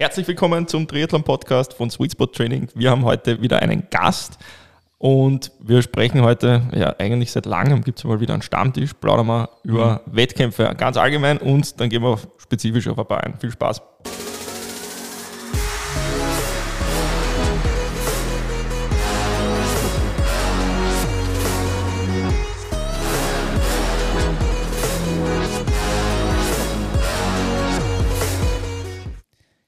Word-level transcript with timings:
Herzlich 0.00 0.28
willkommen 0.28 0.68
zum 0.68 0.86
Triathlon-Podcast 0.86 1.74
von 1.74 1.90
Sweet 1.90 2.12
Spot 2.12 2.26
Training. 2.26 2.68
Wir 2.72 2.92
haben 2.92 3.04
heute 3.04 3.42
wieder 3.42 3.60
einen 3.62 3.90
Gast 3.90 4.38
und 4.96 5.50
wir 5.58 5.82
sprechen 5.82 6.22
heute, 6.22 6.62
ja 6.72 6.94
eigentlich 7.00 7.32
seit 7.32 7.46
langem 7.46 7.82
gibt 7.82 7.98
es 7.98 8.04
mal 8.04 8.20
wieder 8.20 8.32
einen 8.32 8.42
Stammtisch, 8.42 8.94
plaudern 8.94 9.26
wir 9.26 9.48
über 9.64 10.02
mhm. 10.06 10.14
Wettkämpfe 10.14 10.72
ganz 10.78 10.96
allgemein 10.96 11.38
und 11.38 11.80
dann 11.80 11.88
gehen 11.88 12.02
wir 12.04 12.16
spezifisch 12.36 12.86
auf 12.86 12.96
ein 12.96 13.06
paar 13.06 13.24
ein. 13.24 13.40
Viel 13.40 13.50
Spaß! 13.50 13.82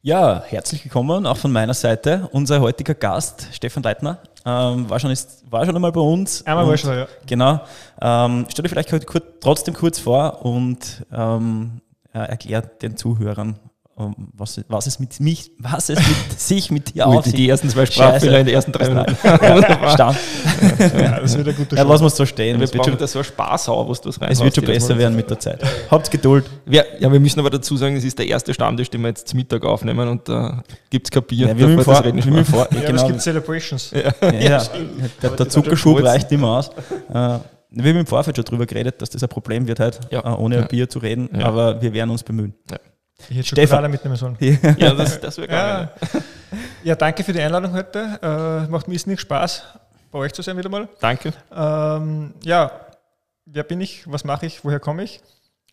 Ja, 0.03 0.43
herzlich 0.46 0.82
willkommen 0.82 1.27
auch 1.27 1.36
von 1.36 1.53
meiner 1.53 1.75
Seite. 1.75 2.27
Unser 2.32 2.63
heutiger 2.63 2.95
Gast, 2.95 3.49
Stefan 3.53 3.82
Leitner, 3.82 4.17
ähm, 4.46 4.89
war, 4.89 4.99
schon, 4.99 5.11
ist, 5.11 5.45
war 5.50 5.67
schon 5.67 5.76
einmal 5.76 5.93
bei 5.93 6.00
uns. 6.00 6.46
Einmal 6.46 6.67
war 6.67 6.79
schon, 6.79 6.96
ja. 6.96 7.07
Genau. 7.26 7.61
Ähm, 8.00 8.46
stell 8.49 8.63
dir 8.63 8.71
vielleicht 8.71 8.89
kurz, 9.07 9.25
trotzdem 9.40 9.75
kurz 9.75 9.99
vor 9.99 10.43
und 10.46 11.04
ähm, 11.13 11.82
erklärt 12.14 12.81
den 12.81 12.96
Zuhörern, 12.96 13.59
was, 14.36 14.61
was, 14.68 14.86
es 14.86 14.99
mit 14.99 15.21
mich, 15.21 15.53
was 15.59 15.89
es 15.89 15.99
mit 15.99 16.17
sich 16.40 16.71
mit 16.71 16.95
dir 16.95 17.07
aussieht. 17.07 17.36
Die 17.36 17.49
ersten 17.49 17.68
zwei 17.68 17.86
Sprachfehler 17.86 18.40
in 18.40 18.46
den 18.46 18.54
ersten 18.54 18.73
drei 18.73 18.89
Minuten. 18.89 19.17
Ja, 19.23 19.90
Stand. 19.95 20.18
Ja, 20.79 21.21
das 21.21 21.36
wird 21.36 21.49
ein 21.49 21.57
guter 21.57 21.76
Ja, 21.76 21.82
lassen 21.82 22.03
wir 22.03 22.07
es 22.09 22.17
so 22.17 22.26
stehen. 22.26 22.61
Ja, 22.61 22.73
wir 22.73 22.81
brauchen 22.81 22.99
da 22.99 23.07
so 23.07 23.18
ein 23.18 23.25
Spaßhau, 23.25 23.89
was 23.89 24.00
du 24.00 24.09
Es 24.09 24.40
wird 24.40 24.54
schon 24.54 24.64
besser 24.64 24.96
werden 24.96 25.17
mit 25.17 25.29
der 25.31 25.39
Zeit. 25.39 25.63
Habt 25.90 26.11
Geduld. 26.11 26.45
Ja, 26.67 26.82
ja, 26.99 27.11
wir 27.13 27.21
müssen 27.21 27.40
aber 27.40 27.50
dazu 27.50 27.76
sagen, 27.76 27.96
es 27.96 28.04
ist 28.04 28.18
der 28.18 28.26
erste 28.26 28.54
Stammtisch, 28.54 28.90
den 28.90 29.03
wir 29.03 29.09
jetzt 29.09 29.29
zum 29.29 29.39
Mittag 29.39 29.64
aufnehmen 29.64 30.09
und 30.09 30.29
da 30.29 30.62
gibt 30.89 31.07
es 31.07 31.11
kein 31.11 31.23
Bier. 31.25 31.48
Ja, 31.48 31.59
wir 31.59 31.67
müssen 31.68 31.85
vor, 31.85 32.05
wir 32.05 32.14
müssen 32.14 32.45
vor. 32.45 32.69
Ja, 32.73 32.81
genau. 32.81 33.03
es 33.03 33.06
gibt 33.06 33.21
Celebrations. 33.21 33.93
Ja, 33.93 34.31
ja, 34.31 34.62
der, 35.23 35.31
der 35.31 35.48
Zuckerschub 35.48 36.03
reicht 36.03 36.31
immer 36.33 36.59
aus. 36.59 36.71
Äh, 37.12 37.39
wir 37.73 37.91
haben 37.91 38.01
im 38.01 38.06
Vorfeld 38.06 38.37
schon 38.37 38.45
darüber 38.45 38.67
geredet, 38.67 39.01
dass 39.01 39.11
das 39.11 39.23
ein 39.23 39.28
Problem 39.28 39.67
wird, 39.69 39.81
halt, 39.81 40.01
ja. 40.11 40.21
Äh, 40.21 40.39
ohne 40.39 40.56
ja. 40.56 40.62
Bier 40.62 40.89
zu 40.89 40.98
reden, 40.98 41.28
ja. 41.33 41.47
aber 41.47 41.81
wir 41.81 41.93
werden 41.93 42.11
uns 42.11 42.23
bemühen. 42.23 42.55
Ja. 42.71 42.78
Ich 43.29 43.37
hätte 43.37 43.49
Stefan 43.49 43.91
mitnehmen 43.91 44.17
sollen. 44.17 44.37
Ja, 44.41 44.95
das, 44.95 45.21
das 45.21 45.37
wäre 45.39 45.49
geil. 45.49 45.91
Ja. 46.13 46.21
ja, 46.83 46.95
danke 46.95 47.23
für 47.23 47.33
die 47.33 47.41
Einladung 47.41 47.73
heute. 47.73 48.19
Äh, 48.23 48.71
macht 48.71 48.89
mir 48.89 48.99
nicht 49.05 49.21
Spaß, 49.21 49.62
bei 50.11 50.19
euch 50.19 50.33
zu 50.33 50.43
sein 50.43 50.57
wieder 50.57 50.69
mal. 50.69 50.89
Danke. 51.01 51.33
Ähm, 51.55 52.35
ja, 52.43 52.73
wer 53.47 53.62
bin 53.62 53.81
ich? 53.81 54.11
Was 54.11 54.25
mache 54.25 54.47
ich? 54.47 54.65
Woher 54.65 54.81
komme 54.81 55.05
ich? 55.05 55.21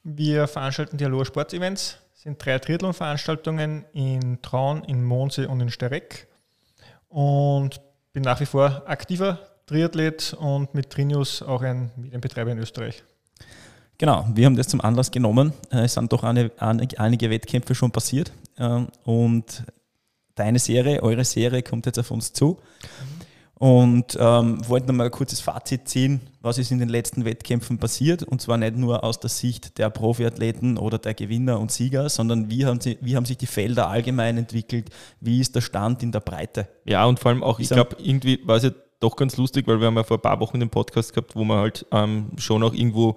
Wir 0.03 0.47
veranstalten 0.47 0.97
die 0.97 1.05
Aloha 1.05 1.25
Sports-Events. 1.25 1.97
sind 2.13 2.43
drei 2.43 2.59
Triathlon-Veranstaltungen 2.59 3.85
in 3.93 4.41
Traun, 4.41 4.83
in 4.83 5.03
Mondsee 5.03 5.45
und 5.45 5.59
in 5.61 5.69
Stereck. 5.69 6.27
Und 7.09 7.81
bin 8.13 8.23
nach 8.23 8.39
wie 8.39 8.45
vor 8.45 8.83
aktiver 8.85 9.39
Triathlet 9.65 10.33
und 10.39 10.73
mit 10.73 10.89
Trinius 10.89 11.41
auch 11.41 11.61
ein 11.61 11.91
Medienbetreiber 11.97 12.51
in 12.51 12.59
Österreich. 12.59 13.03
Genau, 13.97 14.27
wir 14.33 14.45
haben 14.45 14.55
das 14.55 14.67
zum 14.67 14.81
Anlass 14.81 15.09
genommen. 15.09 15.53
Äh, 15.71 15.85
es 15.85 15.93
sind 15.93 16.11
doch 16.13 16.23
eine, 16.23 16.51
einige 16.59 17.29
Wettkämpfe 17.29 17.73
schon 17.73 17.91
passiert. 17.91 18.31
Ähm, 18.59 18.87
und 19.03 19.63
deine 20.35 20.59
Serie, 20.59 21.01
eure 21.01 21.25
Serie 21.25 21.63
kommt 21.63 21.87
jetzt 21.87 21.97
auf 21.97 22.11
uns 22.11 22.31
zu. 22.33 22.57
Und 23.55 24.15
ähm, 24.19 24.59
wollten 24.69 24.85
nochmal 24.85 25.07
ein 25.07 25.11
kurzes 25.11 25.39
Fazit 25.39 25.87
ziehen, 25.87 26.21
was 26.41 26.59
ist 26.59 26.69
in 26.69 26.77
den 26.77 26.89
letzten 26.89 27.25
Wettkämpfen 27.25 27.79
passiert. 27.79 28.21
Und 28.21 28.39
zwar 28.39 28.57
nicht 28.57 28.75
nur 28.75 29.03
aus 29.03 29.19
der 29.19 29.31
Sicht 29.31 29.79
der 29.79 29.89
Profiathleten 29.89 30.77
oder 30.77 30.99
der 30.99 31.15
Gewinner 31.15 31.59
und 31.59 31.71
Sieger, 31.71 32.07
sondern 32.09 32.51
wie 32.51 32.67
haben, 32.67 32.79
sie, 32.79 32.99
wie 33.01 33.15
haben 33.15 33.25
sich 33.25 33.37
die 33.37 33.47
Felder 33.47 33.89
allgemein 33.89 34.37
entwickelt, 34.37 34.91
wie 35.21 35.39
ist 35.39 35.55
der 35.55 35.61
Stand 35.61 36.03
in 36.03 36.11
der 36.11 36.19
Breite. 36.19 36.67
Ja, 36.85 37.05
und 37.05 37.19
vor 37.19 37.31
allem 37.31 37.41
auch, 37.41 37.59
ich 37.59 37.69
glaube, 37.69 37.97
irgendwie 37.99 38.39
war 38.45 38.57
es 38.57 38.63
ja 38.63 38.69
doch 38.99 39.15
ganz 39.15 39.37
lustig, 39.37 39.67
weil 39.67 39.79
wir 39.79 39.87
haben 39.87 39.95
ja 39.95 40.03
vor 40.03 40.17
ein 40.17 40.21
paar 40.21 40.39
Wochen 40.39 40.59
den 40.59 40.69
Podcast 40.69 41.13
gehabt, 41.13 41.35
wo 41.35 41.43
wir 41.43 41.57
halt 41.57 41.83
ähm, 41.91 42.29
schon 42.37 42.61
auch 42.61 42.75
irgendwo 42.75 43.15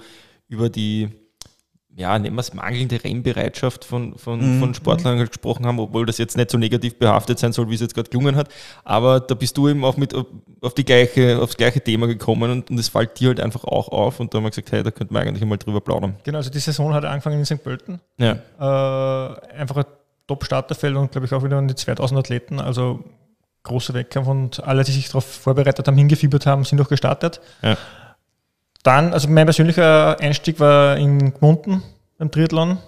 über 0.51 0.69
die, 0.69 1.09
ja, 1.95 2.19
nehmen 2.19 2.37
wir 2.37 2.41
es 2.41 2.53
mangelnde 2.53 3.03
Rennbereitschaft 3.03 3.85
von, 3.85 4.19
von, 4.19 4.57
mhm. 4.57 4.61
von 4.61 4.75
Sportlern 4.75 5.19
halt 5.19 5.31
gesprochen 5.31 5.65
haben, 5.65 5.79
obwohl 5.79 6.05
das 6.07 6.19
jetzt 6.19 6.37
nicht 6.37 6.51
so 6.51 6.59
negativ 6.59 6.99
behaftet 6.99 7.39
sein 7.39 7.53
soll, 7.53 7.71
wie 7.71 7.77
es 7.77 7.81
jetzt 7.81 7.95
gerade 7.95 8.11
gelungen 8.11 8.35
hat. 8.35 8.49
Aber 8.85 9.21
da 9.21 9.35
bist 9.35 9.57
du 9.57 9.69
eben 9.69 9.85
auch 9.85 9.97
mit 9.97 10.13
auf 10.15 10.75
die 10.75 10.85
gleiche, 10.85 11.41
aufs 11.41 11.57
gleiche 11.57 11.81
Thema 11.81 12.09
gekommen 12.09 12.51
und, 12.51 12.71
und 12.71 12.79
es 12.79 12.89
fällt 12.89 13.19
dir 13.21 13.29
halt 13.29 13.41
einfach 13.41 13.63
auch 13.65 13.89
auf 13.89 14.19
und 14.19 14.35
da 14.35 14.39
haben 14.39 14.45
wir 14.45 14.51
gesagt, 14.51 14.73
hey, 14.73 14.83
da 14.83 14.91
könnten 14.91 15.15
wir 15.15 15.21
eigentlich 15.21 15.45
mal 15.45 15.57
drüber 15.57 15.81
plaudern. 15.81 16.17
Genau, 16.25 16.39
also 16.39 16.51
die 16.51 16.59
Saison 16.59 16.93
hat 16.93 17.05
angefangen 17.05 17.39
in 17.39 17.47
St. 17.47 17.63
Pölten. 17.63 18.01
Ja. 18.19 18.33
Äh, 18.59 19.57
einfach 19.57 19.77
ein 19.77 19.85
Top-Starterfeld 20.27 20.97
und 20.97 21.13
glaube 21.13 21.27
ich 21.27 21.33
auch 21.33 21.45
wieder 21.45 21.59
an 21.59 21.69
die 21.69 21.77
2000 21.77 22.19
Athleten, 22.19 22.61
also 22.61 23.05
großer 23.63 23.95
Wettkampf 23.95 24.27
und 24.27 24.65
alle, 24.65 24.83
die 24.83 24.93
sich 24.93 25.07
darauf 25.07 25.25
vorbereitet 25.25 25.87
haben, 25.87 25.97
hingefiebert 25.97 26.47
haben, 26.47 26.65
sind 26.65 26.81
auch 26.81 26.89
gestartet. 26.89 27.41
Ja. 27.63 27.77
Dann, 28.83 29.13
also 29.13 29.29
mein 29.29 29.47
persönlicher 29.47 30.19
Einstieg 30.21 30.59
war 30.59 30.97
in 30.97 31.35
Gmunden 31.35 31.83
beim 32.19 32.31
Triathlon. 32.31 32.79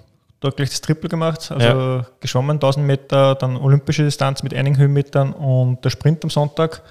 Da 0.41 0.51
gleich 0.51 0.71
das 0.71 0.81
Triple 0.81 1.09
gemacht, 1.09 1.53
also 1.53 1.67
ja. 1.67 2.07
geschwommen 2.19 2.57
1000 2.57 2.85
Meter, 2.85 3.37
dann 3.37 3.57
olympische 3.57 4.03
Distanz 4.03 4.43
mit 4.43 4.53
einigen 4.53 4.77
Höhenmetern 4.77 5.33
und 5.33 5.85
der 5.85 5.91
Sprint 5.91 6.25
am 6.25 6.31
Sonntag. 6.31 6.83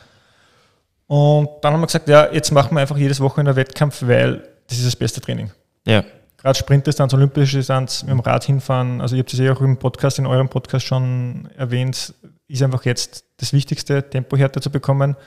Und 1.07 1.50
dann 1.62 1.73
haben 1.73 1.81
wir 1.81 1.88
gesagt, 1.88 2.07
ja, 2.07 2.31
jetzt 2.31 2.51
machen 2.51 2.73
wir 2.73 2.79
einfach 2.79 2.95
jedes 2.95 3.19
Wochenende 3.19 3.51
einen 3.51 3.57
Wettkampf, 3.57 4.03
weil 4.07 4.47
das 4.67 4.78
ist 4.78 4.88
das 4.88 4.95
beste 4.95 5.19
Training. 5.19 5.51
Ja. 5.85 6.06
Gerade 6.38 6.57
Sprintdistanz, 6.57 7.13
olympische 7.13 7.57
Distanz, 7.57 8.03
mit 8.03 8.12
dem 8.12 8.22
Rad 8.22 8.45
hinfahren, 8.45 9.01
also 9.01 9.18
ihr 9.18 9.19
habt 9.19 9.33
es 9.33 9.39
ja 9.39 9.51
auch 9.51 9.59
im 9.59 9.75
Podcast, 9.75 10.18
in 10.18 10.25
eurem 10.25 10.47
Podcast 10.47 10.85
schon 10.85 11.50
erwähnt, 11.57 12.13
ist 12.47 12.63
einfach 12.63 12.85
jetzt 12.85 13.25
das 13.38 13.51
Wichtigste, 13.51 14.09
Tempohärte 14.09 14.62
zu 14.62 14.72
bekommen. 14.72 15.18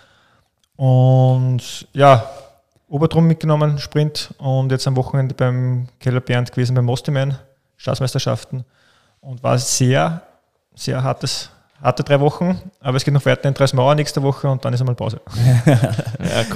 Und 0.76 1.86
ja, 1.92 2.30
Obertrum 2.88 3.26
mitgenommen, 3.26 3.78
Sprint 3.78 4.34
und 4.38 4.70
jetzt 4.70 4.86
am 4.86 4.96
Wochenende 4.96 5.34
beim 5.34 5.88
Keller 6.00 6.20
Bernd 6.20 6.52
gewesen 6.52 6.74
beim 6.74 6.84
Mostiman, 6.84 7.38
Staatsmeisterschaften 7.76 8.64
und 9.20 9.42
war 9.42 9.58
sehr, 9.58 10.22
sehr 10.74 11.02
hartes, 11.02 11.50
harte 11.84 12.02
drei 12.02 12.18
Wochen, 12.18 12.58
aber 12.80 12.96
es 12.96 13.04
geht 13.04 13.12
noch 13.12 13.24
weiter 13.26 13.46
in 13.46 13.54
Dreismauer 13.54 13.94
nächste 13.94 14.22
Woche 14.22 14.48
und 14.48 14.64
dann 14.64 14.72
ist 14.72 14.80
einmal 14.80 14.94
Pause. 14.94 15.20
ja, 15.66 15.76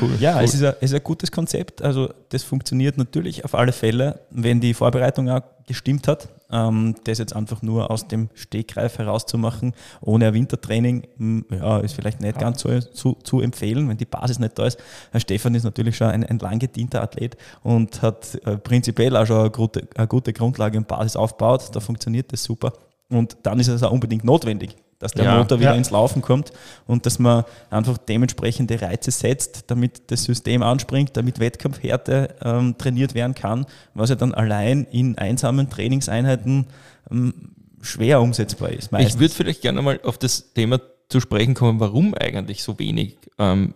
cool. 0.00 0.16
Ja, 0.18 0.36
cool. 0.36 0.44
Es, 0.44 0.54
ist 0.54 0.64
ein, 0.64 0.74
es 0.80 0.90
ist 0.90 0.94
ein 0.94 1.04
gutes 1.04 1.30
Konzept, 1.30 1.82
also 1.82 2.08
das 2.30 2.42
funktioniert 2.42 2.96
natürlich 2.96 3.44
auf 3.44 3.54
alle 3.54 3.72
Fälle, 3.72 4.20
wenn 4.30 4.60
die 4.60 4.72
Vorbereitung 4.72 5.28
auch 5.28 5.42
gestimmt 5.66 6.08
hat. 6.08 6.28
Ähm, 6.50 6.94
das 7.04 7.18
jetzt 7.18 7.36
einfach 7.36 7.60
nur 7.60 7.90
aus 7.90 8.08
dem 8.08 8.30
Stegreif 8.32 8.96
herauszumachen, 8.96 9.74
ohne 10.00 10.28
ein 10.28 10.34
Wintertraining, 10.34 11.44
ja, 11.50 11.80
ist 11.80 11.92
vielleicht 11.92 12.22
nicht 12.22 12.36
ja. 12.36 12.40
ganz 12.40 12.62
so 12.62 12.80
zu, 12.80 13.18
zu, 13.22 13.42
empfehlen, 13.42 13.86
wenn 13.86 13.98
die 13.98 14.06
Basis 14.06 14.38
nicht 14.38 14.58
da 14.58 14.64
ist. 14.64 14.78
Herr 15.12 15.20
Stefan 15.20 15.54
ist 15.54 15.64
natürlich 15.64 15.98
schon 15.98 16.06
ein, 16.06 16.24
ein 16.24 16.38
lang 16.38 16.58
gedienter 16.58 17.02
Athlet 17.02 17.36
und 17.62 18.00
hat 18.00 18.34
äh, 18.46 18.56
prinzipiell 18.56 19.14
auch 19.14 19.26
schon 19.26 19.40
eine 19.40 19.50
gute, 19.50 19.86
eine 19.94 20.06
gute 20.06 20.32
Grundlage 20.32 20.78
und 20.78 20.88
Basis 20.88 21.16
aufgebaut. 21.16 21.68
Da 21.74 21.80
funktioniert 21.80 22.32
das 22.32 22.42
super. 22.44 22.72
Und 23.10 23.36
dann 23.42 23.60
ist 23.60 23.68
es 23.68 23.82
auch 23.82 23.92
unbedingt 23.92 24.24
notwendig, 24.24 24.74
dass 24.98 25.12
der 25.12 25.26
ja, 25.26 25.38
Motor 25.38 25.60
wieder 25.60 25.70
ja. 25.70 25.76
ins 25.76 25.90
Laufen 25.90 26.22
kommt 26.22 26.52
und 26.86 27.06
dass 27.06 27.18
man 27.18 27.44
einfach 27.70 27.98
dementsprechende 27.98 28.80
Reize 28.80 29.10
setzt, 29.10 29.64
damit 29.70 30.10
das 30.10 30.24
System 30.24 30.62
anspringt, 30.62 31.16
damit 31.16 31.38
Wettkampfhärte 31.38 32.34
ähm, 32.42 32.76
trainiert 32.78 33.14
werden 33.14 33.34
kann, 33.34 33.66
was 33.94 34.10
ja 34.10 34.16
dann 34.16 34.34
allein 34.34 34.84
in 34.84 35.16
einsamen 35.18 35.70
Trainingseinheiten 35.70 36.66
ähm, 37.10 37.34
schwer 37.80 38.20
umsetzbar 38.20 38.70
ist. 38.70 38.92
Meistens. 38.92 39.14
Ich 39.14 39.20
würde 39.20 39.34
vielleicht 39.34 39.62
gerne 39.62 39.82
mal 39.82 40.00
auf 40.02 40.18
das 40.18 40.52
Thema 40.52 40.80
zu 41.08 41.20
sprechen 41.20 41.54
kommen, 41.54 41.80
warum 41.80 42.14
eigentlich 42.14 42.62
so 42.62 42.78
wenig 42.78 43.16
ähm, 43.38 43.74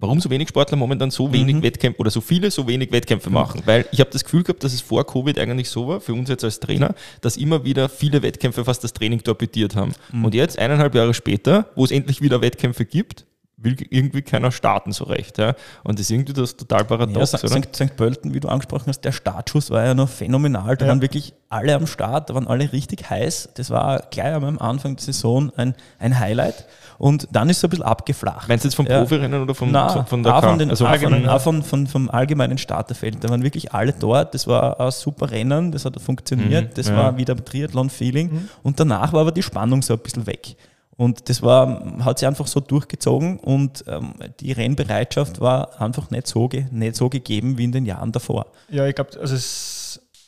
warum 0.00 0.20
so 0.20 0.30
wenig 0.30 0.48
Sportler 0.48 0.76
momentan 0.76 1.10
so 1.10 1.32
wenig 1.32 1.56
mhm. 1.56 1.62
Wettkämpfe 1.62 2.00
oder 2.00 2.10
so 2.10 2.20
viele 2.20 2.50
so 2.50 2.66
wenig 2.66 2.90
Wettkämpfe 2.90 3.30
machen. 3.30 3.62
Weil 3.66 3.86
ich 3.92 4.00
habe 4.00 4.10
das 4.10 4.24
Gefühl 4.24 4.42
gehabt, 4.42 4.64
dass 4.64 4.72
es 4.72 4.80
vor 4.80 5.06
Covid 5.06 5.38
eigentlich 5.38 5.68
so 5.68 5.86
war, 5.86 6.00
für 6.00 6.14
uns 6.14 6.28
jetzt 6.28 6.42
als 6.42 6.58
Trainer, 6.60 6.94
dass 7.20 7.36
immer 7.36 7.64
wieder 7.64 7.88
viele 7.88 8.22
Wettkämpfe 8.22 8.64
fast 8.64 8.82
das 8.82 8.92
Training 8.92 9.22
torpediert 9.22 9.76
haben. 9.76 9.92
Mhm. 10.12 10.24
Und 10.24 10.34
jetzt, 10.34 10.58
eineinhalb 10.58 10.94
Jahre 10.94 11.14
später, 11.14 11.66
wo 11.74 11.84
es 11.84 11.90
endlich 11.90 12.20
wieder 12.22 12.40
Wettkämpfe 12.40 12.84
gibt, 12.84 13.26
will 13.62 13.76
irgendwie 13.90 14.22
keiner 14.22 14.50
starten 14.50 14.92
so 14.92 15.04
recht. 15.04 15.38
Ja? 15.38 15.54
Und 15.84 15.98
das 15.98 16.06
ist 16.06 16.10
irgendwie 16.10 16.32
das 16.32 16.56
total 16.56 16.84
paradox. 16.84 17.32
Ja, 17.32 17.38
St. 17.38 17.74
St. 17.74 17.96
Pölten, 17.96 18.34
wie 18.34 18.40
du 18.40 18.48
angesprochen 18.48 18.84
hast, 18.86 19.02
der 19.02 19.12
Startschuss 19.12 19.70
war 19.70 19.84
ja 19.84 19.94
noch 19.94 20.08
phänomenal. 20.08 20.76
Da 20.76 20.86
ja. 20.86 20.90
waren 20.90 21.02
wirklich 21.02 21.34
alle 21.48 21.74
am 21.74 21.86
Start, 21.86 22.30
da 22.30 22.34
waren 22.34 22.46
alle 22.46 22.72
richtig 22.72 23.10
heiß. 23.10 23.50
Das 23.54 23.70
war 23.70 24.04
gleich 24.10 24.34
am 24.34 24.58
Anfang 24.58 24.96
der 24.96 25.04
Saison 25.04 25.52
ein, 25.56 25.74
ein 25.98 26.18
Highlight. 26.18 26.66
Und 26.98 27.28
dann 27.32 27.48
ist 27.48 27.58
es 27.58 27.64
ein 27.64 27.70
bisschen 27.70 27.84
abgeflacht. 27.84 28.48
Meinst 28.48 28.64
du 28.64 28.68
jetzt 28.68 28.74
vom 28.74 28.86
ja. 28.86 29.00
Profirennen 29.00 29.42
oder 29.42 29.54
vom, 29.54 29.70
Nein, 29.70 30.06
von 30.06 30.22
der 30.22 30.36
auch 30.36 30.44
von 30.44 30.58
den, 30.58 30.70
also 30.70 30.86
allgemeinen, 30.86 31.28
auch 31.28 31.40
von, 31.40 31.62
von, 31.62 31.86
vom 31.86 32.10
allgemeinen 32.10 32.58
Starterfeld. 32.58 33.22
Da 33.24 33.28
waren 33.30 33.42
wirklich 33.42 33.72
alle 33.72 33.92
dort. 33.92 34.34
Das 34.34 34.46
war 34.46 34.78
ein 34.80 34.90
super 34.90 35.30
Rennen, 35.30 35.72
das 35.72 35.84
hat 35.84 36.00
funktioniert. 36.00 36.70
Mhm, 36.70 36.74
das 36.74 36.88
ja. 36.88 36.96
war 36.96 37.16
wieder 37.16 37.36
Triathlon-Feeling. 37.36 38.32
Mhm. 38.32 38.48
Und 38.62 38.80
danach 38.80 39.12
war 39.12 39.22
aber 39.22 39.32
die 39.32 39.42
Spannung 39.42 39.82
so 39.82 39.94
ein 39.94 40.00
bisschen 40.00 40.26
weg. 40.26 40.56
Und 41.00 41.30
das 41.30 41.40
war, 41.40 42.04
hat 42.04 42.18
sich 42.18 42.28
einfach 42.28 42.46
so 42.46 42.60
durchgezogen 42.60 43.38
und 43.38 43.84
ähm, 43.88 44.12
die 44.38 44.52
Rennbereitschaft 44.52 45.40
war 45.40 45.80
einfach 45.80 46.10
nicht 46.10 46.26
so, 46.26 46.46
nicht 46.70 46.94
so 46.94 47.08
gegeben 47.08 47.56
wie 47.56 47.64
in 47.64 47.72
den 47.72 47.86
Jahren 47.86 48.12
davor. 48.12 48.48
Ja, 48.68 48.84
ich 48.84 48.94
glaube, 48.94 49.18
also 49.18 49.34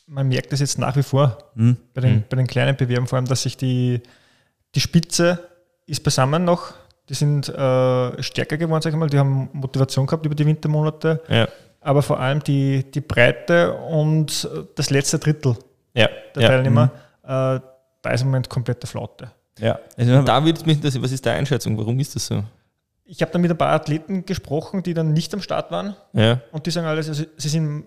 man 0.07 0.29
merkt 0.29 0.51
das 0.51 0.61
jetzt 0.61 0.79
nach 0.79 0.97
wie 0.97 1.03
vor 1.03 1.37
mhm. 1.57 1.77
bei, 1.93 2.01
den, 2.01 2.15
mhm. 2.15 2.25
bei 2.27 2.39
den 2.39 2.47
kleinen 2.47 2.75
Bewerben 2.75 3.07
vor 3.07 3.19
allem, 3.19 3.27
dass 3.27 3.43
sich 3.43 3.59
die, 3.59 4.01
die 4.75 4.81
Spitze 4.81 5.47
ist 5.85 6.03
beisammen 6.03 6.47
noch. 6.47 6.73
Die 7.11 7.15
sind 7.15 7.51
äh, 7.51 8.23
stärker 8.23 8.57
geworden, 8.57 8.81
sag 8.81 8.95
ich 8.95 8.99
mal. 8.99 9.11
Die 9.11 9.19
haben 9.19 9.51
Motivation 9.53 10.07
gehabt 10.07 10.25
über 10.25 10.35
die 10.35 10.47
Wintermonate. 10.47 11.21
Ja. 11.29 11.49
Aber 11.83 12.01
vor 12.01 12.19
allem 12.19 12.43
die, 12.43 12.91
die 12.91 13.03
Breite 13.03 13.75
und 13.75 14.49
das 14.75 14.89
letzte 14.89 15.19
Drittel 15.19 15.55
ja. 15.93 16.09
der 16.35 16.49
Teilnehmer, 16.49 16.87
mhm. 16.87 17.29
äh, 17.29 17.61
da 18.01 18.11
ist 18.11 18.23
im 18.23 18.29
Moment 18.29 18.49
komplette 18.49 18.87
Flaute. 18.87 19.33
Ja. 19.59 19.79
Also, 19.97 20.23
da 20.23 20.45
würde 20.45 20.65
mich 20.65 20.77
interessieren, 20.77 21.03
was 21.03 21.13
ist 21.13 21.25
deine 21.25 21.39
Einschätzung? 21.39 21.77
Warum 21.77 21.99
ist 22.01 22.15
das 22.15 22.27
so? 22.27 22.43
Ich 23.05 23.21
habe 23.21 23.31
dann 23.33 23.43
mit 23.43 23.51
ein 23.51 23.59
paar 23.59 23.73
Athleten 23.73 24.25
gesprochen, 24.25 24.83
die 24.83 24.95
dann 24.95 25.13
nicht 25.13 25.35
am 25.35 25.43
Start 25.43 25.71
waren. 25.71 25.97
Ja. 26.13 26.41
Und 26.53 26.67
die 26.67 26.71
sagen 26.71 26.87
alles, 26.87 27.09
also 27.09 27.25
sie 27.37 27.49
sind 27.49 27.85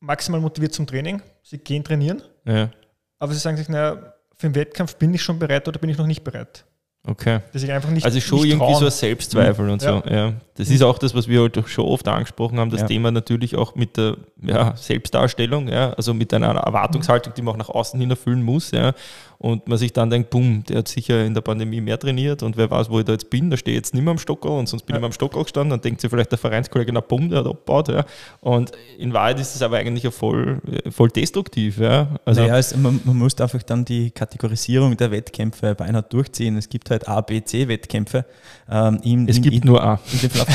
maximal 0.00 0.40
motiviert 0.40 0.74
zum 0.74 0.86
Training, 0.86 1.22
sie 1.42 1.58
gehen 1.58 1.82
trainieren. 1.82 2.22
Ja. 2.44 2.70
Aber 3.18 3.32
sie 3.32 3.40
sagen 3.40 3.56
sich, 3.56 3.68
naja, 3.68 4.14
für 4.36 4.48
den 4.48 4.54
Wettkampf 4.54 4.96
bin 4.96 5.14
ich 5.14 5.22
schon 5.22 5.38
bereit 5.38 5.66
oder 5.66 5.78
bin 5.78 5.88
ich 5.88 5.96
noch 5.96 6.06
nicht 6.06 6.22
bereit. 6.22 6.64
Okay. 7.06 7.40
Dass 7.52 7.62
ich 7.62 7.70
einfach 7.70 7.90
nicht. 7.90 8.04
Also 8.04 8.20
schon 8.20 8.40
nicht 8.40 8.50
irgendwie 8.50 8.66
trauen. 8.66 8.80
so 8.80 8.84
ein 8.86 8.90
Selbstzweifel 8.90 9.64
mhm. 9.64 9.72
und 9.72 9.82
so. 9.82 10.02
Ja. 10.08 10.32
Das 10.56 10.70
ist 10.70 10.82
auch 10.82 10.98
das, 10.98 11.14
was 11.14 11.28
wir 11.28 11.42
halt 11.42 11.62
schon 11.66 11.84
oft 11.84 12.08
angesprochen 12.08 12.58
haben, 12.58 12.70
das 12.70 12.80
ja. 12.80 12.86
Thema 12.86 13.10
natürlich 13.10 13.56
auch 13.56 13.74
mit 13.74 13.96
der 13.98 14.16
ja, 14.42 14.74
Selbstdarstellung, 14.74 15.68
ja, 15.68 15.92
also 15.92 16.14
mit 16.14 16.32
einer 16.32 16.48
Erwartungshaltung, 16.48 17.34
die 17.34 17.42
man 17.42 17.54
auch 17.54 17.58
nach 17.58 17.68
außen 17.68 18.00
hin 18.00 18.08
erfüllen 18.08 18.42
muss, 18.42 18.70
ja 18.70 18.94
und 19.38 19.68
man 19.68 19.78
sich 19.78 19.92
dann 19.92 20.10
denkt, 20.10 20.30
bumm, 20.30 20.64
der 20.68 20.78
hat 20.78 20.88
sicher 20.88 21.24
in 21.24 21.34
der 21.34 21.40
Pandemie 21.40 21.80
mehr 21.80 21.98
trainiert 21.98 22.42
und 22.42 22.56
wer 22.56 22.70
weiß, 22.70 22.90
wo 22.90 22.98
ich 22.98 23.04
da 23.04 23.12
jetzt 23.12 23.28
bin, 23.30 23.50
da 23.50 23.56
stehe 23.56 23.76
ich 23.76 23.80
jetzt 23.80 23.94
nicht 23.94 24.02
mehr 24.02 24.12
am 24.12 24.18
Stockerl 24.18 24.58
und 24.58 24.68
sonst 24.68 24.84
bin 24.84 24.94
ja. 24.94 24.98
ich 24.98 25.00
mal 25.02 25.06
am 25.06 25.12
Stockerl 25.12 25.42
gestanden, 25.42 25.70
dann 25.70 25.80
denkt 25.80 26.00
sich 26.00 26.10
vielleicht 26.10 26.30
der 26.30 26.38
Vereinskollege, 26.38 26.92
na 26.92 27.00
bumm, 27.00 27.28
der 27.28 27.40
hat 27.40 27.46
abgebaut, 27.46 27.88
ja. 27.88 28.04
Und 28.40 28.72
in 28.98 29.12
Wahrheit 29.12 29.38
ist 29.38 29.54
es 29.54 29.62
aber 29.62 29.76
eigentlich 29.76 30.04
ja 30.04 30.10
voll, 30.10 30.60
voll 30.90 31.10
destruktiv, 31.10 31.78
ja. 31.78 32.08
Also 32.24 32.42
naja, 32.42 32.58
es, 32.58 32.76
man, 32.76 33.00
man, 33.04 33.16
muss 33.16 33.38
einfach 33.40 33.62
dann 33.62 33.84
die 33.84 34.10
Kategorisierung 34.10 34.96
der 34.96 35.10
Wettkämpfe 35.10 35.74
beinahe 35.74 36.02
durchziehen. 36.02 36.56
Es 36.56 36.68
gibt 36.68 36.90
halt 36.90 36.95
A, 37.04 37.20
B, 37.20 37.42
C 37.42 37.68
Wettkämpfe. 37.68 38.24
Ähm, 38.68 38.98
in, 39.04 39.28
es 39.28 39.40
gibt 39.40 39.54
in, 39.54 39.62
nur 39.64 39.82
A. 39.82 40.00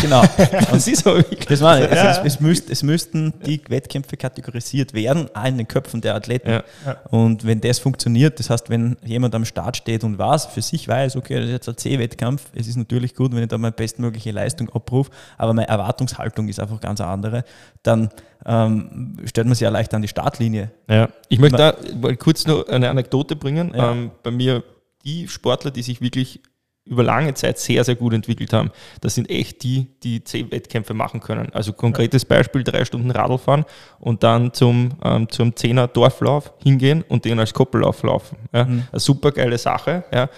genau. 0.01 0.21
das 0.71 0.87
ist 0.87 1.03
so 1.03 1.17
das 1.47 1.61
war, 1.61 1.79
es, 1.79 1.95
ja. 1.95 2.11
es, 2.11 2.33
es, 2.33 2.39
müsst, 2.41 2.69
es 2.69 2.83
müssten 2.83 3.33
die 3.45 3.61
Wettkämpfe 3.69 4.17
kategorisiert 4.17 4.93
werden, 4.93 5.29
A, 5.33 5.47
in 5.47 5.57
den 5.57 5.67
Köpfen 5.67 6.01
der 6.01 6.15
Athleten. 6.15 6.49
Ja. 6.49 6.63
Und 7.09 7.45
wenn 7.45 7.61
das 7.61 7.79
funktioniert, 7.79 8.39
das 8.39 8.49
heißt, 8.49 8.69
wenn 8.69 8.97
jemand 9.05 9.33
am 9.33 9.45
Start 9.45 9.77
steht 9.77 10.03
und 10.03 10.17
weiß, 10.17 10.47
für 10.47 10.61
sich 10.61 10.87
weiß, 10.87 11.15
okay, 11.15 11.35
das 11.35 11.45
ist 11.45 11.51
jetzt 11.51 11.69
ein 11.69 11.77
C-Wettkampf, 11.77 12.49
es 12.53 12.67
ist 12.67 12.75
natürlich 12.75 13.15
gut, 13.15 13.33
wenn 13.33 13.43
ich 13.43 13.49
da 13.49 13.57
meine 13.57 13.71
bestmögliche 13.71 14.31
Leistung 14.31 14.69
abrufe, 14.69 15.11
aber 15.37 15.53
meine 15.53 15.69
Erwartungshaltung 15.69 16.49
ist 16.49 16.59
einfach 16.59 16.81
ganz 16.81 16.99
andere, 16.99 17.45
dann 17.83 18.09
ähm, 18.45 19.17
stellt 19.25 19.47
man 19.47 19.55
sich 19.55 19.61
ja 19.61 19.69
leicht 19.69 19.93
an 19.93 20.01
die 20.01 20.07
Startlinie. 20.07 20.71
Ja, 20.89 21.09
ich 21.29 21.39
möchte 21.39 21.57
da 21.57 21.75
kurz 22.15 22.45
noch 22.45 22.67
eine 22.67 22.89
Anekdote 22.89 23.35
bringen. 23.35 23.71
Ja. 23.75 23.91
Ähm, 23.91 24.11
bei 24.23 24.31
mir 24.31 24.63
die 25.03 25.27
Sportler, 25.27 25.71
die 25.71 25.81
sich 25.81 26.01
wirklich 26.01 26.41
über 26.85 27.03
lange 27.03 27.33
Zeit 27.35 27.59
sehr, 27.59 27.83
sehr 27.83 27.95
gut 27.95 28.13
entwickelt 28.13 28.53
haben. 28.53 28.71
Das 29.01 29.15
sind 29.15 29.29
echt 29.29 29.63
die, 29.63 29.87
die 30.03 30.23
zehn 30.23 30.51
Wettkämpfe 30.51 30.93
machen 30.93 31.19
können. 31.19 31.51
Also 31.53 31.73
konkretes 31.73 32.25
Beispiel, 32.25 32.63
drei 32.63 32.85
Stunden 32.85 33.11
Radl 33.11 33.37
fahren 33.37 33.65
und 33.99 34.23
dann 34.23 34.53
zum, 34.53 34.93
ähm, 35.03 35.29
zum 35.29 35.55
Zehner 35.55 35.87
Dorflauf 35.87 36.53
hingehen 36.61 37.03
und 37.07 37.25
den 37.25 37.39
als 37.39 37.53
Koppellauf 37.53 38.01
laufen. 38.03 38.37
Ja. 38.51 38.65
Mhm. 38.65 38.83
Eine 38.91 38.99
super 38.99 39.31
geile 39.31 39.57
Sache. 39.57 40.03
Ja. 40.11 40.29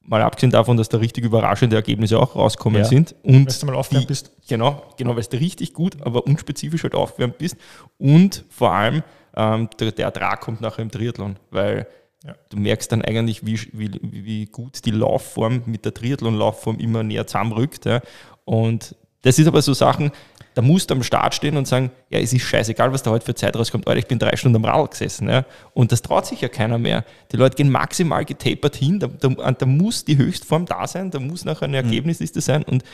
Mal 0.00 0.22
abgesehen 0.22 0.50
davon, 0.50 0.76
dass 0.76 0.88
da 0.88 0.98
richtig 0.98 1.24
überraschende 1.24 1.76
Ergebnisse 1.76 2.18
auch 2.18 2.34
rauskommen 2.34 2.80
ja. 2.80 2.88
sind. 2.88 3.14
Und 3.22 3.46
weil 3.46 3.60
du 3.60 3.66
mal 3.66 3.76
aufwärmt 3.76 4.08
bist. 4.08 4.32
Genau, 4.48 4.82
genau, 4.96 5.14
weil 5.14 5.22
du 5.22 5.36
richtig 5.36 5.74
gut, 5.74 6.02
aber 6.02 6.26
unspezifisch 6.26 6.82
halt 6.82 6.94
aufwärmt 6.94 7.38
bist. 7.38 7.56
Und 7.98 8.44
vor 8.48 8.72
allem 8.72 9.04
ähm, 9.36 9.68
der, 9.78 9.92
der 9.92 10.06
Ertrag 10.06 10.40
kommt 10.40 10.60
nachher 10.60 10.82
im 10.82 10.90
Triathlon, 10.90 11.36
weil 11.50 11.86
ja. 12.24 12.34
Du 12.48 12.56
merkst 12.56 12.90
dann 12.92 13.02
eigentlich, 13.02 13.44
wie, 13.44 13.58
wie, 13.72 13.90
wie 14.02 14.46
gut 14.46 14.84
die 14.84 14.90
Laufform 14.90 15.62
mit 15.66 15.84
der 15.84 15.94
Triathlon-Laufform 15.94 16.78
immer 16.78 17.02
näher 17.02 17.26
zusammenrückt. 17.26 17.84
Ja. 17.84 18.00
Und 18.44 18.94
das 19.22 19.38
ist 19.38 19.46
aber 19.46 19.62
so 19.62 19.74
Sachen, 19.74 20.12
da 20.54 20.62
musst 20.62 20.90
du 20.90 20.94
am 20.94 21.02
Start 21.02 21.34
stehen 21.34 21.56
und 21.56 21.66
sagen, 21.66 21.90
ja, 22.10 22.18
es 22.18 22.32
ist 22.32 22.42
scheißegal, 22.42 22.92
was 22.92 23.02
da 23.02 23.10
heute 23.10 23.24
für 23.24 23.34
Zeit 23.34 23.56
rauskommt, 23.56 23.88
Alter, 23.88 23.98
ich 23.98 24.06
bin 24.06 24.18
drei 24.18 24.36
Stunden 24.36 24.56
am 24.56 24.64
Rad 24.64 24.90
gesessen. 24.90 25.28
Ja. 25.28 25.44
Und 25.72 25.92
das 25.92 26.02
traut 26.02 26.26
sich 26.26 26.40
ja 26.40 26.48
keiner 26.48 26.78
mehr. 26.78 27.04
Die 27.32 27.36
Leute 27.36 27.56
gehen 27.56 27.70
maximal 27.70 28.24
getapert 28.24 28.76
hin, 28.76 29.00
da, 29.00 29.06
da, 29.06 29.52
da 29.52 29.66
muss 29.66 30.04
die 30.04 30.16
Höchstform 30.16 30.66
da 30.66 30.86
sein, 30.86 31.10
da 31.10 31.20
muss 31.20 31.44
nachher 31.44 31.64
eine 31.64 31.82
mhm. 31.82 31.88
Ergebnisliste 31.88 32.40
sein 32.40 32.62
und 32.64 32.84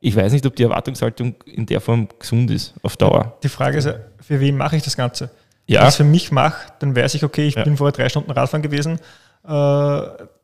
ich 0.00 0.14
weiß 0.14 0.32
nicht, 0.32 0.46
ob 0.46 0.54
die 0.54 0.62
Erwartungshaltung 0.62 1.34
in 1.44 1.66
der 1.66 1.80
Form 1.80 2.08
gesund 2.20 2.52
ist 2.52 2.74
auf 2.82 2.96
Dauer. 2.96 3.36
Die 3.42 3.48
Frage 3.48 3.78
ist, 3.78 3.92
für 4.20 4.38
wen 4.38 4.56
mache 4.56 4.76
ich 4.76 4.84
das 4.84 4.96
Ganze? 4.96 5.30
Ja. 5.68 5.80
Wenn 5.80 5.88
ich 5.88 5.92
es 5.92 5.96
für 5.96 6.04
mich 6.04 6.32
mache, 6.32 6.72
dann 6.78 6.96
weiß 6.96 7.14
ich, 7.14 7.24
okay, 7.24 7.46
ich 7.46 7.54
ja. 7.54 7.62
bin 7.62 7.76
vorher 7.76 7.92
drei 7.92 8.08
Stunden 8.08 8.30
Radfahren 8.30 8.62
gewesen. 8.62 8.98
Äh, 9.44 9.48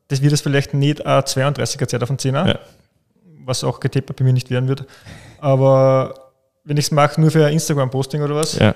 das 0.08 0.20
wird 0.20 0.32
es 0.32 0.42
vielleicht 0.42 0.74
nicht 0.74 1.04
eine 1.04 1.22
32er 1.22 1.88
Zeit 1.88 2.02
auf 2.02 2.08
dem 2.08 2.18
10er, 2.18 2.46
ja. 2.46 2.58
was 3.44 3.64
auch 3.64 3.80
getapert 3.80 4.16
bei 4.16 4.24
mir 4.24 4.34
nicht 4.34 4.50
werden 4.50 4.68
wird. 4.68 4.84
Aber 5.38 6.14
wenn 6.64 6.76
ich 6.76 6.86
es 6.86 6.90
mache 6.90 7.18
nur 7.20 7.30
für 7.30 7.48
Instagram-Posting 7.48 8.22
oder 8.22 8.34
was, 8.34 8.58
ja. 8.58 8.74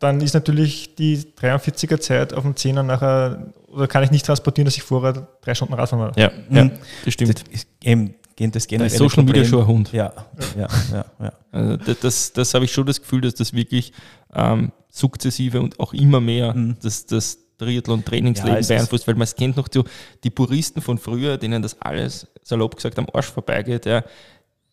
dann 0.00 0.20
ist 0.20 0.34
natürlich 0.34 0.96
die 0.96 1.16
43er 1.16 2.00
Zeit 2.00 2.34
auf 2.34 2.42
dem 2.42 2.54
10er 2.54 2.82
nachher, 2.82 3.52
oder 3.68 3.86
kann 3.86 4.02
ich 4.02 4.10
nicht 4.10 4.26
transportieren, 4.26 4.64
dass 4.64 4.76
ich 4.76 4.82
vorher 4.82 5.28
drei 5.42 5.54
Stunden 5.54 5.74
Radfahren 5.74 6.06
war. 6.06 6.18
Ja, 6.18 6.32
ja 6.50 6.70
das 7.04 7.14
stimmt. 7.14 7.40
Das 7.40 7.44
ist 7.52 7.68
eben, 7.84 8.16
das 8.36 8.66
generell 8.66 8.90
das 8.90 8.98
Social 8.98 9.24
Media 9.24 9.44
schon 9.44 9.60
ein 9.60 9.66
Hund. 9.66 9.92
Ja, 9.92 10.12
ja, 10.56 10.68
ja. 10.92 11.04
ja. 11.20 11.32
Also 11.52 11.76
das, 11.76 12.00
das, 12.00 12.32
das 12.32 12.54
habe 12.54 12.64
ich 12.64 12.72
schon 12.72 12.86
das 12.86 13.00
Gefühl, 13.00 13.20
dass 13.20 13.34
das 13.34 13.52
wirklich 13.52 13.92
ähm, 14.34 14.72
sukzessive 14.88 15.60
und 15.60 15.78
auch 15.80 15.92
immer 15.92 16.20
mehr 16.20 16.54
mhm. 16.54 16.76
das, 16.82 17.06
das 17.06 17.38
Triathlon-Trainingsleben 17.58 18.62
ja, 18.62 18.66
beeinflusst, 18.66 19.06
weil 19.06 19.14
man 19.14 19.22
es 19.22 19.34
kennt 19.34 19.56
noch 19.56 19.68
so 19.72 19.84
die 20.24 20.30
Puristen 20.30 20.82
von 20.82 20.98
früher, 20.98 21.36
denen 21.38 21.62
das 21.62 21.80
alles, 21.80 22.26
salopp 22.42 22.76
gesagt, 22.76 22.98
am 22.98 23.06
Arsch 23.12 23.30
vorbeigeht, 23.30 23.86
ja, 23.86 24.02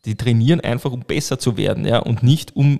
die 0.05 0.15
trainieren 0.15 0.61
einfach, 0.61 0.91
um 0.91 1.01
besser 1.01 1.37
zu 1.37 1.57
werden, 1.57 1.85
ja, 1.85 1.99
und 1.99 2.23
nicht 2.23 2.55
um 2.55 2.79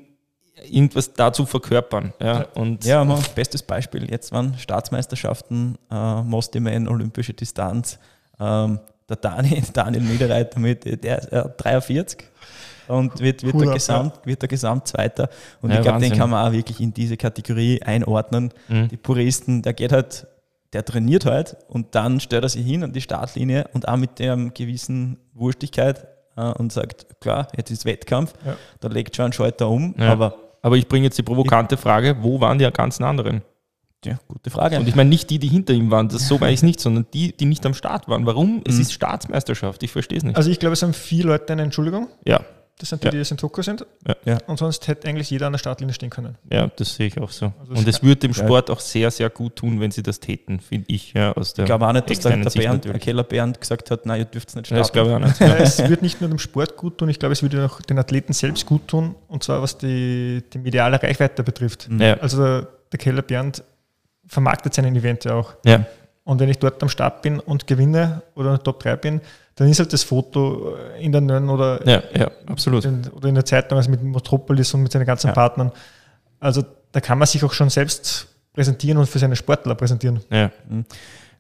irgendwas 0.69 1.13
dazu 1.13 1.45
verkörpern. 1.45 2.13
Ja, 2.21 2.47
und 2.55 2.85
ja 2.85 3.03
man, 3.03 3.23
bestes 3.35 3.63
Beispiel, 3.63 4.09
jetzt 4.09 4.31
waren 4.31 4.57
Staatsmeisterschaften, 4.57 5.77
äh, 5.89 6.21
Mostiman, 6.23 6.87
olympische 6.87 7.33
Distanz, 7.33 7.99
ähm, 8.39 8.79
der 9.11 9.17
Daniel, 9.17 9.63
Daniel 9.73 10.03
Niederreiter 10.03 10.59
mit, 10.59 11.03
der 11.03 11.19
ist 11.19 11.31
äh, 11.31 11.43
43 11.57 12.23
und 12.87 13.19
wird, 13.19 13.43
wird, 13.43 13.61
der, 13.61 13.73
Gesamt, 13.73 14.25
wird 14.25 14.41
der 14.41 14.49
Gesamtzweiter. 14.49 15.29
Und 15.61 15.69
ja, 15.69 15.77
ich 15.77 15.81
glaube, 15.83 16.01
den 16.01 16.13
kann 16.13 16.29
man 16.29 16.47
auch 16.47 16.51
wirklich 16.51 16.79
in 16.79 16.93
diese 16.93 17.17
Kategorie 17.17 17.81
einordnen. 17.81 18.53
Mhm. 18.67 18.89
Die 18.89 18.97
Puristen, 18.97 19.61
der 19.61 19.73
geht 19.73 19.91
halt, 19.91 20.27
der 20.73 20.83
trainiert 20.83 21.25
halt 21.25 21.57
und 21.67 21.95
dann 21.95 22.19
stellt 22.19 22.43
er 22.43 22.49
sich 22.49 22.65
hin 22.65 22.83
an 22.83 22.93
die 22.93 23.01
Startlinie 23.01 23.69
und 23.73 23.87
auch 23.87 23.97
mit 23.97 24.19
der 24.19 24.35
gewissen 24.53 25.17
Wurstigkeit 25.33 26.07
äh, 26.35 26.41
und 26.41 26.71
sagt, 26.71 27.19
klar, 27.19 27.47
jetzt 27.55 27.71
ist 27.71 27.85
Wettkampf, 27.85 28.33
ja. 28.45 28.55
da 28.79 28.87
legt 28.87 29.15
schon 29.15 29.25
ein 29.27 29.33
Schalter 29.33 29.69
um, 29.69 29.95
ja. 29.97 30.11
aber 30.11 30.35
aber 30.61 30.77
ich 30.77 30.87
bringe 30.87 31.05
jetzt 31.05 31.17
die 31.17 31.23
provokante 31.23 31.75
Frage, 31.75 32.17
wo 32.21 32.39
waren 32.39 32.59
die 32.59 32.69
ganzen 32.71 33.03
anderen? 33.03 33.41
Ja, 34.05 34.19
gute 34.27 34.49
Frage. 34.49 34.79
Und 34.79 34.87
ich 34.87 34.95
meine 34.95 35.09
nicht 35.09 35.29
die, 35.29 35.37
die 35.37 35.47
hinter 35.47 35.73
ihm 35.73 35.91
waren, 35.91 36.09
das 36.09 36.27
so 36.27 36.39
meine 36.39 36.53
ich 36.53 36.59
es 36.59 36.63
nicht, 36.63 36.79
sondern 36.79 37.05
die, 37.13 37.35
die 37.35 37.45
nicht 37.45 37.65
am 37.65 37.73
Start 37.73 38.07
waren. 38.07 38.25
Warum? 38.25 38.55
Mhm. 38.55 38.63
Es 38.65 38.79
ist 38.79 38.93
Staatsmeisterschaft, 38.93 39.83
ich 39.83 39.91
verstehe 39.91 40.17
es 40.17 40.23
nicht. 40.23 40.35
Also 40.35 40.49
ich 40.49 40.59
glaube, 40.59 40.73
es 40.73 40.81
haben 40.81 40.93
vier 40.93 41.25
Leute 41.25 41.53
eine 41.53 41.63
Entschuldigung. 41.63 42.07
Ja. 42.25 42.41
Das 42.79 42.89
sind 42.89 43.03
die, 43.03 43.05
ja. 43.05 43.11
die 43.11 43.17
jetzt 43.17 43.29
in 43.29 43.37
Tokio 43.37 43.61
sind. 43.61 43.85
Ja. 44.07 44.15
ja. 44.25 44.37
Und 44.47 44.57
sonst 44.57 44.87
hätte 44.87 45.07
eigentlich 45.07 45.29
jeder 45.29 45.45
an 45.45 45.53
der 45.53 45.59
Startlinie 45.59 45.93
stehen 45.93 46.09
können. 46.09 46.35
Ja, 46.51 46.65
das 46.75 46.95
sehe 46.95 47.05
ich 47.05 47.21
auch 47.21 47.29
so. 47.29 47.53
Also 47.59 47.73
und 47.73 47.87
es 47.87 48.01
würde 48.01 48.21
dem 48.21 48.33
Sport 48.33 48.71
auch 48.71 48.79
sehr, 48.79 49.11
sehr 49.11 49.29
gut 49.29 49.57
tun, 49.57 49.79
wenn 49.79 49.91
sie 49.91 50.01
das 50.01 50.19
täten, 50.19 50.59
finde 50.59 50.85
ich. 50.87 51.13
Ja, 51.13 51.33
aus 51.33 51.53
der 51.53 51.65
ich 51.65 51.67
glaube 51.67 51.87
auch 51.87 51.93
nicht, 51.93 52.09
dass 52.09 52.19
der, 52.21 52.37
der, 52.37 52.49
Bernd, 52.49 52.85
der 52.85 52.97
Keller 52.97 53.23
Bernd 53.23 53.61
gesagt 53.61 53.91
hat, 53.91 54.07
nein, 54.07 54.21
ihr 54.21 54.25
dürft 54.25 54.49
es 54.49 54.55
nicht 54.55 54.65
starten. 54.65 54.77
Ja, 54.77 54.81
das 54.81 54.91
glaube 54.91 55.09
ich 55.11 55.15
auch 55.15 55.19
nicht. 55.19 55.61
es 55.61 55.89
wird 55.89 56.01
nicht 56.01 56.21
nur 56.21 56.29
dem 56.31 56.39
Sport 56.39 56.75
gut 56.75 56.97
tun, 56.97 57.09
ich 57.09 57.19
glaube, 57.19 57.33
es 57.33 57.43
würde 57.43 57.63
auch 57.63 57.81
den 57.83 57.99
Athleten 57.99 58.33
selbst 58.33 58.65
gut 58.65 58.87
tun, 58.87 59.13
und 59.27 59.43
zwar 59.43 59.61
was 59.61 59.77
die, 59.77 60.43
die 60.51 60.57
mediale 60.57 61.01
Reichweite 61.01 61.43
betrifft. 61.43 61.87
Ja. 61.99 62.15
Also 62.15 62.61
der 62.91 62.97
Keller 62.97 63.21
Bernd 63.21 63.63
vermarktet 64.31 64.73
seinen 64.73 64.95
Event 64.95 65.25
ja 65.25 65.35
auch. 65.35 65.53
Ja. 65.65 65.85
Und 66.23 66.39
wenn 66.39 66.47
ich 66.47 66.57
dort 66.57 66.81
am 66.81 66.87
Start 66.87 67.21
bin 67.21 67.39
und 67.39 67.67
gewinne 67.67 68.21
oder 68.35 68.63
Top 68.63 68.79
3 68.79 68.95
bin, 68.95 69.21
dann 69.55 69.67
ist 69.67 69.79
halt 69.79 69.91
das 69.91 70.03
Foto 70.03 70.75
in 70.97 71.11
der 71.11 71.19
Nön 71.19 71.49
oder, 71.49 71.85
ja, 71.85 72.01
ja, 72.17 72.31
absolut. 72.45 72.85
In, 72.85 73.05
oder 73.09 73.27
in 73.27 73.35
der 73.35 73.43
Zeitung, 73.43 73.77
also 73.77 73.91
mit 73.91 74.01
Metropolis 74.01 74.73
und 74.73 74.83
mit 74.83 74.91
seinen 74.91 75.05
ganzen 75.05 75.27
ja. 75.27 75.33
Partnern. 75.33 75.71
Also 76.39 76.63
da 76.93 77.01
kann 77.01 77.17
man 77.17 77.27
sich 77.27 77.43
auch 77.43 77.51
schon 77.51 77.69
selbst 77.69 78.29
präsentieren 78.53 78.97
und 78.99 79.07
für 79.07 79.19
seine 79.19 79.35
Sportler 79.35 79.75
präsentieren. 79.75 80.21
Ja. 80.29 80.49
Mhm. 80.69 80.85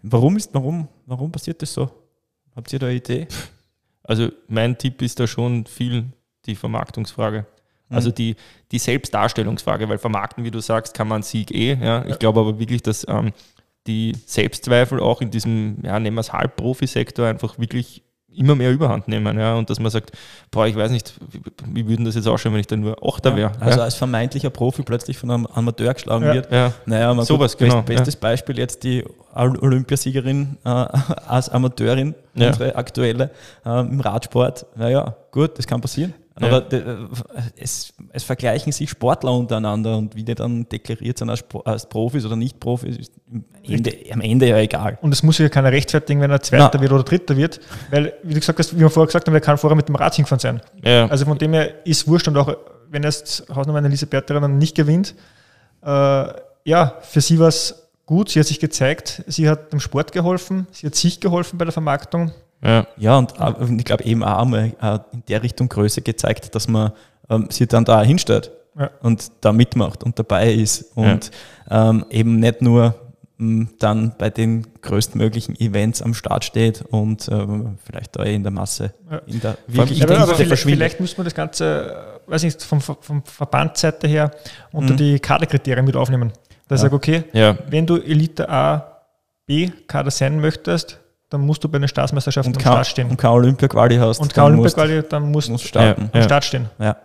Warum, 0.01 0.35
ist, 0.35 0.53
warum, 0.53 0.89
warum 1.05 1.31
passiert 1.31 1.61
das 1.61 1.73
so? 1.73 1.89
Habt 2.55 2.73
ihr 2.73 2.79
da 2.79 2.87
eine 2.87 2.95
Idee? 2.95 3.27
Also 4.03 4.29
mein 4.49 4.77
Tipp 4.77 5.01
ist 5.01 5.17
da 5.17 5.27
schon 5.27 5.65
viel 5.65 6.05
die 6.45 6.55
Vermarktungsfrage. 6.55 7.45
Mhm. 7.91 7.95
Also 7.95 8.11
die, 8.11 8.35
die 8.71 8.79
Selbstdarstellungsfrage, 8.79 9.87
weil 9.89 9.97
vermarkten, 9.97 10.43
wie 10.43 10.51
du 10.51 10.59
sagst, 10.59 10.93
kann 10.95 11.07
man 11.07 11.21
Sieg 11.21 11.51
eh. 11.51 11.73
Ja. 11.73 12.05
Ich 12.05 12.17
glaube 12.17 12.39
aber 12.39 12.59
wirklich, 12.59 12.81
dass 12.81 13.05
ähm, 13.07 13.31
die 13.87 14.15
Selbstzweifel 14.25 14.99
auch 14.99 15.21
in 15.21 15.31
diesem, 15.31 15.77
ja, 15.83 15.99
nehmen 15.99 16.15
wir 16.17 16.21
es 16.21 16.33
Halbprofi-Sektor 16.33 17.27
einfach 17.27 17.59
wirklich 17.59 18.03
immer 18.33 18.55
mehr 18.55 18.71
Überhand 18.71 19.07
nehmen, 19.07 19.37
ja, 19.37 19.55
und 19.55 19.69
dass 19.69 19.79
man 19.79 19.91
sagt, 19.91 20.11
boah, 20.51 20.65
ich 20.65 20.75
weiß 20.75 20.91
nicht, 20.91 21.13
wie, 21.67 21.87
würden 21.87 22.05
das 22.05 22.15
jetzt 22.15 22.27
ausschauen, 22.27 22.53
wenn 22.53 22.61
ich 22.61 22.67
dann 22.67 22.79
nur 22.79 22.95
Achter 23.05 23.35
wäre. 23.35 23.51
also 23.59 23.79
ja. 23.79 23.83
als 23.83 23.95
vermeintlicher 23.95 24.49
Profi 24.49 24.83
plötzlich 24.83 25.17
von 25.17 25.31
einem 25.31 25.45
Amateur 25.47 25.93
geschlagen 25.93 26.25
ja. 26.25 26.33
wird. 26.33 26.51
Ja. 26.51 26.71
Naja, 26.85 27.13
sowas, 27.25 27.57
gut, 27.57 27.67
genau. 27.67 27.81
Bestes 27.81 28.15
Beispiel 28.15 28.57
jetzt 28.57 28.83
die 28.83 29.03
Olympiasiegerin 29.33 30.57
äh, 30.63 30.69
als 31.27 31.49
Amateurin 31.49 32.15
ja. 32.33 32.47
unsere 32.47 32.75
aktuelle 32.75 33.31
äh, 33.65 33.79
im 33.81 33.99
Radsport. 33.99 34.65
Naja, 34.75 35.15
gut, 35.31 35.57
das 35.57 35.67
kann 35.67 35.81
passieren. 35.81 36.13
Aber 36.35 36.65
ja. 36.71 37.09
es, 37.57 37.93
es, 38.13 38.23
vergleichen 38.23 38.71
sich 38.71 38.89
Sportler 38.89 39.33
untereinander 39.33 39.97
und 39.97 40.15
wie 40.15 40.23
die 40.23 40.33
dann 40.33 40.67
deklariert 40.69 41.17
sind 41.17 41.29
als, 41.29 41.43
als 41.65 41.89
Profis 41.89 42.25
oder 42.25 42.37
nicht 42.37 42.59
Profis, 42.59 42.97
ist 42.97 43.11
am 43.29 43.43
Ende, 43.63 43.93
am 44.11 44.21
Ende 44.21 44.47
ja 44.47 44.57
egal. 44.57 44.97
Und 45.01 45.11
es 45.11 45.23
muss 45.23 45.37
sich 45.37 45.43
ja 45.43 45.49
keiner 45.49 45.71
rechtfertigen, 45.71 46.21
wenn 46.21 46.31
er 46.31 46.41
Zweiter 46.41 46.71
Na. 46.73 46.81
wird 46.81 46.91
oder 46.93 47.03
Dritter 47.03 47.35
wird, 47.35 47.59
weil, 47.89 48.13
wie 48.23 48.33
du 48.33 48.39
gesagt 48.39 48.59
hast, 48.59 48.73
wie 48.73 48.79
wir 48.79 48.89
vorher 48.89 49.07
gesagt 49.07 49.27
haben, 49.27 49.33
der 49.33 49.41
kann 49.41 49.57
vorher 49.57 49.75
mit 49.75 49.89
dem 49.89 49.95
Rad 49.95 50.15
hingefahren 50.15 50.39
sein. 50.39 50.61
Ja. 50.85 51.07
Also 51.07 51.25
von 51.25 51.37
dem 51.37 51.51
her 51.53 51.85
ist 51.85 52.07
wurscht 52.07 52.29
und 52.29 52.37
auch 52.37 52.55
wenn 52.89 53.03
erst 53.03 53.45
Hausnummer 53.53 53.83
Elisabeth 53.83 54.29
dann 54.29 54.57
nicht 54.57 54.75
gewinnt, 54.75 55.15
äh, 55.83 56.25
ja, 56.63 56.95
für 57.01 57.21
sie 57.21 57.39
war 57.39 57.49
es 57.49 57.89
gut, 58.05 58.29
sie 58.29 58.39
hat 58.39 58.47
sich 58.47 58.59
gezeigt, 58.59 59.23
sie 59.27 59.49
hat 59.49 59.73
dem 59.73 59.79
Sport 59.79 60.11
geholfen, 60.11 60.67
sie 60.71 60.87
hat 60.87 60.95
sich 60.95 61.19
geholfen 61.19 61.57
bei 61.57 61.65
der 61.65 61.71
Vermarktung, 61.71 62.31
ja, 62.63 62.87
ja 62.97 63.17
und 63.17 63.33
ich 63.79 63.85
glaube 63.85 64.03
eben 64.03 64.23
auch 64.23 64.41
einmal 64.41 64.73
äh, 64.81 64.99
in 65.13 65.23
der 65.27 65.43
Richtung 65.43 65.69
Größe 65.69 66.01
gezeigt, 66.01 66.53
dass 66.55 66.67
man 66.67 66.91
ähm, 67.29 67.47
sie 67.49 67.67
dann 67.67 67.85
da 67.85 68.01
hinstellt 68.03 68.51
ja. 68.77 68.89
und 69.01 69.31
da 69.41 69.51
mitmacht 69.51 70.03
und 70.03 70.17
dabei 70.19 70.53
ist 70.53 70.95
und 70.95 71.31
ja. 71.69 71.89
ähm, 71.89 72.05
eben 72.09 72.39
nicht 72.39 72.61
nur 72.61 72.95
m, 73.39 73.69
dann 73.79 74.13
bei 74.17 74.29
den 74.29 74.67
größtmöglichen 74.81 75.59
Events 75.59 76.01
am 76.01 76.13
Start 76.13 76.45
steht 76.45 76.81
und 76.81 77.27
ähm, 77.29 77.77
vielleicht 77.83 78.15
da 78.15 78.23
eh 78.23 78.35
in 78.35 78.43
der 78.43 78.51
Masse 78.51 78.93
ja. 79.09 79.17
in 79.25 79.39
der 79.41 79.57
wirklich 79.67 79.99
ja, 79.99 80.09
aber 80.09 80.35
vielleicht, 80.35 80.63
vielleicht 80.63 80.99
muss 80.99 81.17
man 81.17 81.25
das 81.25 81.33
Ganze, 81.33 82.19
äh, 82.27 82.31
weiß 82.31 82.43
nicht, 82.43 82.61
vom, 82.61 82.81
vom 82.81 83.23
Verbandsseite 83.25 84.07
her 84.07 84.31
unter 84.71 84.93
mhm. 84.93 84.97
die 84.97 85.19
Kaderkriterien 85.19 85.85
mit 85.85 85.95
aufnehmen. 85.95 86.31
Da 86.67 86.75
ja. 86.75 86.81
sage 86.81 86.95
okay, 86.95 87.23
wenn 87.67 87.85
du 87.85 87.97
Elite 87.97 88.47
A, 88.49 89.01
B 89.45 89.69
Kader 89.87 90.11
sein 90.11 90.39
möchtest, 90.39 90.99
dann 91.31 91.41
musst 91.41 91.63
du 91.63 91.69
bei 91.69 91.79
den 91.79 91.87
Staatsmeisterschaften 91.87 92.53
am 92.53 92.59
Start 92.59 92.87
stehen. 92.87 93.09
Und 93.09 93.17
kein 93.17 93.31
Olympia-Quali 93.31 93.95
hast. 93.95 94.19
Und 94.19 94.33
kein 94.33 94.53
Olympia-Quali, 94.53 95.03
dann 95.09 95.31
musst 95.31 95.47
du 95.47 95.57
starten. 95.57 96.09
am 96.13 96.21
Start 96.21 96.43
stehen. 96.43 96.69
Ja. 96.77 96.97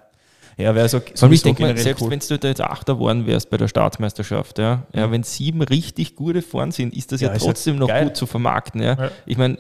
Ja, 0.59 0.75
wäre 0.75 0.89
so, 0.89 1.03
so 1.13 1.31
ich 1.31 1.43
denke 1.43 1.63
mal, 1.63 1.77
selbst 1.77 2.03
cool. 2.03 2.11
wenn 2.11 2.19
du 2.19 2.39
da 2.39 2.49
jetzt 2.49 2.63
Achter 2.63 2.95
geworden 2.95 3.27
wärst 3.27 3.51
bei 3.51 3.59
der 3.59 3.69
Staatsmeisterschaft, 3.69 4.59
ja, 4.59 4.85
ja, 4.95 5.11
wenn 5.11 5.23
sieben 5.23 5.61
richtig 5.61 6.17
gute 6.17 6.41
vorn 6.41 6.73
sind, 6.73 6.95
ist 6.95 7.13
das 7.13 7.21
ja, 7.21 7.31
ja 7.31 7.39
trotzdem 7.39 7.77
noch 7.77 7.89
geil. 7.89 8.05
gut 8.05 8.17
zu 8.17 8.25
vermarkten. 8.25 8.83
Ja. 8.83 8.95
ja. 8.95 9.11
Ich 9.27 9.37
meine, 9.37 9.59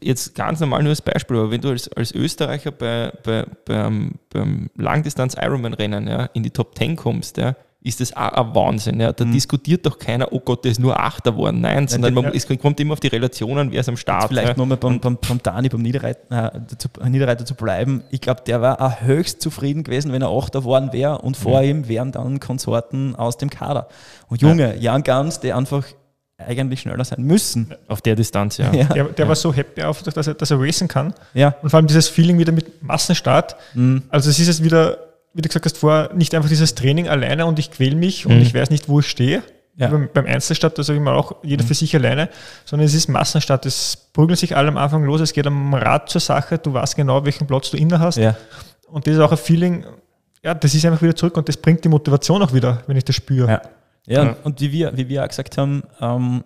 jetzt 0.00 0.34
ganz 0.34 0.58
normal 0.58 0.82
nur 0.82 0.90
als 0.90 1.02
Beispiel, 1.02 1.36
aber 1.36 1.50
wenn 1.50 1.60
du 1.60 1.68
als, 1.68 1.86
als 1.92 2.12
Österreicher 2.12 2.70
bei, 2.70 3.12
bei, 3.22 3.44
beim, 3.66 4.14
beim 4.30 4.70
Langdistanz-Ironman-Rennen 4.74 6.08
ja, 6.08 6.24
in 6.32 6.42
die 6.42 6.50
Top 6.50 6.76
10 6.78 6.96
kommst, 6.96 7.36
ja, 7.36 7.54
ist 7.82 8.00
das 8.00 8.14
auch 8.14 8.32
ein 8.32 8.54
Wahnsinn. 8.54 9.00
Ja. 9.00 9.12
Da 9.12 9.24
mhm. 9.24 9.32
diskutiert 9.32 9.86
doch 9.86 9.98
keiner, 9.98 10.32
oh 10.32 10.40
Gott, 10.40 10.64
der 10.64 10.72
ist 10.72 10.80
nur 10.80 11.00
Achter 11.00 11.32
geworden. 11.32 11.62
Nein, 11.62 11.88
sondern 11.88 12.12
man, 12.12 12.26
es 12.26 12.46
kommt 12.46 12.78
immer 12.78 12.92
auf 12.92 13.00
die 13.00 13.08
Relationen, 13.08 13.72
wer 13.72 13.80
ist 13.80 13.88
am 13.88 13.96
Start. 13.96 14.22
Jetzt 14.22 14.28
vielleicht 14.28 14.48
ja. 14.48 14.56
nochmal 14.56 14.76
beim, 14.76 15.00
beim, 15.00 15.16
beim 15.16 15.42
Dani, 15.42 15.68
beim 15.70 15.80
Niederreiter, 15.80 16.54
äh, 16.54 16.76
zu, 16.76 16.88
Niederreiter 17.08 17.46
zu 17.46 17.54
bleiben. 17.54 18.02
Ich 18.10 18.20
glaube, 18.20 18.42
der 18.46 18.60
war 18.60 18.80
auch 18.82 19.00
höchst 19.00 19.40
zufrieden 19.40 19.82
gewesen, 19.82 20.12
wenn 20.12 20.20
er 20.20 20.28
Achter 20.28 20.60
geworden 20.60 20.92
wäre 20.92 21.18
und 21.18 21.38
vor 21.38 21.62
mhm. 21.62 21.68
ihm 21.68 21.88
wären 21.88 22.12
dann 22.12 22.38
Konsorten 22.38 23.16
aus 23.16 23.38
dem 23.38 23.48
Kader. 23.48 23.88
Und 24.28 24.42
Junge, 24.42 24.74
ja. 24.74 24.92
Jan 24.92 25.02
Gans, 25.02 25.40
der 25.40 25.56
einfach 25.56 25.84
eigentlich 26.36 26.80
schneller 26.80 27.04
sein 27.04 27.22
müssen. 27.22 27.74
Auf 27.88 28.02
der 28.02 28.14
Distanz, 28.14 28.58
ja. 28.58 28.72
ja. 28.72 28.84
Der, 28.84 29.04
der 29.04 29.24
ja. 29.24 29.28
war 29.28 29.36
so 29.36 29.54
happy 29.54 29.82
auf, 29.82 30.02
dass 30.02 30.26
er, 30.26 30.34
dass 30.34 30.50
er 30.50 30.60
racen 30.60 30.88
kann. 30.88 31.14
Ja. 31.34 31.54
Und 31.62 31.70
vor 31.70 31.78
allem 31.78 31.86
dieses 31.86 32.08
Feeling 32.08 32.38
wieder 32.38 32.52
mit 32.52 32.82
Massenstart. 32.82 33.56
Mhm. 33.74 34.02
Also 34.10 34.30
es 34.30 34.38
ist 34.38 34.46
jetzt 34.46 34.64
wieder 34.64 34.98
wie 35.32 35.42
du 35.42 35.48
gesagt 35.48 35.64
hast 35.64 35.78
vorher, 35.78 36.12
nicht 36.14 36.34
einfach 36.34 36.48
dieses 36.48 36.74
Training 36.74 37.08
alleine 37.08 37.46
und 37.46 37.58
ich 37.58 37.70
quäle 37.70 37.96
mich 37.96 38.26
mhm. 38.26 38.32
und 38.32 38.40
ich 38.42 38.54
weiß 38.54 38.70
nicht, 38.70 38.88
wo 38.88 39.00
ich 39.00 39.08
stehe. 39.08 39.42
Ja. 39.76 39.88
Beim, 39.88 40.10
beim 40.12 40.26
Einzelstadt, 40.26 40.76
da 40.76 40.82
sage 40.82 40.98
ich 40.98 41.04
mal 41.04 41.14
auch, 41.14 41.36
jeder 41.42 41.62
mhm. 41.62 41.68
für 41.68 41.74
sich 41.74 41.94
alleine, 41.94 42.28
sondern 42.64 42.86
es 42.86 42.94
ist 42.94 43.08
Massenstadt. 43.08 43.64
Es 43.64 43.96
prügeln 44.12 44.36
sich 44.36 44.56
alle 44.56 44.68
am 44.68 44.76
Anfang 44.76 45.04
los, 45.04 45.20
es 45.20 45.32
geht 45.32 45.46
am 45.46 45.72
Rad 45.72 46.10
zur 46.10 46.20
Sache, 46.20 46.58
du 46.58 46.72
weißt 46.72 46.96
genau, 46.96 47.24
welchen 47.24 47.46
Platz 47.46 47.70
du 47.70 47.76
inne 47.76 47.98
hast. 47.98 48.16
Ja. 48.16 48.36
Und 48.88 49.06
das 49.06 49.14
ist 49.14 49.20
auch 49.20 49.30
ein 49.30 49.38
Feeling, 49.38 49.86
ja, 50.42 50.54
das 50.54 50.74
ist 50.74 50.84
einfach 50.84 51.00
wieder 51.00 51.14
zurück 51.14 51.36
und 51.36 51.48
das 51.48 51.56
bringt 51.56 51.84
die 51.84 51.88
Motivation 51.88 52.42
auch 52.42 52.52
wieder, 52.52 52.82
wenn 52.86 52.96
ich 52.96 53.04
das 53.04 53.16
spüre. 53.16 53.48
Ja, 53.48 53.62
ja, 54.06 54.24
ja. 54.24 54.36
und 54.42 54.60
wie 54.60 54.72
wir, 54.72 54.96
wie 54.96 55.08
wir 55.08 55.22
auch 55.22 55.28
gesagt 55.28 55.56
haben, 55.56 55.82
ähm, 56.00 56.44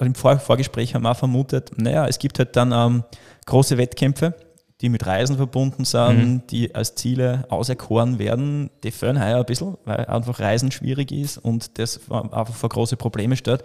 im 0.00 0.14
Vor 0.14 0.38
Vorgespräch 0.38 0.94
haben 0.94 1.02
wir 1.02 1.12
auch 1.12 1.16
vermutet, 1.16 1.70
naja, 1.76 2.06
es 2.06 2.18
gibt 2.18 2.38
halt 2.38 2.56
dann 2.56 2.72
ähm, 2.72 3.04
große 3.46 3.78
Wettkämpfe, 3.78 4.34
die 4.80 4.88
mit 4.88 5.06
Reisen 5.06 5.36
verbunden 5.36 5.84
sind, 5.84 6.18
mhm. 6.18 6.46
die 6.48 6.74
als 6.74 6.94
Ziele 6.94 7.46
auserkoren 7.48 8.18
werden, 8.18 8.70
die 8.84 8.92
fehlen 8.92 9.22
heuer 9.22 9.38
ein 9.38 9.44
bisschen, 9.44 9.76
weil 9.84 10.06
einfach 10.06 10.38
Reisen 10.38 10.70
schwierig 10.70 11.10
ist 11.10 11.38
und 11.38 11.78
das 11.78 12.00
einfach 12.10 12.54
vor 12.54 12.68
große 12.68 12.96
Probleme 12.96 13.36
stellt. 13.36 13.64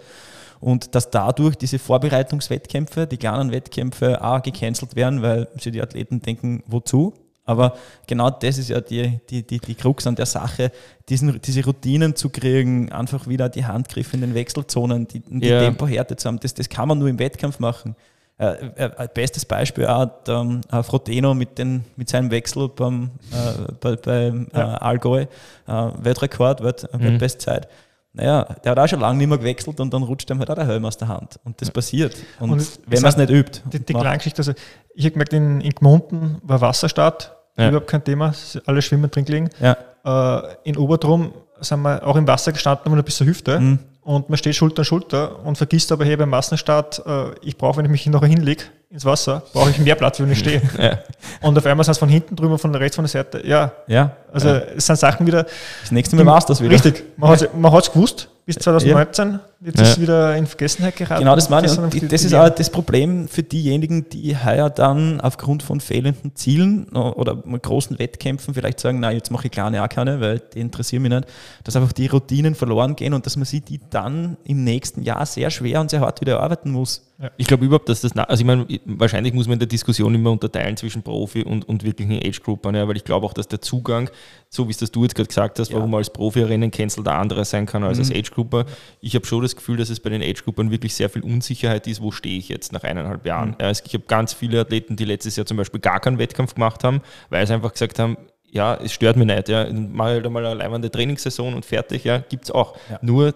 Und 0.60 0.94
dass 0.94 1.10
dadurch 1.10 1.56
diese 1.56 1.78
Vorbereitungswettkämpfe, 1.78 3.06
die 3.06 3.18
kleinen 3.18 3.52
Wettkämpfe 3.52 4.24
auch 4.24 4.42
gecancelt 4.42 4.96
werden, 4.96 5.22
weil 5.22 5.48
sich 5.58 5.72
die 5.72 5.82
Athleten 5.82 6.20
denken, 6.20 6.62
wozu? 6.66 7.14
Aber 7.44 7.76
genau 8.06 8.30
das 8.30 8.56
ist 8.56 8.70
ja 8.70 8.80
die, 8.80 9.20
die, 9.28 9.46
die, 9.46 9.58
die 9.58 9.74
Krux 9.74 10.06
an 10.06 10.14
der 10.14 10.24
Sache, 10.26 10.72
diesen, 11.10 11.40
diese 11.42 11.62
Routinen 11.64 12.16
zu 12.16 12.30
kriegen, 12.30 12.90
einfach 12.90 13.28
wieder 13.28 13.50
die 13.50 13.66
Handgriffe 13.66 14.16
in 14.16 14.22
den 14.22 14.34
Wechselzonen, 14.34 15.06
die, 15.06 15.20
die 15.20 15.48
ja. 15.48 15.60
Tempohärte 15.60 16.16
zu 16.16 16.28
haben, 16.28 16.40
das, 16.40 16.54
das 16.54 16.70
kann 16.70 16.88
man 16.88 16.98
nur 16.98 17.08
im 17.08 17.18
Wettkampf 17.18 17.58
machen. 17.58 17.94
Äh, 18.36 18.66
äh, 18.74 19.08
bestes 19.14 19.44
Beispiel 19.44 19.86
auch 19.86 20.06
der, 20.26 20.60
äh, 20.72 20.82
Frodeno 20.82 21.34
mit, 21.34 21.56
den, 21.56 21.84
mit 21.94 22.08
seinem 22.08 22.32
Wechsel 22.32 22.68
beim, 22.68 23.12
äh, 23.30 23.72
bei, 23.80 23.94
beim 23.94 24.48
äh. 24.52 24.58
Allgäu, 24.58 25.20
äh, 25.20 25.26
Weltrekord, 25.68 26.64
Welt, 26.64 26.88
mhm. 26.92 27.00
Weltbestzeit. 27.00 27.68
Naja, 28.12 28.42
der 28.64 28.72
hat 28.72 28.78
auch 28.80 28.88
schon 28.88 28.98
lange 28.98 29.18
nicht 29.18 29.28
mehr 29.28 29.38
gewechselt 29.38 29.78
und 29.78 29.94
dann 29.94 30.02
rutscht 30.02 30.28
ihm 30.30 30.40
halt 30.40 30.50
auch 30.50 30.56
der 30.56 30.66
Helm 30.66 30.84
aus 30.84 30.96
der 30.96 31.06
Hand. 31.06 31.38
Und 31.44 31.60
das 31.60 31.70
passiert. 31.70 32.16
Und, 32.40 32.50
und 32.50 32.80
wenn 32.86 33.02
man 33.02 33.10
es 33.10 33.16
nicht 33.16 33.30
übt. 33.30 33.62
Die, 33.72 33.78
die 33.78 33.92
Klanggeschichte, 33.92 34.40
also 34.40 34.52
ich 34.94 35.04
habe 35.04 35.12
gemerkt, 35.12 35.32
in, 35.32 35.60
in 35.60 35.70
Gmunden 35.70 36.38
war 36.42 36.60
Wasserstart, 36.60 37.36
ja. 37.56 37.68
überhaupt 37.68 37.88
kein 37.88 38.02
Thema, 38.02 38.34
alle 38.66 38.82
schwimmen 38.82 39.12
drin 39.12 39.24
gelegen. 39.24 39.50
Ja. 39.60 40.48
In 40.64 40.76
Oberdrum 40.76 41.34
sind 41.60 41.82
wir 41.82 42.04
auch 42.04 42.16
im 42.16 42.26
Wasser 42.26 42.52
gestanden, 42.52 42.92
nur 42.92 43.02
bis 43.04 43.16
zur 43.16 43.28
Hüfte. 43.28 43.60
Mhm 43.60 43.78
und 44.04 44.28
man 44.28 44.36
steht 44.36 44.54
Schulter 44.54 44.80
an 44.80 44.84
Schulter 44.84 45.44
und 45.44 45.56
vergisst 45.56 45.90
aber 45.90 46.04
hier 46.04 46.18
beim 46.18 46.28
Massenstart, 46.30 47.02
äh, 47.06 47.30
ich 47.42 47.56
brauche, 47.56 47.78
wenn 47.78 47.86
ich 47.86 47.90
mich 47.90 48.06
noch 48.06 48.24
hinlege 48.24 48.64
ins 48.90 49.04
Wasser, 49.04 49.42
brauche 49.52 49.70
ich 49.70 49.78
mehr 49.78 49.94
Platz, 49.94 50.20
wenn 50.20 50.30
ich 50.30 50.38
stehe. 50.38 50.62
ja. 50.78 50.98
Und 51.40 51.56
auf 51.56 51.66
einmal 51.66 51.84
sind 51.84 51.92
es 51.92 51.98
von 51.98 52.08
hinten 52.08 52.36
drüber, 52.36 52.58
von 52.58 52.74
rechts, 52.74 52.96
von 52.96 53.04
der 53.04 53.10
Seite. 53.10 53.46
Ja, 53.46 53.72
ja. 53.86 54.14
also 54.32 54.48
ja. 54.48 54.58
es 54.76 54.86
sind 54.86 54.96
Sachen 54.96 55.26
wieder. 55.26 55.44
Das 55.80 55.90
nächste 55.90 56.16
Mal 56.16 56.26
war 56.26 56.38
es 56.38 56.46
das 56.46 56.60
wieder. 56.60 56.70
Richtig, 56.70 57.02
man 57.16 57.30
hat 57.72 57.82
es 57.82 57.92
gewusst 57.92 58.28
bis 58.46 58.56
2019. 58.56 59.40
Jetzt 59.64 59.78
ja. 59.78 59.84
ist 59.84 59.90
es 59.92 60.00
wieder 60.00 60.36
in 60.36 60.46
Vergessenheit 60.46 60.96
geraten. 60.96 61.20
Genau, 61.20 61.34
das 61.34 61.48
meine 61.48 61.66
ich. 61.66 61.78
Und 61.78 62.12
das 62.12 62.22
ist 62.22 62.34
auch 62.34 62.50
das 62.50 62.68
Problem 62.68 63.28
für 63.28 63.42
diejenigen, 63.42 64.10
die 64.10 64.36
heuer 64.36 64.68
dann 64.68 65.22
aufgrund 65.22 65.62
von 65.62 65.80
fehlenden 65.80 66.36
Zielen 66.36 66.86
oder 66.90 67.34
großen 67.34 67.98
Wettkämpfen 67.98 68.52
vielleicht 68.52 68.78
sagen, 68.78 69.00
na, 69.00 69.10
jetzt 69.10 69.30
mache 69.30 69.46
ich 69.46 69.52
kleine 69.52 69.82
auch 69.82 69.88
keine, 69.88 70.20
weil 70.20 70.42
die 70.52 70.60
interessieren 70.60 71.02
mich 71.02 71.12
nicht, 71.12 71.26
dass 71.64 71.76
einfach 71.76 71.92
die 71.92 72.08
Routinen 72.08 72.54
verloren 72.54 72.94
gehen 72.94 73.14
und 73.14 73.24
dass 73.24 73.36
man 73.36 73.46
sie 73.46 73.62
die 73.62 73.80
dann 73.88 74.36
im 74.44 74.64
nächsten 74.64 75.02
Jahr 75.02 75.24
sehr 75.24 75.50
schwer 75.50 75.80
und 75.80 75.88
sehr 75.88 76.00
hart 76.00 76.20
wieder 76.20 76.40
arbeiten 76.40 76.70
muss. 76.70 77.02
Ja. 77.22 77.30
Ich 77.36 77.46
glaube 77.46 77.64
überhaupt, 77.64 77.88
dass 77.88 78.00
das, 78.00 78.16
also 78.16 78.40
ich 78.40 78.46
meine, 78.46 78.66
wahrscheinlich 78.86 79.34
muss 79.34 79.46
man 79.46 79.54
in 79.54 79.58
der 79.60 79.68
Diskussion 79.68 80.12
immer 80.14 80.32
unterteilen 80.32 80.76
zwischen 80.76 81.02
Profi 81.02 81.44
und, 81.44 81.66
und 81.68 81.84
wirklichen 81.84 82.18
Age-Groupern, 82.22 82.74
ja, 82.74 82.88
weil 82.88 82.96
ich 82.96 83.04
glaube 83.04 83.24
auch, 83.24 83.32
dass 83.32 83.46
der 83.46 83.60
Zugang, 83.60 84.10
so 84.48 84.66
wie 84.66 84.72
es 84.72 84.78
das 84.78 84.90
du 84.90 85.04
jetzt 85.04 85.14
gerade 85.14 85.28
gesagt 85.28 85.60
hast, 85.60 85.70
ja. 85.70 85.76
warum 85.76 85.92
man 85.92 85.98
als 85.98 86.10
Profi 86.10 86.42
Rennen 86.42 86.72
cancelt, 86.72 87.06
der 87.06 87.14
andere 87.14 87.44
sein 87.44 87.66
kann 87.66 87.84
als 87.84 87.98
mhm. 87.98 88.04
als 88.04 88.10
Age-Grouper. 88.10 88.66
Ich 89.00 89.14
habe 89.14 89.24
schon 89.26 89.42
das 89.42 89.53
Gefühl, 89.54 89.76
dass 89.76 89.90
es 89.90 90.00
bei 90.00 90.10
den 90.10 90.22
Age-Groupern 90.22 90.70
wirklich 90.70 90.94
sehr 90.94 91.10
viel 91.10 91.22
Unsicherheit 91.22 91.86
ist, 91.86 92.02
wo 92.02 92.10
stehe 92.10 92.38
ich 92.38 92.48
jetzt 92.48 92.72
nach 92.72 92.84
eineinhalb 92.84 93.24
Jahren. 93.26 93.50
Mhm. 93.50 93.56
Ja, 93.60 93.70
ich 93.70 93.94
habe 93.94 94.04
ganz 94.06 94.32
viele 94.32 94.60
Athleten, 94.60 94.96
die 94.96 95.04
letztes 95.04 95.36
Jahr 95.36 95.46
zum 95.46 95.56
Beispiel 95.56 95.80
gar 95.80 96.00
keinen 96.00 96.18
Wettkampf 96.18 96.54
gemacht 96.54 96.84
haben, 96.84 97.00
weil 97.30 97.46
sie 97.46 97.54
einfach 97.54 97.72
gesagt 97.72 97.98
haben, 97.98 98.16
ja, 98.50 98.74
es 98.76 98.92
stört 98.92 99.16
mich 99.16 99.26
nicht, 99.26 99.48
ja, 99.48 99.66
mache 99.72 100.10
halt 100.10 100.26
einmal 100.26 100.46
eine 100.46 100.54
leibende 100.54 100.90
Trainingssaison 100.90 101.54
und 101.54 101.64
fertig, 101.64 102.04
ja, 102.04 102.18
gibt 102.18 102.44
es 102.44 102.50
auch. 102.50 102.76
Ja. 102.88 102.98
Nur, 103.02 103.34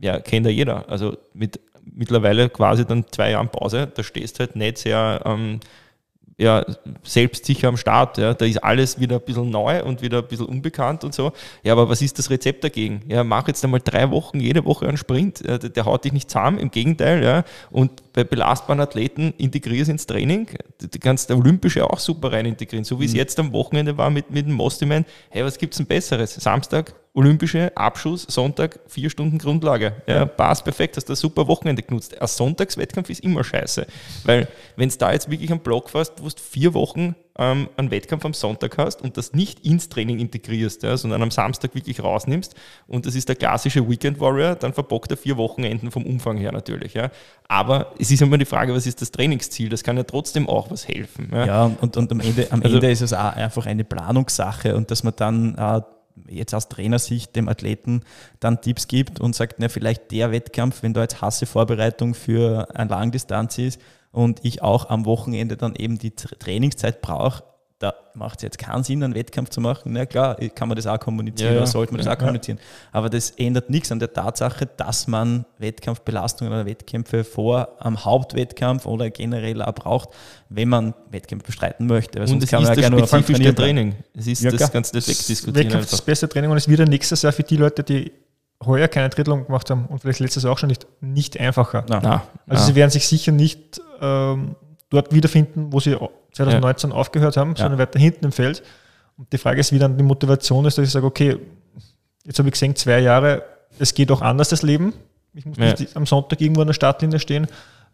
ja, 0.00 0.20
kennt 0.20 0.46
ja 0.46 0.52
jeder. 0.52 0.88
Also 0.88 1.18
mit 1.34 1.60
mittlerweile 1.84 2.48
quasi 2.48 2.86
dann 2.86 3.04
zwei 3.10 3.30
Jahren 3.32 3.48
Pause, 3.48 3.90
da 3.94 4.02
stehst 4.02 4.40
halt 4.40 4.56
nicht 4.56 4.78
sehr 4.78 5.20
ähm, 5.24 5.60
ja, 6.38 6.64
selbstsicher 7.02 7.68
am 7.68 7.76
Start. 7.76 8.18
Ja. 8.18 8.34
Da 8.34 8.44
ist 8.44 8.62
alles 8.62 8.98
wieder 8.98 9.16
ein 9.16 9.24
bisschen 9.24 9.50
neu 9.50 9.82
und 9.84 10.02
wieder 10.02 10.18
ein 10.18 10.26
bisschen 10.26 10.46
unbekannt 10.46 11.04
und 11.04 11.14
so. 11.14 11.32
Ja, 11.62 11.72
aber 11.72 11.88
was 11.88 12.02
ist 12.02 12.18
das 12.18 12.30
Rezept 12.30 12.64
dagegen? 12.64 13.02
Ja, 13.08 13.24
mach 13.24 13.48
jetzt 13.48 13.62
einmal 13.64 13.80
drei 13.80 14.10
Wochen, 14.10 14.40
jede 14.40 14.64
Woche 14.64 14.86
einen 14.86 14.96
Sprint. 14.96 15.46
Der, 15.46 15.58
der 15.58 15.84
haut 15.84 16.04
dich 16.04 16.12
nicht 16.12 16.30
zusammen, 16.30 16.58
im 16.58 16.70
Gegenteil. 16.70 17.22
Ja. 17.22 17.44
Und 17.70 18.12
bei 18.12 18.24
belastbaren 18.24 18.80
Athleten 18.80 19.34
integrier 19.38 19.82
es 19.82 19.88
ins 19.88 20.06
Training. 20.06 20.48
Du 20.78 20.98
kannst 20.98 21.30
der 21.30 21.36
Olympische 21.36 21.88
auch 21.88 21.98
super 21.98 22.32
rein 22.32 22.46
integrieren. 22.46 22.84
So 22.84 22.98
wie 22.98 23.04
mhm. 23.04 23.08
es 23.08 23.14
jetzt 23.14 23.38
am 23.38 23.52
Wochenende 23.52 23.96
war 23.98 24.10
mit, 24.10 24.30
mit 24.30 24.46
dem 24.46 24.54
Mostiman. 24.54 25.04
Hey, 25.30 25.44
was 25.44 25.58
gibt 25.58 25.74
es 25.74 25.78
denn 25.78 25.86
Besseres? 25.86 26.34
Samstag 26.34 26.94
olympische 27.14 27.76
Abschuss, 27.76 28.22
Sonntag, 28.22 28.80
vier 28.86 29.10
Stunden 29.10 29.38
Grundlage. 29.38 29.96
Ja, 30.06 30.24
passt 30.24 30.64
perfekt, 30.64 30.96
hast 30.96 31.08
du 31.08 31.12
ein 31.12 31.16
super 31.16 31.46
Wochenende 31.46 31.82
genutzt. 31.82 32.20
Ein 32.20 32.26
Sonntagswettkampf 32.26 33.10
ist 33.10 33.20
immer 33.20 33.44
scheiße. 33.44 33.86
Weil, 34.24 34.48
wenn 34.76 34.88
es 34.88 34.96
da 34.96 35.12
jetzt 35.12 35.30
wirklich 35.30 35.50
einen 35.50 35.60
Block 35.60 35.90
fährst, 35.90 36.22
wo 36.22 36.28
du 36.28 36.34
vier 36.36 36.72
Wochen 36.72 37.14
ähm, 37.38 37.68
einen 37.76 37.90
Wettkampf 37.90 38.24
am 38.24 38.32
Sonntag 38.32 38.78
hast 38.78 39.02
und 39.02 39.16
das 39.18 39.34
nicht 39.34 39.60
ins 39.60 39.90
Training 39.90 40.20
integrierst, 40.20 40.82
ja, 40.82 40.96
sondern 40.96 41.22
am 41.22 41.30
Samstag 41.30 41.74
wirklich 41.74 42.02
rausnimmst 42.02 42.54
und 42.86 43.04
das 43.04 43.14
ist 43.14 43.28
der 43.28 43.36
klassische 43.36 43.88
Weekend 43.88 44.18
Warrior, 44.20 44.54
dann 44.54 44.72
verbockt 44.72 45.10
er 45.10 45.16
vier 45.18 45.36
Wochenenden 45.36 45.90
vom 45.90 46.06
Umfang 46.06 46.38
her 46.38 46.52
natürlich. 46.52 46.94
Ja. 46.94 47.10
Aber 47.46 47.92
es 47.98 48.10
ist 48.10 48.22
immer 48.22 48.38
die 48.38 48.44
Frage, 48.46 48.74
was 48.74 48.86
ist 48.86 49.02
das 49.02 49.10
Trainingsziel? 49.10 49.68
Das 49.68 49.82
kann 49.82 49.96
ja 49.98 50.04
trotzdem 50.04 50.48
auch 50.48 50.70
was 50.70 50.88
helfen. 50.88 51.30
Ja, 51.32 51.46
ja 51.46 51.76
und, 51.80 51.96
und 51.96 52.10
am, 52.10 52.20
Ende, 52.20 52.46
am 52.50 52.62
also, 52.62 52.76
Ende 52.76 52.90
ist 52.90 53.02
es 53.02 53.12
auch 53.12 53.34
einfach 53.34 53.66
eine 53.66 53.84
Planungssache 53.84 54.74
und 54.74 54.90
dass 54.90 55.02
man 55.02 55.14
dann 55.16 55.54
äh, 55.56 55.80
jetzt 56.28 56.54
aus 56.54 56.68
Trainersicht 56.68 57.34
dem 57.36 57.48
Athleten 57.48 58.02
dann 58.40 58.60
Tipps 58.60 58.88
gibt 58.88 59.20
und 59.20 59.34
sagt, 59.34 59.56
na, 59.58 59.68
vielleicht 59.68 60.10
der 60.10 60.30
Wettkampf, 60.32 60.82
wenn 60.82 60.94
da 60.94 61.02
jetzt 61.02 61.20
Hasse-Vorbereitung 61.20 62.14
für 62.14 62.68
eine 62.74 62.90
Langdistanz 62.90 63.58
ist 63.58 63.80
und 64.10 64.40
ich 64.42 64.62
auch 64.62 64.90
am 64.90 65.04
Wochenende 65.04 65.56
dann 65.56 65.74
eben 65.74 65.98
die 65.98 66.12
Trainingszeit 66.12 67.00
brauche, 67.02 67.44
da 67.82 67.94
macht 68.14 68.38
es 68.38 68.42
jetzt 68.42 68.58
keinen 68.58 68.84
Sinn, 68.84 69.02
einen 69.02 69.14
Wettkampf 69.14 69.50
zu 69.50 69.60
machen. 69.60 69.92
Na 69.92 70.06
klar, 70.06 70.36
kann 70.54 70.68
man 70.68 70.76
das 70.76 70.86
auch 70.86 71.00
kommunizieren 71.00 71.54
ja, 71.54 71.58
oder 71.58 71.66
sollte 71.66 71.92
man 71.92 71.98
das 71.98 72.06
auch 72.06 72.18
kommunizieren. 72.18 72.58
Aber 72.92 73.10
das 73.10 73.30
ändert 73.30 73.70
nichts 73.70 73.90
an 73.90 73.98
der 73.98 74.12
Tatsache, 74.12 74.66
dass 74.76 75.08
man 75.08 75.44
Wettkampfbelastungen 75.58 76.52
oder 76.52 76.64
Wettkämpfe 76.64 77.24
vor 77.24 77.68
am 77.80 78.04
Hauptwettkampf 78.04 78.86
oder 78.86 79.10
generell 79.10 79.60
auch 79.62 79.74
braucht, 79.74 80.10
wenn 80.48 80.68
man 80.68 80.94
Wettkämpfe 81.10 81.46
bestreiten 81.46 81.86
möchte. 81.86 82.20
Weil 82.20 82.30
und 82.30 82.42
es 82.42 82.50
kann 82.50 82.62
ist 82.62 82.76
das 82.76 83.08
spezifische 83.08 83.54
Training. 83.54 83.96
Es 84.14 84.28
ist 84.28 84.42
ja, 84.42 84.52
das 84.52 84.70
Ganze 84.70 84.94
nicht 84.94 85.08
wegdiskutieren. 85.08 85.54
Wettkampf 85.66 85.84
ist 85.84 85.92
das 85.92 86.02
beste 86.02 86.28
Training 86.28 86.50
und 86.50 86.58
es 86.58 86.68
wird 86.68 86.88
nächstes 86.88 87.22
Jahr 87.22 87.32
für 87.32 87.42
die 87.42 87.56
Leute, 87.56 87.82
die 87.82 88.12
heuer 88.64 88.86
keine 88.86 89.08
Drittelung 89.08 89.46
gemacht 89.46 89.68
haben 89.70 89.86
und 89.86 89.98
vielleicht 89.98 90.20
letztes 90.20 90.44
Jahr 90.44 90.52
auch 90.52 90.58
schon 90.58 90.68
nicht, 90.68 90.86
nicht 91.00 91.40
einfacher. 91.40 91.84
Na, 91.88 91.96
also 91.96 92.22
na. 92.46 92.58
sie 92.58 92.74
werden 92.76 92.90
sich 92.90 93.08
sicher 93.08 93.32
nicht 93.32 93.80
ähm, 94.00 94.54
dort 94.88 95.12
wiederfinden, 95.12 95.72
wo 95.72 95.80
sie 95.80 95.96
2019 96.32 96.90
ja. 96.90 96.96
aufgehört 96.96 97.36
haben, 97.36 97.56
sondern 97.56 97.78
weiter 97.78 97.98
hinten 97.98 98.26
im 98.26 98.32
Feld. 98.32 98.62
Und 99.16 99.32
die 99.32 99.38
Frage 99.38 99.60
ist, 99.60 99.72
wie 99.72 99.78
dann 99.78 99.96
die 99.96 100.04
Motivation 100.04 100.64
ist, 100.64 100.78
dass 100.78 100.86
ich 100.86 100.92
sage, 100.92 101.06
okay, 101.06 101.38
jetzt 102.24 102.38
habe 102.38 102.48
ich 102.48 102.52
gesehen, 102.52 102.74
zwei 102.76 103.00
Jahre, 103.00 103.42
es 103.78 103.94
geht 103.94 104.10
auch 104.10 104.22
anders, 104.22 104.48
das 104.48 104.62
Leben. 104.62 104.94
Ich 105.34 105.46
muss 105.46 105.56
nicht 105.56 105.96
am 105.96 106.06
Sonntag 106.06 106.40
irgendwo 106.40 106.60
an 106.60 106.66
der 106.66 106.74
Startlinie 106.74 107.18
stehen. 107.18 107.46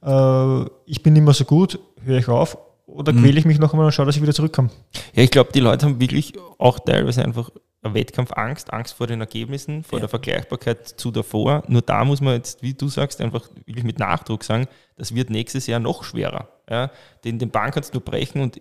Äh, 0.03 0.63
ich 0.87 1.03
bin 1.03 1.13
nicht 1.13 1.23
mehr 1.23 1.35
so 1.35 1.45
gut, 1.45 1.79
höre 2.05 2.19
ich 2.19 2.29
auf 2.29 2.59
oder 2.87 3.13
mhm. 3.13 3.23
quäle 3.23 3.39
ich 3.39 3.45
mich 3.45 3.59
noch 3.59 3.73
einmal 3.73 3.87
und 3.87 3.93
schaue, 3.93 4.07
dass 4.07 4.17
ich 4.17 4.23
wieder 4.23 4.35
zurückkomme? 4.35 4.71
Ja, 5.15 5.23
ich 5.23 5.31
glaube, 5.31 5.53
die 5.53 5.61
Leute 5.61 5.87
haben 5.87 6.01
wirklich 6.01 6.33
auch 6.59 6.79
teilweise 6.79 7.23
einfach 7.23 7.51
Wettkampfangst, 7.83 8.73
Angst 8.73 8.95
vor 8.95 9.07
den 9.07 9.21
Ergebnissen, 9.21 9.85
vor 9.85 9.99
ja. 9.99 10.01
der 10.01 10.09
Vergleichbarkeit 10.09 10.89
zu 10.89 11.11
davor. 11.11 11.63
Nur 11.69 11.83
da 11.83 12.05
muss 12.05 12.21
man 12.21 12.35
jetzt, 12.35 12.63
wie 12.63 12.75
du 12.75 12.89
sagst, 12.89 13.21
einfach 13.21 13.49
wirklich 13.67 13.85
mit 13.85 13.99
Nachdruck 13.99 14.43
sagen, 14.43 14.67
das 14.97 15.15
wird 15.15 15.31
nächstes 15.31 15.67
Jahr 15.67 15.81
noch 15.81 16.03
schwerer. 16.03 16.49
Ja, 16.71 16.91
den, 17.25 17.39
den 17.39 17.51
Bahn 17.51 17.71
kannst 17.71 17.95
du 17.95 18.01
brechen 18.01 18.41
und 18.41 18.61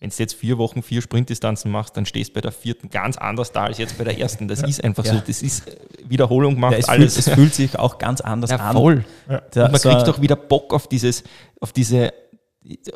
wenn 0.00 0.10
du 0.10 0.16
jetzt 0.16 0.34
vier 0.34 0.58
Wochen 0.58 0.82
vier 0.82 1.02
Sprintdistanzen 1.02 1.72
machst, 1.72 1.96
dann 1.96 2.06
stehst 2.06 2.30
du 2.30 2.34
bei 2.34 2.40
der 2.40 2.52
vierten 2.52 2.88
ganz 2.88 3.16
anders 3.16 3.50
da 3.50 3.64
als 3.64 3.78
jetzt 3.78 3.98
bei 3.98 4.04
der 4.04 4.18
ersten. 4.18 4.46
Das 4.46 4.60
ja. 4.60 4.68
ist 4.68 4.84
einfach 4.84 5.04
ja. 5.04 5.14
so. 5.14 5.22
Das 5.26 5.42
ist 5.42 5.68
äh, 5.68 5.76
Wiederholung 6.08 6.58
macht 6.60 6.72
ja, 6.72 6.78
es 6.78 6.88
alles. 6.88 7.14
Fühlt, 7.14 7.26
es 7.26 7.34
fühlt 7.34 7.54
sich 7.54 7.78
auch 7.78 7.98
ganz 7.98 8.20
anders 8.20 8.52
an. 8.52 8.76
Voll. 8.76 9.04
Und 9.26 9.56
man 9.56 9.72
kriegt 9.72 10.08
auch 10.08 10.20
wieder 10.20 10.36
Bock 10.36 10.72
auf 10.72 10.86
dieses, 10.86 11.24
auf 11.60 11.72
diese, 11.72 12.12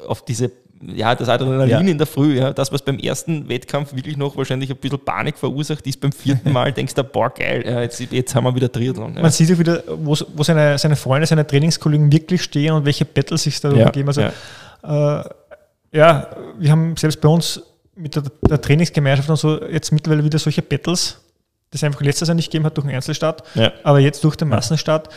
auf 0.07 0.25
diese 0.25 0.53
ja, 0.87 1.15
das 1.15 1.29
Adrenalin 1.29 1.69
ja. 1.69 1.79
in 1.81 1.99
der 1.99 2.07
Früh, 2.07 2.39
ja, 2.39 2.53
das, 2.53 2.73
was 2.73 2.83
beim 2.83 2.99
ersten 2.99 3.49
Wettkampf 3.49 3.95
wirklich 3.95 4.17
noch 4.17 4.37
wahrscheinlich 4.37 4.71
ein 4.71 4.77
bisschen 4.77 4.99
Panik 4.99 5.39
verursacht 5.39 5.87
ist, 5.87 6.01
beim 6.01 6.13
vierten 6.13 6.53
Mal 6.53 6.73
denkst 6.73 6.95
du, 6.95 7.05
boah, 7.05 7.31
geil, 7.31 7.65
ja, 7.65 7.83
jetzt, 7.83 8.01
jetzt 8.01 8.35
haben 8.35 8.45
wir 8.45 8.55
wieder 8.55 8.71
Triathlon. 8.71 9.15
Ja. 9.15 9.23
Man 9.23 9.31
sieht 9.31 9.49
ja 9.49 9.59
wieder, 9.59 9.83
wo, 9.87 10.17
wo 10.35 10.43
seine, 10.43 10.77
seine 10.79 10.97
Freunde, 10.97 11.27
seine 11.27 11.47
Trainingskollegen 11.47 12.11
wirklich 12.11 12.43
stehen 12.43 12.73
und 12.73 12.85
welche 12.85 13.05
Battles 13.05 13.45
sich 13.45 13.61
da 13.61 13.73
ja. 13.73 13.91
geben. 13.91 14.09
Also, 14.09 14.23
ja. 14.23 15.21
Äh, 15.21 15.25
ja, 15.93 16.29
wir 16.59 16.71
haben 16.71 16.97
selbst 16.97 17.21
bei 17.21 17.29
uns 17.29 17.63
mit 17.95 18.17
der, 18.17 18.25
der, 18.49 18.61
Trainingsgemeinschaft 18.61 19.29
und 19.29 19.37
so 19.37 19.63
jetzt 19.65 19.93
mittlerweile 19.93 20.25
wieder 20.25 20.39
solche 20.39 20.63
Battles, 20.63 21.21
das 21.71 21.81
es 21.81 21.85
einfach 21.85 22.01
letztes 22.01 22.29
Jahr 22.29 22.35
nicht 22.35 22.51
gegeben 22.51 22.65
hat 22.65 22.77
durch 22.77 22.87
den 22.87 22.97
Einzelstart, 22.97 23.45
aber 23.83 24.01
jetzt 24.01 24.25
durch 24.25 24.37
den 24.37 24.49
Massenstart. 24.49 25.09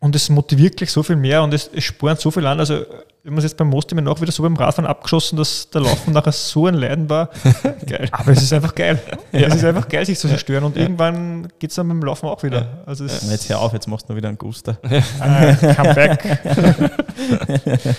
Und 0.00 0.14
es 0.14 0.28
motiviert 0.28 0.76
gleich 0.76 0.92
so 0.92 1.02
viel 1.02 1.16
mehr 1.16 1.42
und 1.42 1.52
es, 1.52 1.68
es 1.74 1.82
spornt 1.82 2.20
so 2.20 2.30
viel 2.30 2.46
an. 2.46 2.60
Also, 2.60 2.84
wenn 3.24 3.32
man 3.32 3.38
es 3.38 3.44
jetzt 3.44 3.56
beim 3.56 3.68
Most 3.68 3.90
immer 3.90 4.00
noch 4.00 4.20
wieder 4.20 4.30
so 4.30 4.44
beim 4.44 4.54
Radfahren 4.54 4.88
abgeschossen, 4.88 5.36
dass 5.36 5.68
der 5.70 5.80
Laufen 5.80 6.12
nachher 6.12 6.30
so 6.30 6.66
ein 6.66 6.74
Leiden 6.74 7.10
war. 7.10 7.30
geil. 7.86 8.08
Aber 8.12 8.30
es 8.30 8.42
ist 8.42 8.52
einfach 8.52 8.74
geil. 8.74 9.00
Ja. 9.32 9.48
Es 9.48 9.56
ist 9.56 9.64
einfach 9.64 9.88
geil, 9.88 10.06
sich 10.06 10.18
zu 10.18 10.28
zerstören. 10.28 10.62
Und 10.64 10.76
ja. 10.76 10.82
irgendwann 10.82 11.48
geht 11.58 11.70
es 11.70 11.76
dann 11.76 11.88
beim 11.88 12.00
Laufen 12.00 12.26
auch 12.26 12.42
wieder. 12.44 12.84
Also 12.86 13.06
ja. 13.06 13.12
Jetzt 13.30 13.48
hör 13.48 13.60
auf, 13.60 13.72
jetzt 13.72 13.88
machst 13.88 14.08
du 14.08 14.12
noch 14.12 14.16
wieder 14.16 14.28
einen 14.28 14.38
Guster. 14.38 14.78
Ah, 15.20 15.52
come 15.74 15.94
back. 15.94 16.24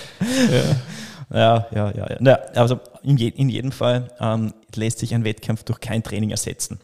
ja. 1.32 1.66
Ja, 1.72 1.92
ja, 1.94 2.16
ja. 2.20 2.38
also 2.54 2.80
in, 3.02 3.16
je, 3.16 3.28
in 3.28 3.48
jedem 3.48 3.72
Fall 3.72 4.08
ähm, 4.20 4.52
lässt 4.74 4.98
sich 4.98 5.14
ein 5.14 5.24
Wettkampf 5.24 5.62
durch 5.62 5.80
kein 5.80 6.02
Training 6.02 6.30
ersetzen. 6.30 6.80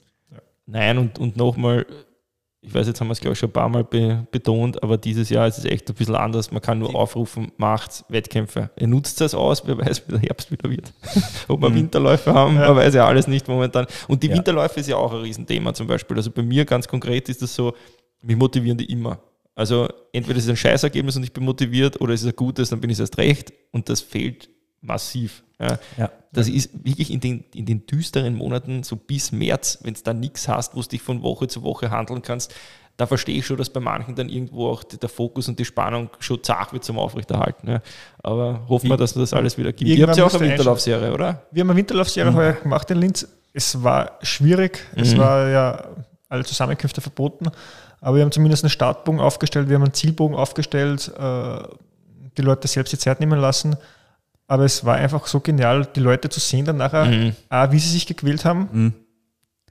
Nein, 0.67 0.99
und, 0.99 1.19
und 1.19 1.37
nochmal, 1.37 1.87
ich 2.67 2.75
weiß, 2.75 2.89
jetzt 2.89 3.01
haben 3.01 3.07
wir 3.07 3.13
es, 3.13 3.21
glaube 3.21 3.35
ich, 3.35 3.39
schon 3.39 3.51
ein 3.51 3.53
paar 3.53 3.69
Mal 3.69 3.85
be 3.85 4.27
betont, 4.33 4.83
aber 4.83 4.99
dieses 4.99 5.31
Jahr 5.31 5.47
ist 5.47 5.57
es 5.57 5.65
echt 5.65 5.89
ein 5.89 5.95
bisschen 5.95 6.17
anders. 6.17 6.51
Man 6.51 6.61
kann 6.61 6.81
nur 6.81 6.97
aufrufen, 6.97 7.53
macht 7.59 8.05
Wettkämpfe. 8.09 8.71
Ihr 8.77 8.89
nutzt 8.89 9.21
das 9.21 9.35
aus, 9.35 9.65
wer 9.67 9.79
weiß, 9.79 10.09
wie 10.09 10.13
der 10.13 10.21
Herbst 10.21 10.51
wieder 10.51 10.69
wird. 10.69 10.93
Ob 11.49 11.63
wir 11.63 11.71
mhm. 11.71 11.77
Winterläufe 11.77 12.35
haben, 12.35 12.57
ja. 12.57 12.67
man 12.67 12.77
weiß 12.77 12.95
ja 12.95 13.07
alles 13.07 13.29
nicht 13.29 13.47
momentan. 13.47 13.87
Und 14.09 14.25
die 14.25 14.27
ja. 14.27 14.35
Winterläufe 14.35 14.81
ist 14.81 14.89
ja 14.89 14.97
auch 14.97 15.13
ein 15.13 15.21
Riesenthema 15.21 15.75
zum 15.75 15.87
Beispiel. 15.87 16.17
Also 16.17 16.33
bei 16.33 16.43
mir 16.43 16.65
ganz 16.65 16.89
konkret 16.89 17.29
ist 17.29 17.41
das 17.41 17.55
so, 17.55 17.73
mich 18.21 18.37
motivieren 18.37 18.77
die 18.77 18.91
immer. 18.91 19.21
Also 19.55 19.89
entweder 20.13 20.39
ist 20.39 20.45
es 20.45 20.51
ein 20.51 20.57
Scheißergebnis 20.57 21.17
und 21.17 21.23
ich 21.23 21.33
bin 21.33 21.45
motiviert 21.45 22.01
oder 22.01 22.15
es 22.15 22.23
ist 22.23 22.29
ein 22.29 22.37
gutes, 22.37 22.71
dann 22.71 22.81
bin 22.81 22.91
ich 22.91 22.99
erst 22.99 23.17
recht. 23.17 23.53
Und 23.71 23.89
das 23.89 24.01
fehlt 24.01 24.49
massiv. 24.81 25.43
Ja. 25.59 25.79
ja. 25.97 26.11
Das 26.33 26.49
ist 26.49 26.71
wirklich 26.85 27.11
in 27.11 27.21
den, 27.21 27.45
in 27.55 27.65
den 27.65 27.87
düsteren 27.87 28.35
Monaten, 28.35 28.83
so 28.83 28.97
bis 28.97 29.33
März, 29.33 29.79
wenn 29.83 29.95
es 29.95 30.03
da 30.03 30.13
nichts 30.13 30.49
hast, 30.49 30.75
wo 30.75 30.83
du 30.83 30.89
dich 30.89 31.01
von 31.01 31.23
Woche 31.23 31.49
zu 31.49 31.63
Woche 31.63 31.91
handeln 31.91 32.21
kannst, 32.23 32.55
da 32.97 33.07
verstehe 33.07 33.39
ich 33.39 33.47
schon, 33.47 33.59
dass 33.59 33.71
bei 33.71 33.81
manchen 33.81 34.15
dann 34.15 34.29
irgendwo 34.29 34.69
auch 34.69 34.83
der 34.83 35.09
Fokus 35.09 35.49
und 35.49 35.59
die 35.59 35.65
Spannung 35.65 36.09
schon 36.19 36.43
zart 36.43 36.73
wird 36.73 36.85
zum 36.85 36.99
Aufrechterhalten. 36.99 37.69
Ja. 37.69 37.83
Aber 38.23 38.67
hoffen 38.69 38.89
wir, 38.89 38.97
dass 38.97 39.13
das 39.13 39.35
alles 39.35 39.59
wieder 39.59 39.73
gibt. 39.73 39.91
Ihr 39.91 40.07
habt 40.07 40.17
ja 40.17 40.25
auch 40.25 40.35
eine 40.35 40.49
Winterlaufserie, 40.49 41.13
oder? 41.13 41.43
Wir 41.51 41.61
haben 41.61 41.71
eine 41.71 41.79
Winterlaufserie 41.79 42.31
mhm. 42.31 42.37
heuer 42.37 42.53
gemacht 42.55 42.91
in 42.91 42.99
Linz. 42.99 43.29
Es 43.53 43.83
war 43.83 44.19
schwierig. 44.23 44.83
Mhm. 44.95 45.03
Es 45.03 45.17
war 45.17 45.49
ja 45.49 45.85
alle 46.29 46.45
Zusammenkünfte 46.45 47.01
verboten. 47.01 47.51
Aber 48.01 48.17
wir 48.17 48.23
haben 48.23 48.33
zumindest 48.33 48.65
einen 48.65 48.71
Startbogen 48.71 49.21
aufgestellt, 49.21 49.69
wir 49.69 49.77
haben 49.77 49.85
einen 49.85 49.95
Zielbogen 49.95 50.37
aufgestellt, 50.37 51.11
äh, 51.19 51.59
die 52.37 52.43
Leute 52.43 52.69
selbst 52.69 52.93
die 52.93 52.99
Zeit 52.99 53.21
nehmen 53.21 53.41
lassen. 53.41 53.77
Aber 54.49 54.65
es 54.65 54.85
war 54.85 54.97
einfach 54.97 55.27
so 55.27 55.41
genial, 55.41 55.87
die 55.87 56.01
Leute 56.01 56.29
zu 56.29 56.41
sehen, 56.41 56.65
dann 56.65 56.77
nachher, 56.77 57.07
mhm. 57.07 57.35
A, 57.49 57.71
wie 57.73 57.79
sie 57.79 57.91
sich 57.91 58.07
gequält 58.07 58.45
haben 58.45 58.69
mhm. 58.73 58.95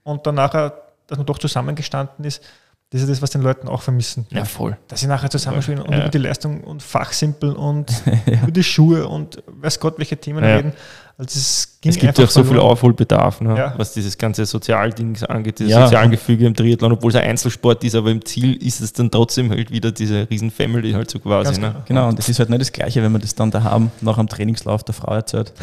und 0.03 0.27
dann 0.27 0.35
nachher, 0.35 0.73
dass 1.07 1.17
man 1.17 1.25
doch 1.25 1.38
zusammengestanden 1.38 2.25
ist. 2.25 2.43
Das 2.91 3.02
ist 3.02 3.10
das, 3.10 3.21
was 3.21 3.32
den 3.32 3.41
Leuten 3.41 3.67
auch 3.67 3.82
vermissen. 3.82 4.28
Ja, 4.30 4.45
voll. 4.45 4.78
Dass 4.88 5.02
sie 5.02 5.08
nachher 5.08 5.30
zusammenspielen 5.30 5.82
und 5.82 5.91
ja. 5.91 6.02
über 6.02 6.10
die 6.10 6.19
Leistung 6.19 6.63
und 6.63 6.84
fachsimpeln 6.84 7.56
und 7.56 7.91
ja. 8.26 8.43
über 8.43 8.52
die 8.52 8.63
Schuhe 8.63 9.08
und 9.08 9.41
weiß 9.48 9.80
Gott, 9.80 9.98
welche 9.98 10.17
Themen 10.17 10.43
ja. 10.43 10.56
reden. 10.56 10.74
Also 11.17 11.39
es, 11.39 11.78
es 11.84 11.98
gibt 11.98 12.17
ja 12.17 12.26
auch 12.26 12.30
so 12.30 12.43
viel 12.43 12.60
Aufholbedarf, 12.60 13.39
ne? 13.39 13.58
ja. 13.58 13.74
was 13.78 13.93
dieses 13.93 14.17
ganze 14.17 14.45
Sozialding 14.45 15.17
angeht, 15.24 15.60
dieses 15.60 15.71
ja. 15.71 15.86
Sozialgefüge 15.86 16.45
im 16.45 16.54
Triathlon, 16.54 16.91
obwohl 16.91 17.10
es 17.10 17.15
ein 17.15 17.24
Einzelsport 17.24 17.84
ist, 17.86 17.95
aber 17.95 18.12
im 18.12 18.24
Ziel 18.26 18.62
ist 18.62 18.82
es 18.82 18.91
dann 18.91 19.10
trotzdem 19.10 19.50
halt 19.50 19.71
wieder 19.71 19.93
diese 19.93 20.30
riesen 20.30 20.52
Family 20.52 20.91
halt 20.91 21.10
so 21.10 21.19
quasi. 21.19 21.60
Ne? 21.60 21.69
Genau. 21.69 21.84
genau, 21.88 22.10
und 22.10 22.19
es 22.19 22.28
ist 22.28 22.39
halt 22.39 22.50
nicht 22.50 22.62
das 22.62 22.71
Gleiche, 22.71 23.02
wenn 23.02 23.13
man 23.13 23.21
das 23.21 23.34
dann 23.34 23.50
da 23.50 23.63
haben, 23.63 23.91
nach 24.02 24.17
einem 24.17 24.28
Trainingslauf 24.28 24.84
der 24.84 24.93
Frau 24.93 25.13
erzählt. 25.13 25.54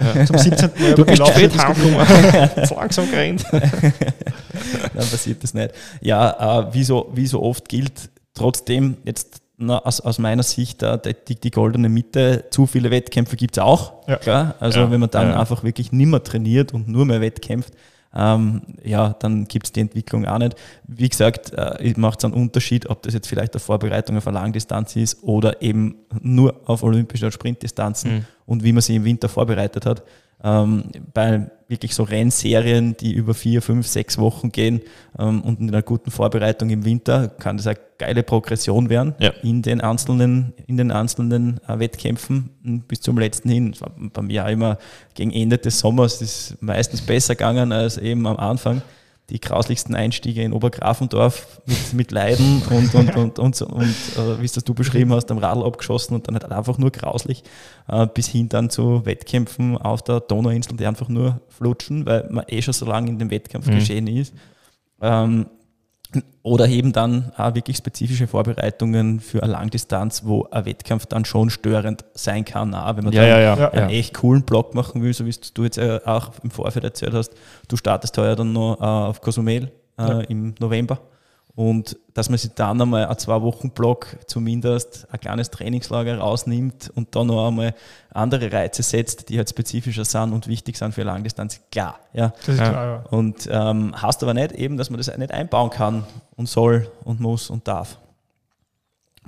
Ja. 0.00 0.26
Zum 0.26 0.38
17. 0.38 0.70
Mal 0.78 0.94
du 0.94 1.04
bist 1.04 1.26
spät 1.26 1.58
heimgekommen. 1.58 2.70
langsam 2.76 3.10
gerannt. 3.10 3.44
Dann 3.50 5.08
passiert 5.08 5.42
das 5.42 5.54
nicht. 5.54 5.72
Ja, 6.00 6.60
äh, 6.60 6.74
wie, 6.74 6.84
so, 6.84 7.10
wie 7.14 7.26
so 7.26 7.42
oft 7.42 7.68
gilt, 7.68 8.10
trotzdem 8.34 8.96
jetzt 9.04 9.40
na, 9.56 9.78
aus, 9.78 10.00
aus 10.00 10.18
meiner 10.18 10.44
Sicht 10.44 10.82
äh, 10.82 10.98
die, 11.26 11.34
die, 11.34 11.50
goldene 11.50 11.88
Mitte, 11.88 12.44
zu 12.50 12.66
viele 12.66 12.90
Wettkämpfe 12.90 13.36
gibt 13.36 13.56
es 13.56 13.62
auch. 13.62 14.06
Ja. 14.06 14.16
Klar. 14.16 14.54
Also 14.60 14.80
ja. 14.80 14.90
wenn 14.90 15.00
man 15.00 15.10
dann 15.10 15.34
einfach 15.34 15.64
wirklich 15.64 15.90
nimmer 15.90 16.22
trainiert 16.22 16.72
und 16.72 16.88
nur 16.88 17.04
mehr 17.04 17.20
wettkämpft, 17.20 17.72
ähm, 18.14 18.62
ja, 18.82 19.14
dann 19.20 19.46
gibt 19.46 19.66
es 19.66 19.72
die 19.72 19.80
Entwicklung 19.80 20.24
auch 20.26 20.38
nicht. 20.38 20.56
Wie 20.86 21.08
gesagt, 21.08 21.52
äh, 21.52 21.92
macht 21.96 22.20
es 22.20 22.24
einen 22.24 22.34
Unterschied, 22.34 22.88
ob 22.88 23.02
das 23.02 23.14
jetzt 23.14 23.26
vielleicht 23.28 23.54
eine 23.54 23.60
Vorbereitung 23.60 24.16
auf 24.16 24.26
eine 24.26 24.38
Langdistanz 24.38 24.96
ist 24.96 25.22
oder 25.22 25.60
eben 25.60 25.96
nur 26.20 26.60
auf 26.64 26.82
olympische 26.82 27.26
oder 27.26 27.32
Sprintdistanzen 27.32 28.12
mhm. 28.12 28.24
und 28.46 28.64
wie 28.64 28.72
man 28.72 28.82
sie 28.82 28.96
im 28.96 29.04
Winter 29.04 29.28
vorbereitet 29.28 29.84
hat. 29.84 30.02
Ähm, 30.42 30.84
bei 31.12 31.50
wirklich 31.68 31.94
so 31.94 32.02
Rennserien, 32.02 32.96
die 32.96 33.12
über 33.12 33.34
vier, 33.34 33.60
fünf, 33.60 33.86
sechs 33.86 34.18
Wochen 34.18 34.50
gehen 34.50 34.80
ähm, 35.18 35.42
und 35.42 35.60
in 35.60 35.68
einer 35.68 35.82
guten 35.82 36.10
Vorbereitung 36.10 36.70
im 36.70 36.84
Winter 36.84 37.28
kann 37.28 37.58
das 37.58 37.66
eine 37.66 37.78
geile 37.98 38.22
Progression 38.22 38.88
werden 38.88 39.14
ja. 39.18 39.30
in 39.42 39.60
den 39.60 39.80
einzelnen, 39.80 40.54
in 40.66 40.78
den 40.78 40.90
einzelnen 40.90 41.60
äh, 41.68 41.78
Wettkämpfen 41.78 42.82
bis 42.88 43.00
zum 43.00 43.18
letzten 43.18 43.50
hin. 43.50 43.72
Das 43.72 43.82
war 43.82 43.92
bei 43.96 44.22
mir 44.22 44.46
auch 44.46 44.48
immer 44.48 44.78
gegen 45.14 45.30
Ende 45.30 45.58
des 45.58 45.78
Sommers 45.78 46.22
ist 46.22 46.56
meistens 46.60 47.02
besser 47.02 47.34
gegangen 47.34 47.72
als 47.72 47.98
eben 47.98 48.26
am 48.26 48.38
Anfang. 48.38 48.82
Die 49.30 49.40
grauslichsten 49.40 49.94
Einstiege 49.94 50.42
in 50.42 50.52
Obergrafendorf 50.52 51.60
mit, 51.66 51.92
mit 51.92 52.12
Leiden 52.12 52.62
und, 52.70 52.94
und, 52.94 53.16
und, 53.16 53.38
und, 53.38 53.62
und, 53.62 53.82
äh, 53.84 54.40
wie 54.40 54.44
es 54.44 54.52
das 54.52 54.64
du 54.64 54.72
beschrieben 54.72 55.12
hast, 55.12 55.30
am 55.30 55.38
Radl 55.38 55.64
abgeschossen 55.64 56.14
und 56.14 56.26
dann 56.28 56.34
halt 56.34 56.50
einfach 56.50 56.78
nur 56.78 56.90
grauslich, 56.90 57.44
äh, 57.88 58.06
bis 58.06 58.28
hin 58.28 58.48
dann 58.48 58.70
zu 58.70 59.04
Wettkämpfen 59.04 59.76
auf 59.76 60.02
der 60.02 60.20
Donauinsel, 60.20 60.76
die 60.76 60.86
einfach 60.86 61.08
nur 61.08 61.40
flutschen, 61.48 62.06
weil 62.06 62.26
man 62.30 62.44
eh 62.48 62.62
schon 62.62 62.72
so 62.72 62.86
lange 62.86 63.10
in 63.10 63.18
dem 63.18 63.30
Wettkampf 63.30 63.66
mhm. 63.66 63.74
geschehen 63.74 64.06
ist. 64.06 64.32
Ähm, 65.02 65.46
oder 66.42 66.68
eben 66.68 66.92
dann 66.92 67.32
auch 67.36 67.54
wirklich 67.54 67.76
spezifische 67.76 68.26
Vorbereitungen 68.26 69.20
für 69.20 69.42
eine 69.42 69.52
Langdistanz, 69.52 70.24
wo 70.24 70.46
ein 70.50 70.64
Wettkampf 70.64 71.06
dann 71.06 71.24
schon 71.24 71.50
störend 71.50 72.04
sein 72.14 72.44
kann, 72.44 72.74
auch 72.74 72.96
wenn 72.96 73.04
man 73.04 73.12
ja, 73.12 73.26
ja, 73.26 73.38
ja, 73.38 73.70
einen 73.70 73.90
echt 73.90 74.14
coolen 74.14 74.42
Block 74.42 74.74
machen 74.74 75.02
will, 75.02 75.12
so 75.12 75.26
wie 75.26 75.34
du 75.52 75.64
jetzt 75.64 75.78
auch 75.78 76.30
im 76.42 76.50
Vorfeld 76.50 76.84
erzählt 76.84 77.12
hast. 77.12 77.34
Du 77.68 77.76
startest 77.76 78.16
heuer 78.16 78.36
dann 78.36 78.52
noch 78.52 78.80
äh, 78.80 78.84
auf 78.84 79.20
Cozumel 79.20 79.70
äh, 79.98 80.24
im 80.26 80.54
November 80.58 80.98
und 81.58 81.98
dass 82.14 82.28
man 82.28 82.38
sich 82.38 82.52
dann 82.54 82.80
einmal 82.80 83.06
einen 83.06 83.18
zwei 83.18 83.42
Wochen 83.42 83.70
Block 83.70 84.16
zumindest 84.28 85.08
ein 85.10 85.18
kleines 85.18 85.50
Trainingslager 85.50 86.18
rausnimmt 86.18 86.92
und 86.94 87.16
dann 87.16 87.26
noch 87.26 87.48
einmal 87.48 87.74
andere 88.10 88.52
Reize 88.52 88.84
setzt, 88.84 89.28
die 89.28 89.38
halt 89.38 89.50
spezifischer 89.50 90.04
sind 90.04 90.32
und 90.32 90.46
wichtig 90.46 90.78
sind 90.78 90.94
für 90.94 91.02
Langdistanz, 91.02 91.60
klar. 91.72 91.98
Ja. 92.12 92.32
Das 92.46 92.48
ist 92.48 92.58
klar, 92.58 92.86
ja. 92.86 93.04
Und 93.10 93.48
ähm, 93.50 93.92
hast 93.96 94.22
aber 94.22 94.34
nicht 94.34 94.52
eben, 94.52 94.76
dass 94.76 94.88
man 94.90 94.98
das 94.98 95.08
nicht 95.18 95.32
einbauen 95.32 95.70
kann 95.70 96.04
und 96.36 96.48
soll 96.48 96.92
und 97.02 97.18
muss 97.18 97.50
und 97.50 97.66
darf. 97.66 97.98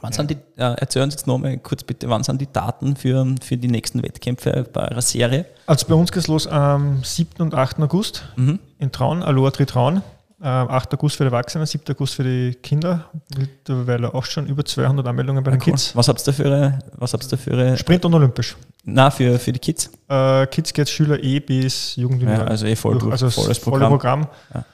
Wann 0.00 0.12
ja. 0.12 0.16
sind 0.16 0.30
die, 0.30 0.36
äh, 0.56 0.76
erzählen 0.76 1.10
Sie 1.10 1.16
jetzt 1.16 1.26
nochmal 1.26 1.58
kurz 1.58 1.82
bitte, 1.82 2.08
wann 2.10 2.22
sind 2.22 2.40
die 2.40 2.52
Daten 2.52 2.94
für, 2.94 3.26
für 3.42 3.56
die 3.56 3.66
nächsten 3.66 4.04
Wettkämpfe 4.04 4.68
bei 4.72 4.88
eurer 4.88 5.02
Serie? 5.02 5.46
Also 5.66 5.88
bei 5.88 5.96
uns 5.96 6.12
geht 6.12 6.22
es 6.22 6.28
los 6.28 6.46
am 6.46 7.02
7. 7.02 7.42
und 7.42 7.54
8. 7.54 7.80
August 7.80 8.22
mhm. 8.36 8.60
in 8.78 8.92
Traun, 8.92 9.24
Aloha 9.24 9.50
Tritraun. 9.50 9.96
8. 9.96 10.19
Ähm, 10.42 10.68
August 10.68 11.16
für 11.16 11.24
die 11.24 11.28
Erwachsenen, 11.28 11.66
7. 11.66 11.84
August 11.94 12.14
für 12.14 12.24
die 12.24 12.54
Kinder. 12.62 13.10
Mittlerweile 13.36 14.14
auch 14.14 14.24
schon 14.24 14.46
über 14.46 14.64
200 14.64 15.06
Anmeldungen 15.06 15.44
bei 15.44 15.50
den 15.50 15.60
cool. 15.60 15.72
Kids. 15.72 15.94
Was 15.94 16.08
habt 16.08 16.26
ihr 16.26 16.32
für, 16.32 16.78
was 16.96 17.12
habt 17.12 17.30
ihr 17.30 17.36
für 17.36 17.76
Sprint 17.76 18.04
und 18.06 18.14
Olympisch. 18.14 18.56
Na, 18.84 19.10
für, 19.10 19.38
für 19.38 19.52
die 19.52 19.58
Kids? 19.58 19.90
Äh, 20.08 20.46
Kids 20.46 20.72
geht 20.72 20.88
Schüler 20.88 21.22
E 21.22 21.40
bis 21.40 21.96
Jugendliche. 21.96 22.32
Ja, 22.32 22.44
also 22.44 22.64
eh 22.64 22.74
voll 22.74 22.98
durch, 22.98 23.12
also 23.12 23.28
volles 23.28 23.60
Programm. 23.60 23.90
Programm. 23.90 24.26
Ja. 24.54 24.64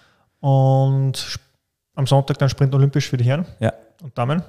Und 0.40 1.38
am 1.96 2.07
Sonntag 2.07 2.38
dann 2.38 2.48
Sprint 2.48 2.72
Olympisch 2.74 3.09
für 3.09 3.16
die 3.16 3.24
Herren 3.24 3.44
ja. 3.59 3.72
und 4.02 4.16
Damen. 4.16 4.42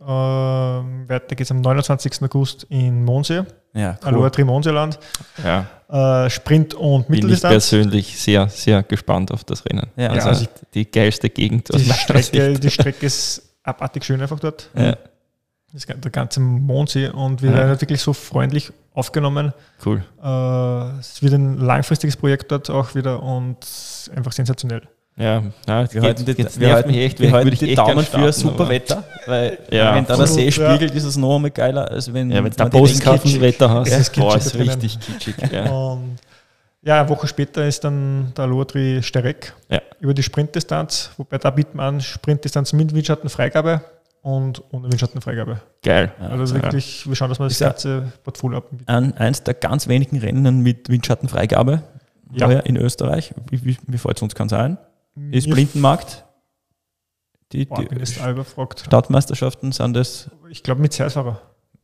Äh, 0.00 0.04
weiter 0.04 1.28
geht 1.28 1.40
es 1.40 1.50
am 1.50 1.60
29. 1.60 2.22
August 2.22 2.64
in 2.70 3.04
Mondsee. 3.04 3.42
Ja, 3.74 3.98
cool. 4.02 4.08
Aloha 4.08 4.30
Trimonseland. 4.30 4.98
Ja. 5.44 5.66
Äh, 6.24 6.30
Sprint 6.30 6.74
und 6.74 7.08
Mitteldistanz. 7.10 7.70
Bin 7.70 7.80
ich 7.80 7.86
persönlich 7.86 8.20
sehr, 8.20 8.48
sehr 8.48 8.82
gespannt 8.82 9.30
auf 9.30 9.44
das 9.44 9.64
Rennen. 9.66 9.88
Ja, 9.96 10.10
also, 10.10 10.28
also 10.28 10.46
die 10.72 10.90
geilste 10.90 11.28
Gegend. 11.28 11.68
Die 11.74 11.92
Strecke, 11.92 12.58
die 12.58 12.70
Strecke 12.70 13.06
ist 13.06 13.42
abartig 13.62 14.04
schön 14.04 14.20
einfach 14.22 14.40
dort. 14.40 14.70
Ja. 14.74 14.96
Das, 15.72 15.86
der 15.86 16.10
ganze 16.10 16.40
Mondsee 16.40 17.08
und 17.08 17.42
wir 17.42 17.50
ja. 17.50 17.58
werden 17.58 17.80
wirklich 17.80 18.00
so 18.00 18.12
freundlich 18.12 18.72
aufgenommen. 18.92 19.52
Cool. 19.84 20.02
Äh, 20.22 20.98
es 20.98 21.22
wird 21.22 21.34
ein 21.34 21.58
langfristiges 21.58 22.16
Projekt 22.16 22.50
dort 22.50 22.70
auch 22.70 22.94
wieder 22.94 23.22
und 23.22 23.58
einfach 24.16 24.32
sensationell. 24.32 24.82
Ja, 25.20 25.42
ja 25.68 25.92
wir 25.92 26.02
halten 26.02 26.24
die, 26.24 26.38
wir 26.38 26.72
halten, 26.72 26.90
echt, 26.90 27.20
wir 27.20 27.30
halten 27.30 27.50
die 27.50 27.74
Daumen 27.74 28.04
für 28.06 28.32
super 28.32 28.68
Wetter, 28.70 29.04
weil 29.26 29.58
ja, 29.70 29.94
wenn 29.94 30.06
da 30.06 30.16
der 30.16 30.26
See 30.26 30.50
spiegelt, 30.50 30.94
ist 30.94 31.04
es 31.04 31.18
noch 31.18 31.36
einmal 31.36 31.50
geiler, 31.50 31.90
als 31.90 32.12
wenn, 32.12 32.30
ja, 32.30 32.42
wenn 32.42 32.50
du 32.50 32.70
Postkartenwetter 32.70 33.68
hast. 33.68 33.90
Ja, 33.90 33.98
das 33.98 34.08
ist, 34.08 34.16
Boah, 34.16 34.36
ist 34.36 34.54
richtig 34.54 34.98
kitschig. 34.98 35.34
Ja. 35.52 35.70
Und 35.70 36.16
ja, 36.82 37.00
eine 37.00 37.08
Woche 37.10 37.26
später 37.26 37.66
ist 37.66 37.84
dann 37.84 38.32
der 38.34 38.46
Lotri 38.46 39.02
Sterek 39.02 39.52
ja. 39.68 39.82
über 40.00 40.14
die 40.14 40.22
Sprintdistanz, 40.22 41.10
wobei 41.18 41.36
da 41.36 41.50
bietet 41.50 41.74
man 41.74 42.00
Sprintdistanz 42.00 42.72
mit 42.72 42.94
Windschattenfreigabe 42.94 43.82
und 44.22 44.62
ohne 44.72 44.90
Windschattenfreigabe. 44.90 45.60
Geil. 45.82 46.12
Also 46.18 46.54
wirklich, 46.54 47.06
wir 47.06 47.14
schauen, 47.14 47.28
dass 47.28 47.38
wir 47.38 47.48
das 47.48 47.58
ganze 47.58 48.10
Portfolio 48.24 48.58
abbieten. 48.58 48.84
Ein, 48.86 49.14
eins 49.18 49.42
der 49.42 49.52
ganz 49.52 49.86
wenigen 49.86 50.18
Rennen 50.18 50.60
mit 50.60 50.88
Windschattenfreigabe 50.88 51.82
ja. 52.32 52.48
in 52.60 52.76
Österreich. 52.78 53.34
Wie, 53.50 53.62
wie, 53.66 53.76
wie 53.86 53.98
fällt 53.98 54.16
es 54.16 54.22
uns 54.22 54.34
ganz 54.34 54.54
ein? 54.54 54.78
Ist 55.30 55.50
Blindenmarkt? 55.50 56.24
Die, 57.52 57.64
Boah, 57.64 57.84
die 57.84 58.06
Stadtmeisterschaften 58.06 59.72
sind 59.72 59.94
das? 59.94 60.30
Ich 60.48 60.62
glaube 60.62 60.80
mit 60.80 60.92
Zeitfahrer. 60.92 61.40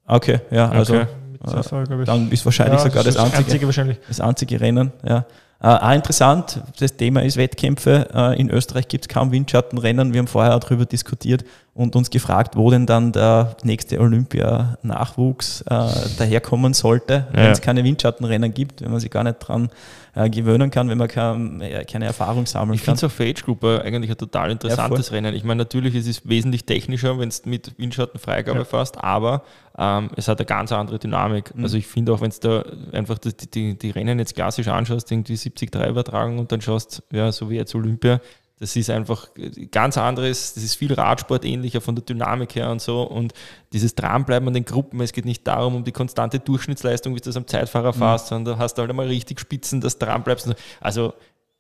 Okay, 0.07 0.41
ja, 0.51 0.69
also 0.69 0.95
okay. 0.95 1.07
Äh, 1.45 2.05
dann 2.05 2.31
ist 2.31 2.45
wahrscheinlich 2.45 2.79
ja, 2.79 2.85
sogar 2.85 3.05
das, 3.05 3.15
das, 3.15 3.35
einzige, 3.35 3.67
einzige 3.67 3.99
das 4.07 4.21
einzige 4.21 4.61
Rennen. 4.61 4.93
Ja. 5.05 5.27
Äh, 5.59 5.69
auch 5.69 5.93
interessant, 5.93 6.61
das 6.79 6.97
Thema 6.97 7.23
ist 7.23 7.37
Wettkämpfe. 7.39 8.09
Äh, 8.15 8.41
in 8.41 8.51
Österreich 8.51 8.89
gibt 8.89 9.05
es 9.05 9.09
kaum 9.09 9.33
Windschattenrennen. 9.33 10.13
Wir 10.13 10.19
haben 10.19 10.27
vorher 10.27 10.59
darüber 10.59 10.85
diskutiert 10.85 11.45
und 11.73 11.97
uns 11.97 12.11
gefragt, 12.11 12.57
wo 12.57 12.71
denn 12.71 12.87
dann 12.87 13.13
der 13.13 13.57
nächste 13.63 14.01
Olympia-Nachwuchs 14.01 15.63
äh, 15.63 15.89
daherkommen 16.19 16.75
sollte, 16.75 17.27
ja. 17.33 17.43
wenn 17.43 17.51
es 17.53 17.61
keine 17.61 17.85
Windschattenrennen 17.85 18.53
gibt, 18.53 18.83
wenn 18.83 18.91
man 18.91 19.01
sich 19.01 19.11
gar 19.11 19.25
nicht 19.25 19.39
dran 19.41 19.71
äh, 20.15 20.31
gewöhnen 20.31 20.71
kann, 20.71 20.89
wenn 20.89 20.97
man 20.97 21.09
kein, 21.09 21.61
äh, 21.61 21.85
keine 21.85 22.07
Erfahrung 22.07 22.47
sammeln 22.47 22.75
ich 22.75 22.85
kann. 22.85 22.95
Ich 22.95 23.01
finde 23.01 23.07
es 23.07 23.13
auf 23.13 23.21
Age 23.21 23.45
Group 23.45 23.65
eigentlich 23.65 24.11
ein 24.11 24.17
total 24.17 24.51
interessantes 24.51 25.09
ja, 25.09 25.15
Rennen. 25.17 25.35
Ich 25.35 25.45
meine, 25.45 25.59
natürlich 25.59 25.95
ist 25.95 26.07
es 26.07 26.27
wesentlich 26.27 26.65
technischer, 26.65 27.19
wenn 27.19 27.29
es 27.29 27.45
mit 27.45 27.79
Windschattenfreigabe 27.79 28.61
ja. 28.61 28.65
fährst, 28.65 28.97
aber 29.03 29.43
ähm, 29.79 30.09
es 30.17 30.29
hat 30.29 30.39
eine 30.39 30.47
ganz 30.47 30.73
andere 30.73 30.99
Dynamik. 30.99 31.55
Mhm. 31.55 31.65
Also 31.65 31.77
ich 31.77 31.87
finde 31.87 32.15
auch, 32.15 32.23
wenn 32.23 32.31
du 32.31 32.37
da 32.41 32.65
einfach 32.97 33.19
die, 33.19 33.35
die, 33.35 33.79
die, 33.79 33.91
Rennen 33.91 34.19
jetzt 34.19 34.35
klassisch 34.35 34.69
anschaust, 34.69 35.13
irgendwie 35.13 35.37
70-3 35.47 35.89
übertragen 35.89 36.39
und 36.39 36.53
dann 36.53 36.61
schaust, 36.61 37.03
ja, 37.13 37.31
so 37.33 37.51
wie 37.51 37.57
jetzt 37.57 37.75
Olympia, 37.75 38.21
das 38.59 38.75
ist 38.75 38.89
einfach 38.89 39.29
ganz 39.71 39.99
anderes, 39.99 40.55
das 40.55 40.65
ist 40.65 40.77
viel 40.77 40.95
Radsport 40.95 41.45
ähnlicher 41.45 41.83
von 41.83 41.95
der 41.95 42.05
Dynamik 42.05 42.55
her 42.55 42.71
und 42.71 42.81
so. 42.81 43.03
Und 43.03 43.35
dieses 43.75 43.95
Dranbleiben 43.95 44.49
an 44.49 44.55
den 44.55 44.65
Gruppen, 44.65 44.99
es 45.01 45.13
geht 45.13 45.27
nicht 45.27 45.47
darum, 45.47 45.75
um 45.75 45.85
die 45.85 45.93
konstante 45.93 46.39
Durchschnittsleistung, 46.39 47.15
wie 47.15 47.21
du 47.21 47.25
das 47.25 47.37
am 47.37 47.47
Zeitfahrer 47.47 47.93
mhm. 47.93 47.99
fährst, 47.99 48.29
sondern 48.29 48.55
da 48.55 48.59
hast 48.63 48.75
du 48.75 48.81
halt 48.81 48.91
einmal 48.91 49.09
richtig 49.09 49.41
Spitzen, 49.41 49.83
dass 49.83 49.99
du 49.99 50.07
dranbleibst. 50.07 50.55
Also 50.81 51.13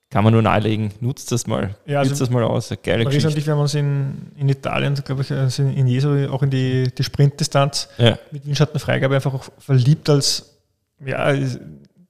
kann 0.09 0.25
man 0.25 0.33
nur 0.33 0.41
nahelegen, 0.41 0.93
nutzt 1.01 1.33
das 1.33 1.47
mal. 1.47 1.75
Ja, 1.85 1.99
also 1.99 2.11
nutzt 2.11 2.23
das 2.23 2.31
mal 2.31 2.45
aus. 2.45 2.71
Eine 2.71 2.79
geile 2.79 3.05
Geschichte. 3.05 3.29
und 3.29 3.37
ich, 3.37 3.47
wir 3.47 3.53
haben 3.53 3.61
uns 3.61 3.75
in, 3.75 4.33
in 4.37 4.49
Italien, 4.49 4.95
glaube 4.95 5.21
ich, 5.21 5.33
also 5.33 5.65
in 5.65 5.87
Jesu 5.87 6.29
auch 6.31 6.43
in 6.43 6.51
die, 6.51 6.85
die 6.97 7.03
Sprintdistanz 7.03 7.91
ja. 7.99 8.19
mit 8.31 8.47
Windschattenfreigabe 8.47 9.17
einfach 9.17 9.35
auch 9.35 9.45
verliebt 9.59 10.09
als, 10.09 10.57
ja, 11.05 11.35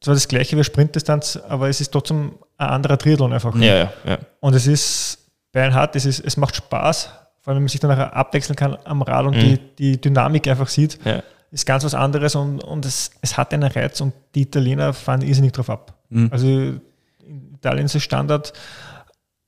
zwar 0.01 0.15
das 0.15 0.29
gleiche 0.29 0.57
wie 0.57 0.65
Sprintdistanz, 0.65 1.39
aber 1.49 1.69
es 1.69 1.81
ist 1.81 1.91
trotzdem 1.91 2.33
ein 2.59 2.69
anderer 2.69 2.99
Triathlon 2.99 3.33
einfach. 3.33 3.55
Ja, 3.57 3.77
ja, 3.77 3.93
ja. 4.05 4.19
Und 4.41 4.55
es 4.55 4.67
ist 4.67 5.19
beinhart, 5.53 5.97
es, 5.97 6.05
ist, 6.05 6.21
es 6.21 6.37
macht 6.37 6.57
Spaß, 6.57 7.11
vor 7.41 7.51
allem 7.51 7.57
wenn 7.57 7.63
man 7.63 7.69
sich 7.69 7.81
dann 7.81 7.91
nachher 7.91 8.15
abwechseln 8.15 8.57
kann 8.57 8.77
am 8.85 9.03
Rad 9.03 9.27
und 9.27 9.37
mhm. 9.37 9.41
die, 9.41 9.59
die 9.79 10.01
Dynamik 10.01 10.47
einfach 10.49 10.69
sieht, 10.69 10.99
ja. 11.05 11.23
ist 11.51 11.67
ganz 11.67 11.85
was 11.85 11.95
anderes 11.95 12.35
und, 12.35 12.63
und 12.63 12.85
es, 12.85 13.11
es 13.23 13.37
hat 13.37 13.55
einen 13.55 13.71
Reiz 13.71 14.01
und 14.01 14.13
die 14.35 14.43
Italiener 14.43 14.93
fahren 14.93 15.23
irrsinnig 15.23 15.53
drauf 15.53 15.71
ab. 15.71 15.95
Mhm. 16.11 16.29
Also 16.31 16.47
in 16.47 17.55
Italien 17.55 17.87
ist 17.87 17.95
es 17.95 18.03
Standard, 18.03 18.53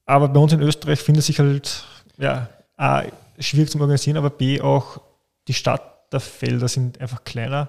aber 0.06 0.28
bei 0.28 0.40
uns 0.40 0.52
in 0.52 0.62
Österreich 0.62 1.00
findet 1.00 1.24
sich 1.24 1.38
halt, 1.38 1.84
ja, 2.16 2.48
A, 2.76 3.02
schwierig 3.38 3.70
zum 3.70 3.80
Organisieren, 3.80 4.16
aber 4.16 4.30
B, 4.30 4.60
auch 4.60 5.00
die 5.46 5.54
Starterfelder 5.54 6.68
sind 6.68 7.00
einfach 7.00 7.24
kleiner 7.24 7.68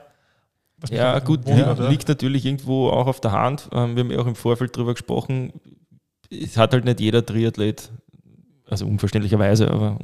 ja, 0.89 1.19
gut, 1.19 1.47
ja, 1.47 1.73
liegt 1.89 2.07
natürlich 2.07 2.45
irgendwo 2.45 2.89
auch 2.89 3.07
auf 3.07 3.19
der 3.19 3.31
Hand. 3.31 3.69
Ähm, 3.73 3.95
wir 3.95 4.03
haben 4.03 4.11
ja 4.11 4.19
auch 4.19 4.27
im 4.27 4.35
Vorfeld 4.35 4.75
darüber 4.75 4.93
gesprochen. 4.93 5.53
Es 6.29 6.57
hat 6.57 6.73
halt 6.73 6.85
nicht 6.85 6.99
jeder 6.99 7.25
Triathlet, 7.25 7.89
also 8.69 8.85
unverständlicherweise, 8.85 9.69
aber 9.69 9.97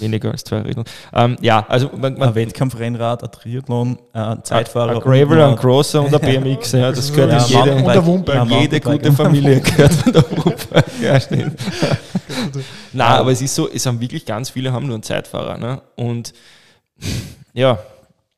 weniger 0.00 0.32
als 0.32 0.44
zwei 0.44 0.60
Regeln. 0.60 0.84
Ähm, 1.14 1.36
ja, 1.40 1.64
also 1.68 1.90
man, 1.96 2.18
man 2.18 2.30
ein 2.30 2.34
Wettkampfrennrad, 2.34 3.22
ein 3.22 3.30
Triathlon, 3.30 3.98
ein 4.12 4.44
Zeitfahrer. 4.44 4.96
Ein 4.96 5.00
Gravel, 5.00 5.40
ein 5.40 5.56
Crosser 5.56 6.02
und 6.02 6.14
ein 6.14 6.20
BMX. 6.42 6.72
Ja, 6.72 6.90
das 6.90 7.12
gehört 7.12 7.32
ja, 7.32 7.60
in 7.60 7.66
jede, 7.66 7.76
und 7.76 7.86
der 7.86 8.04
Wumpe. 8.06 8.32
Ja, 8.34 8.44
jede 8.44 8.80
gute 8.80 9.12
Familie 9.12 9.60
gehört 9.60 9.92
von 9.94 10.12
der 10.12 10.30
Wumpe. 10.30 10.84
Ja, 11.00 11.20
stimmt. 11.20 11.56
Nein, 12.92 13.12
aber 13.12 13.30
es 13.30 13.40
ist 13.40 13.54
so, 13.54 13.68
es 13.68 13.86
haben 13.86 14.00
wirklich 14.00 14.26
ganz 14.26 14.50
viele 14.50 14.72
haben 14.72 14.86
nur 14.86 14.96
einen 14.96 15.02
Zeitfahrer. 15.04 15.56
Ne? 15.58 15.80
Und 15.94 16.34
ja, 17.54 17.78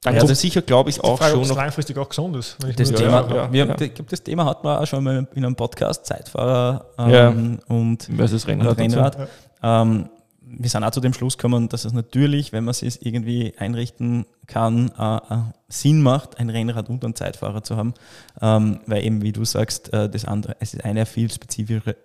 dann 0.02 0.14
ja, 0.14 0.20
kommt 0.20 0.36
sicher, 0.36 0.62
glaube 0.62 0.88
ich, 0.88 1.02
auch 1.02 1.18
Frage, 1.18 1.32
schon 1.32 1.46
noch. 1.46 1.56
langfristig 1.56 1.98
auch 1.98 2.08
gesund 2.08 2.34
ist. 2.36 2.56
das, 2.76 2.90
Thema, 2.90 3.28
ja, 3.30 3.52
wir, 3.52 3.66
ja. 3.66 3.76
das 4.08 4.22
Thema 4.22 4.46
hat 4.46 4.64
man 4.64 4.78
auch 4.78 4.86
schon 4.86 5.04
mal 5.04 5.26
in 5.34 5.44
einem 5.44 5.54
Podcast, 5.54 6.06
Zeitfahrer 6.06 6.86
ähm, 6.98 7.58
und 7.68 8.08
versus 8.16 8.46
Rennrad. 8.46 8.78
Rennrad. 8.78 9.28
Ähm, 9.62 10.08
wir 10.52 10.68
sind 10.68 10.82
auch 10.84 10.90
zu 10.90 11.00
dem 11.00 11.12
Schluss 11.12 11.36
gekommen, 11.36 11.68
dass 11.68 11.84
es 11.84 11.92
natürlich, 11.92 12.52
wenn 12.52 12.64
man 12.64 12.72
es 12.72 12.82
irgendwie 12.82 13.54
einrichten 13.58 14.24
kann, 14.46 14.90
äh, 14.98 15.16
äh, 15.16 15.38
Sinn 15.68 16.02
macht, 16.02 16.40
ein 16.40 16.48
Rennrad 16.48 16.88
und 16.88 17.04
einen 17.04 17.14
Zeitfahrer 17.14 17.62
zu 17.62 17.76
haben, 17.76 17.94
ähm, 18.40 18.80
weil 18.86 19.04
eben, 19.04 19.22
wie 19.22 19.32
du 19.32 19.44
sagst, 19.44 19.92
äh, 19.92 20.08
das 20.08 20.24
andere, 20.24 20.56
es 20.60 20.74
ist 20.74 20.84
eine 20.84 21.04
viel 21.06 21.30
spezifischere, 21.30 21.96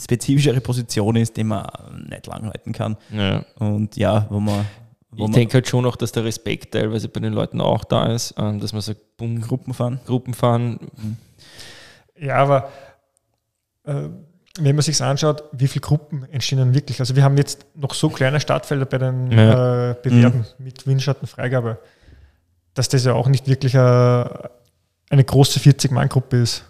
spezifischere 0.00 0.60
Position 0.60 1.16
ist, 1.16 1.36
die 1.36 1.44
man 1.44 1.66
nicht 2.08 2.26
lang 2.26 2.46
halten 2.46 2.72
kann. 2.72 2.96
Ja. 3.12 3.44
Und 3.58 3.96
ja, 3.96 4.26
wo 4.30 4.40
man 4.40 4.64
ich 5.16 5.30
denke 5.30 5.54
halt 5.54 5.68
schon 5.68 5.86
auch, 5.86 5.96
dass 5.96 6.12
der 6.12 6.24
Respekt 6.24 6.72
teilweise 6.72 7.08
bei 7.08 7.20
den 7.20 7.32
Leuten 7.32 7.60
auch 7.60 7.84
da 7.84 8.12
ist, 8.12 8.34
ähm, 8.38 8.60
dass 8.60 8.72
man 8.72 8.82
sagt, 8.82 9.16
bumm, 9.16 9.40
Gruppenfahren. 9.40 10.00
Gruppenfahren. 10.06 10.78
Ja, 12.18 12.36
aber 12.36 12.70
äh, 13.84 14.08
wenn 14.58 14.76
man 14.76 14.82
sich 14.82 15.00
anschaut, 15.02 15.44
wie 15.52 15.66
viele 15.66 15.80
Gruppen 15.80 16.24
entstehen 16.30 16.58
dann 16.58 16.74
wirklich. 16.74 17.00
Also 17.00 17.16
wir 17.16 17.24
haben 17.24 17.36
jetzt 17.36 17.66
noch 17.74 17.92
so 17.92 18.08
kleine 18.08 18.40
Startfelder 18.40 18.86
bei 18.86 18.98
den 18.98 19.30
ja. 19.32 19.90
äh, 19.90 19.96
Bewerben 20.00 20.46
mhm. 20.58 20.64
mit 20.64 20.86
Windschattenfreigabe, 20.86 21.78
dass 22.74 22.88
das 22.88 23.04
ja 23.04 23.14
auch 23.14 23.28
nicht 23.28 23.48
wirklich 23.48 23.76
eine, 23.76 24.50
eine 25.10 25.24
große 25.24 25.58
40-Mann-Gruppe 25.58 26.36
ist, 26.36 26.64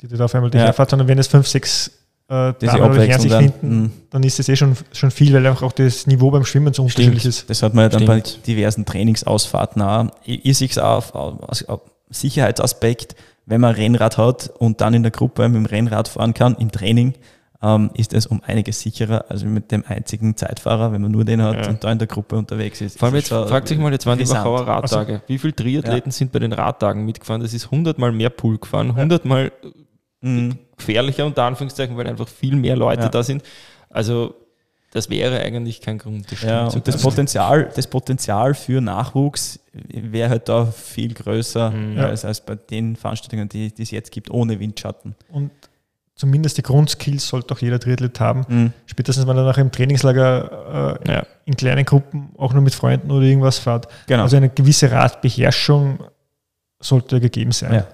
die 0.00 0.08
da 0.08 0.24
auf 0.24 0.34
einmal 0.34 0.54
ja. 0.54 0.72
fährt, 0.72 0.90
sondern 0.90 1.08
wenn 1.08 1.18
es 1.18 1.28
fünf, 1.28 1.48
sechs 1.48 1.90
äh, 2.30 2.54
oder 2.62 3.02
Herren 3.02 3.20
sich 3.20 3.32
finden, 3.32 3.80
mhm. 3.82 3.92
dann 4.10 4.22
ist 4.22 4.38
das 4.38 4.48
eh 4.48 4.54
schon, 4.54 4.76
schon 4.92 5.10
viel, 5.10 5.34
weil 5.34 5.44
einfach 5.46 5.64
auch 5.64 5.72
das 5.72 6.06
Niveau 6.06 6.30
beim 6.30 6.44
Schwimmen 6.44 6.72
so 6.72 6.82
unterschiedlich 6.82 7.26
ist. 7.26 7.50
Das 7.50 7.62
hat 7.62 7.74
man 7.74 7.84
ja 7.84 7.88
dann 7.88 8.02
Stimmt. 8.02 8.24
bei 8.24 8.46
diversen 8.46 8.86
Trainingsausfahrten 8.86 9.82
auch. 9.82 10.06
Ich 10.24 10.56
sehe 10.56 10.68
es 10.68 10.78
auch 10.78 11.14
auf, 11.14 11.68
auf 11.68 11.80
Sicherheitsaspekt, 12.08 13.16
wenn 13.46 13.60
man 13.60 13.74
Rennrad 13.74 14.16
hat 14.16 14.50
und 14.58 14.80
dann 14.80 14.94
in 14.94 15.02
der 15.02 15.10
Gruppe 15.10 15.48
mit 15.48 15.56
dem 15.56 15.66
Rennrad 15.66 16.06
fahren 16.06 16.32
kann, 16.32 16.54
im 16.56 16.70
Training, 16.70 17.14
ähm, 17.62 17.90
ist 17.94 18.14
es 18.14 18.26
um 18.26 18.40
einiges 18.44 18.80
sicherer 18.80 19.26
als 19.28 19.42
mit 19.42 19.72
dem 19.72 19.84
einzigen 19.86 20.36
Zeitfahrer, 20.36 20.92
wenn 20.92 21.02
man 21.02 21.10
nur 21.10 21.24
den 21.24 21.42
hat 21.42 21.66
ja. 21.66 21.68
und 21.68 21.82
da 21.82 21.90
in 21.90 21.98
der 21.98 22.06
Gruppe 22.06 22.36
unterwegs 22.36 22.80
ist. 22.80 22.98
Vor 22.98 23.08
allem 23.08 23.16
jetzt, 23.16 23.28
fragt 23.28 23.68
sich 23.68 23.78
mal, 23.78 23.92
jetzt 23.92 24.06
waren 24.06 24.18
die 24.18 24.28
Wachauer 24.28 24.66
Radtage. 24.66 25.14
Also, 25.14 25.24
Wie 25.26 25.38
viele 25.38 25.54
Triathleten 25.54 26.10
ja. 26.10 26.12
sind 26.12 26.30
bei 26.30 26.38
den 26.38 26.52
Radtagen 26.52 27.04
mitgefahren? 27.04 27.42
Das 27.42 27.52
ist 27.52 27.70
hundertmal 27.70 28.12
mehr 28.12 28.30
Pool 28.30 28.58
gefahren, 28.58 28.94
hundertmal 28.94 29.52
mhm. 30.20 30.58
Gefährlicher 30.80 31.24
unter 31.24 31.44
Anführungszeichen, 31.44 31.96
weil 31.96 32.06
einfach 32.06 32.28
viel 32.28 32.56
mehr 32.56 32.76
Leute 32.76 33.02
ja. 33.02 33.08
da 33.08 33.22
sind. 33.22 33.42
Also 33.88 34.34
das 34.92 35.08
wäre 35.08 35.40
eigentlich 35.40 35.80
kein 35.80 35.98
Grund. 35.98 36.30
Das 36.32 36.42
ja, 36.42 36.66
und 36.66 36.86
das 36.86 37.00
Potenzial, 37.00 37.70
das 37.74 37.86
Potenzial 37.86 38.54
für 38.54 38.80
Nachwuchs 38.80 39.60
wäre 39.72 40.30
halt 40.30 40.48
da 40.48 40.66
viel 40.66 41.14
größer 41.14 41.70
mhm. 41.70 41.98
als, 41.98 42.24
als 42.24 42.40
bei 42.40 42.56
den 42.56 42.96
Veranstaltungen, 42.96 43.48
die, 43.48 43.72
die 43.72 43.82
es 43.82 43.92
jetzt 43.92 44.10
gibt, 44.10 44.30
ohne 44.30 44.58
Windschatten. 44.58 45.14
Und 45.28 45.52
zumindest 46.16 46.58
die 46.58 46.62
Grundskills 46.62 47.28
sollte 47.28 47.54
auch 47.54 47.58
jeder 47.60 47.78
Triathlet 47.78 48.18
haben. 48.18 48.44
Mhm. 48.48 48.72
Spätestens, 48.86 49.28
wenn 49.28 49.36
er 49.36 49.44
nachher 49.44 49.62
im 49.62 49.70
Trainingslager 49.70 50.98
äh, 51.04 51.12
ja. 51.12 51.26
in 51.44 51.54
kleinen 51.54 51.84
Gruppen 51.84 52.30
auch 52.36 52.52
nur 52.52 52.62
mit 52.62 52.74
Freunden 52.74 53.12
oder 53.12 53.24
irgendwas 53.24 53.60
fährt. 53.60 53.86
Genau. 54.08 54.24
Also 54.24 54.38
eine 54.38 54.48
gewisse 54.48 54.90
Radbeherrschung 54.90 56.00
sollte 56.80 57.20
gegeben 57.20 57.52
sein. 57.52 57.74
Ja. 57.74 57.86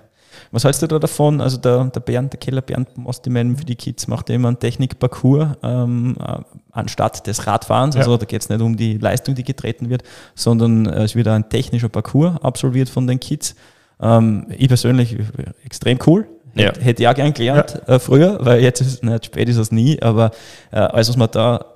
Was 0.57 0.65
hältst 0.65 0.81
du 0.81 0.87
da 0.87 0.99
davon? 0.99 1.43
Also 1.43 1.59
der, 1.59 1.85
der 1.85 2.01
Bernd, 2.01 2.33
der 2.33 2.41
Keller 2.41 2.63
Bernd 2.63 2.89
Ostiman 3.05 3.59
für 3.59 3.67
die 3.67 3.77
Kids 3.77 4.09
macht 4.09 4.31
immer 4.31 4.49
einen 4.49 4.59
Technikparcours 4.59 5.49
ähm, 5.63 6.17
äh, 6.19 6.39
anstatt 6.73 7.27
des 7.27 7.47
Radfahrens. 7.47 7.95
Also 7.95 8.13
ja. 8.13 8.17
da 8.17 8.25
geht 8.25 8.41
es 8.41 8.49
nicht 8.49 8.63
um 8.63 8.75
die 8.75 8.97
Leistung, 8.97 9.35
die 9.35 9.45
getreten 9.45 9.91
wird, 9.91 10.03
sondern 10.35 10.87
äh, 10.87 11.03
es 11.03 11.15
wird 11.15 11.29
ein 11.29 11.51
technischer 11.51 11.91
Parcours 11.91 12.43
absolviert 12.43 12.89
von 12.89 13.07
den 13.07 13.21
Kids. 13.21 13.55
Ähm, 14.01 14.47
ich 14.49 14.69
persönlich 14.69 15.19
extrem 15.63 15.99
cool. 16.07 16.27
Ja. 16.55 16.73
Hätte 16.81 17.03
ich 17.03 17.09
auch 17.09 17.15
gern 17.15 17.35
gelernt 17.35 17.83
ja. 17.87 17.97
äh, 17.97 17.99
früher, 17.99 18.39
weil 18.41 18.63
jetzt 18.63 18.81
ist 18.81 19.05
nicht 19.05 19.27
spät 19.27 19.51
ist 19.51 19.59
es 19.59 19.71
nie, 19.71 20.01
aber 20.01 20.31
äh, 20.73 20.79
alles, 20.79 21.11
was 21.11 21.19
man 21.19 21.29
da 21.33 21.67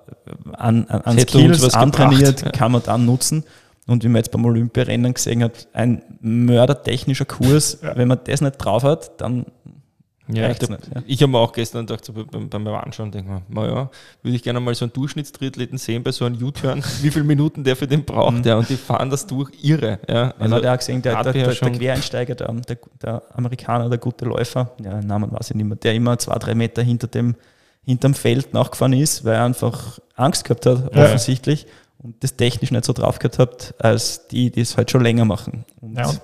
an, 0.54 0.86
an, 0.86 1.02
an 1.02 1.18
Skills 1.18 1.74
antrainiert, 1.74 2.50
kann 2.54 2.72
man 2.72 2.82
dann 2.82 3.04
nutzen. 3.04 3.44
Und 3.86 4.04
wie 4.04 4.08
man 4.08 4.16
jetzt 4.16 4.30
beim 4.30 4.44
Olympiarennen 4.44 5.14
gesehen 5.14 5.42
hat, 5.42 5.68
ein 5.72 6.02
mördertechnischer 6.20 7.24
Kurs, 7.24 7.78
ja. 7.82 7.96
wenn 7.96 8.08
man 8.08 8.20
das 8.24 8.40
nicht 8.40 8.56
drauf 8.58 8.82
hat, 8.82 9.20
dann 9.20 9.46
ja, 10.32 10.50
ich, 10.50 10.60
nicht, 10.60 10.70
ja. 10.94 11.02
ich 11.06 11.22
habe 11.22 11.32
mir 11.32 11.38
auch 11.38 11.52
gestern 11.52 11.86
gedacht, 11.86 12.04
so 12.04 12.12
beim, 12.12 12.48
beim 12.48 12.66
Anschauen, 12.68 13.10
denke 13.10 13.42
ich 13.48 13.54
mir, 13.54 13.62
naja, 13.62 13.90
würde 14.22 14.36
ich 14.36 14.42
gerne 14.42 14.60
mal 14.60 14.74
so 14.74 14.84
einen 14.84 14.92
Durchschnittstriathleten 14.92 15.78
sehen 15.78 16.02
bei 16.02 16.12
so 16.12 16.24
einem 16.24 16.40
U-Turn, 16.42 16.82
wie 17.02 17.10
viele 17.10 17.24
Minuten 17.24 17.64
der 17.64 17.76
für 17.76 17.86
den 17.86 18.04
braucht, 18.04 18.36
mhm. 18.36 18.44
ja, 18.44 18.56
und 18.56 18.68
die 18.68 18.76
fahren 18.76 19.10
das 19.10 19.26
durch 19.26 19.50
irre. 19.62 19.98
Ja. 20.08 20.34
Also, 20.38 20.56
hat 20.56 20.64
ja 20.64 20.74
auch 20.74 20.78
gesehen, 20.78 21.02
der, 21.02 21.22
der, 21.22 21.32
der, 21.32 21.54
der 21.54 21.70
Quereinsteiger, 21.70 22.34
der, 22.34 22.52
der, 22.52 22.78
der, 23.02 23.22
Amerikaner, 23.34 23.88
der 23.88 23.98
gute 23.98 24.24
Läufer, 24.24 24.70
ja, 24.82 25.00
Namen 25.00 25.32
weiß 25.32 25.50
ich 25.50 25.56
nicht 25.56 25.66
mehr, 25.66 25.76
der 25.76 25.94
immer 25.94 26.18
zwei, 26.18 26.38
drei 26.38 26.54
Meter 26.54 26.82
hinter 26.82 27.06
dem, 27.08 27.34
hinterm 27.84 28.14
Feld 28.14 28.52
nachgefahren 28.52 28.92
ist, 28.92 29.24
weil 29.24 29.34
er 29.34 29.44
einfach 29.44 29.98
Angst 30.14 30.44
gehabt 30.44 30.66
hat, 30.66 30.94
ja. 30.94 31.18
Und 32.02 32.22
das 32.22 32.36
technisch 32.36 32.70
nicht 32.70 32.84
so 32.84 32.92
drauf 32.92 33.18
gehabt 33.18 33.38
habt, 33.38 33.74
als 33.78 34.26
die, 34.28 34.50
die 34.50 34.60
es 34.60 34.76
halt 34.76 34.90
schon 34.90 35.02
länger 35.02 35.24
machen. 35.24 35.64
Und 35.80 35.96
ja, 35.96 36.08
und 36.08 36.20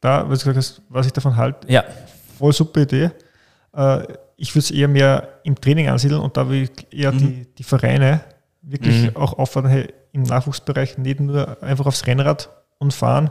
da, 0.00 0.28
was, 0.28 0.44
gesagt 0.44 0.82
was 0.88 1.06
ich 1.06 1.12
davon 1.12 1.36
halte, 1.36 1.70
ja. 1.70 1.84
voll 2.38 2.52
super 2.52 2.82
Idee. 2.82 3.10
Äh, 3.74 4.04
ich 4.36 4.54
würde 4.54 4.64
es 4.64 4.70
eher 4.70 4.88
mehr 4.88 5.40
im 5.44 5.54
Training 5.60 5.88
ansiedeln 5.88 6.20
und 6.20 6.36
da 6.36 6.48
will 6.48 6.64
ich 6.64 6.92
eher 6.92 7.12
mhm. 7.12 7.18
die, 7.18 7.46
die 7.58 7.64
Vereine 7.64 8.20
wirklich 8.62 9.10
mhm. 9.10 9.16
auch 9.16 9.38
auffordern, 9.38 9.70
hey, 9.70 9.92
im 10.12 10.22
Nachwuchsbereich 10.22 10.98
nicht 10.98 11.20
nur 11.20 11.62
einfach 11.62 11.86
aufs 11.86 12.06
Rennrad 12.06 12.50
und 12.78 12.92
fahren, 12.92 13.30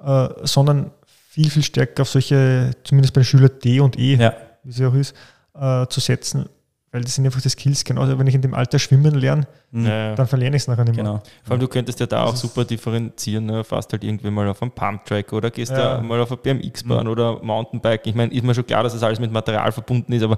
äh, 0.00 0.28
sondern 0.42 0.90
viel, 1.06 1.50
viel 1.50 1.62
stärker 1.62 2.02
auf 2.02 2.08
solche, 2.08 2.72
zumindest 2.84 3.14
bei 3.14 3.20
den 3.20 3.24
Schülern 3.24 3.50
D 3.64 3.80
und 3.80 3.98
E, 3.98 4.16
ja. 4.16 4.34
wie 4.64 4.72
sie 4.72 4.84
auch 4.84 4.94
ist, 4.94 5.14
äh, 5.54 5.86
zu 5.86 6.00
setzen, 6.00 6.48
weil 6.92 7.00
das 7.00 7.14
sind 7.14 7.24
einfach 7.24 7.40
die 7.40 7.48
Skills. 7.48 7.84
Genauso, 7.84 8.18
wenn 8.18 8.26
ich 8.26 8.34
in 8.34 8.42
dem 8.42 8.52
Alter 8.52 8.78
schwimmen 8.78 9.14
lerne, 9.14 9.46
mhm. 9.70 9.86
ja. 9.86 10.14
dann 10.14 10.26
verliere 10.26 10.50
ich 10.50 10.62
es 10.62 10.68
nachher 10.68 10.84
nicht 10.84 10.96
mehr. 10.96 11.04
Genau. 11.04 11.22
Vor 11.42 11.52
allem, 11.52 11.60
du 11.60 11.68
könntest 11.68 11.98
ja 12.00 12.06
da 12.06 12.24
auch 12.24 12.36
super 12.36 12.64
differenzieren. 12.64 13.46
Ne? 13.46 13.64
Fast 13.64 13.92
halt 13.92 14.04
irgendwie 14.04 14.30
mal 14.30 14.46
auf 14.46 14.60
einem 14.60 14.70
Pumptrack 14.70 15.32
oder 15.32 15.50
gehst 15.50 15.72
ja. 15.72 15.96
da 15.96 16.02
mal 16.02 16.20
auf 16.20 16.30
eine 16.30 16.36
BMX-Bahn 16.36 17.04
mhm. 17.04 17.10
oder 17.10 17.42
Mountainbike. 17.42 18.06
Ich 18.06 18.14
meine, 18.14 18.32
ist 18.32 18.44
mir 18.44 18.54
schon 18.54 18.66
klar, 18.66 18.82
dass 18.82 18.92
das 18.92 19.02
alles 19.02 19.18
mit 19.18 19.32
Material 19.32 19.72
verbunden 19.72 20.12
ist, 20.12 20.22
aber 20.22 20.36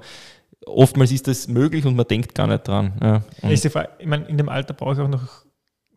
oftmals 0.65 1.11
ist 1.11 1.27
das 1.27 1.47
möglich 1.49 1.85
und 1.85 1.95
man 1.97 2.07
denkt 2.07 2.33
gar 2.33 2.47
nicht 2.47 2.65
dran. 2.67 2.93
Ja. 3.01 3.21
ich 3.49 4.07
meine, 4.07 4.25
in 4.25 4.37
dem 4.37 4.47
Alter 4.47 4.73
brauche 4.73 4.93
ich 4.93 4.99
auch 4.99 5.09
noch 5.09 5.44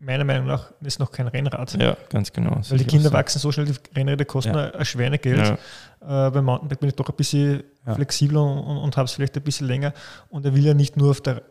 meiner 0.00 0.24
Meinung 0.24 0.46
nach 0.46 0.72
ist 0.80 0.98
noch 0.98 1.10
kein 1.10 1.28
Rennrad. 1.28 1.74
Ja, 1.80 1.96
ganz 2.08 2.32
genau. 2.32 2.60
Weil 2.68 2.78
die 2.78 2.84
Kinder 2.84 3.12
wachsen 3.12 3.38
so 3.38 3.52
schnell, 3.52 3.66
die 3.66 3.74
Rennräder 3.96 4.24
kosten 4.24 4.54
ja. 4.54 4.70
ein 4.70 4.84
Schweinegeld. 4.84 5.58
Ja. 6.00 6.26
Äh, 6.26 6.30
beim 6.30 6.44
Mountainbike 6.44 6.80
bin 6.80 6.88
ich 6.90 6.94
doch 6.94 7.08
ein 7.08 7.16
bisschen 7.16 7.62
ja. 7.86 7.94
flexibler 7.94 8.42
und, 8.42 8.78
und 8.78 8.96
habe 8.96 9.06
es 9.06 9.12
vielleicht 9.12 9.36
ein 9.36 9.42
bisschen 9.42 9.66
länger. 9.66 9.92
Und 10.30 10.44
er 10.44 10.54
will 10.54 10.64
ja 10.64 10.74
nicht 10.74 10.96
nur 10.96 11.10
auf 11.10 11.20
der, 11.20 11.42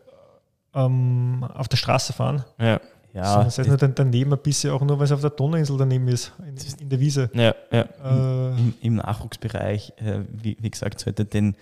ähm, 0.74 1.44
auf 1.54 1.68
der 1.68 1.76
Straße 1.76 2.12
fahren. 2.12 2.44
Ja. 2.58 2.80
Ja, 3.14 3.42
das 3.42 3.58
heißt 3.58 3.68
nur 3.68 3.78
daneben 3.78 4.32
ein 4.32 4.38
bisschen, 4.38 4.70
auch 4.70 4.82
nur 4.82 4.98
weil 4.98 5.06
es 5.06 5.12
auf 5.12 5.22
der 5.22 5.30
Donauinsel 5.30 5.76
daneben 5.78 6.06
ist, 6.08 6.32
in, 6.46 6.82
in 6.82 6.88
der 6.88 7.00
Wiese. 7.00 7.30
Ja, 7.32 7.54
ja. 7.72 7.80
Äh, 8.04 8.50
Im, 8.50 8.74
Im, 8.82 8.94
Nachwuchsbereich, 8.96 9.94
äh, 9.96 10.20
wie, 10.30 10.56
wie, 10.60 10.70
gesagt, 10.70 11.00
sollte 11.00 11.24
den, 11.24 11.56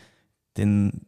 den 0.56 1.06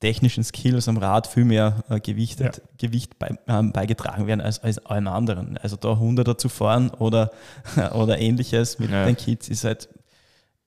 technischen 0.00 0.44
Skills 0.44 0.88
am 0.88 0.98
Rad 0.98 1.26
viel 1.26 1.44
mehr 1.44 1.84
äh, 1.88 2.00
Gewicht, 2.00 2.40
ja. 2.40 2.50
Gewicht 2.78 3.18
bei, 3.18 3.28
äh, 3.46 3.62
beigetragen 3.62 4.26
werden 4.26 4.40
als, 4.40 4.62
als 4.62 4.84
allem 4.84 5.08
anderen. 5.08 5.58
Also 5.58 5.76
da 5.76 5.98
Hunderter 5.98 6.36
zu 6.36 6.48
fahren 6.48 6.90
oder, 6.90 7.30
oder 7.94 8.18
ähnliches 8.18 8.78
mit 8.78 8.90
ja. 8.90 9.06
den 9.06 9.16
Kids 9.16 9.48
ist 9.48 9.64
halt 9.64 9.88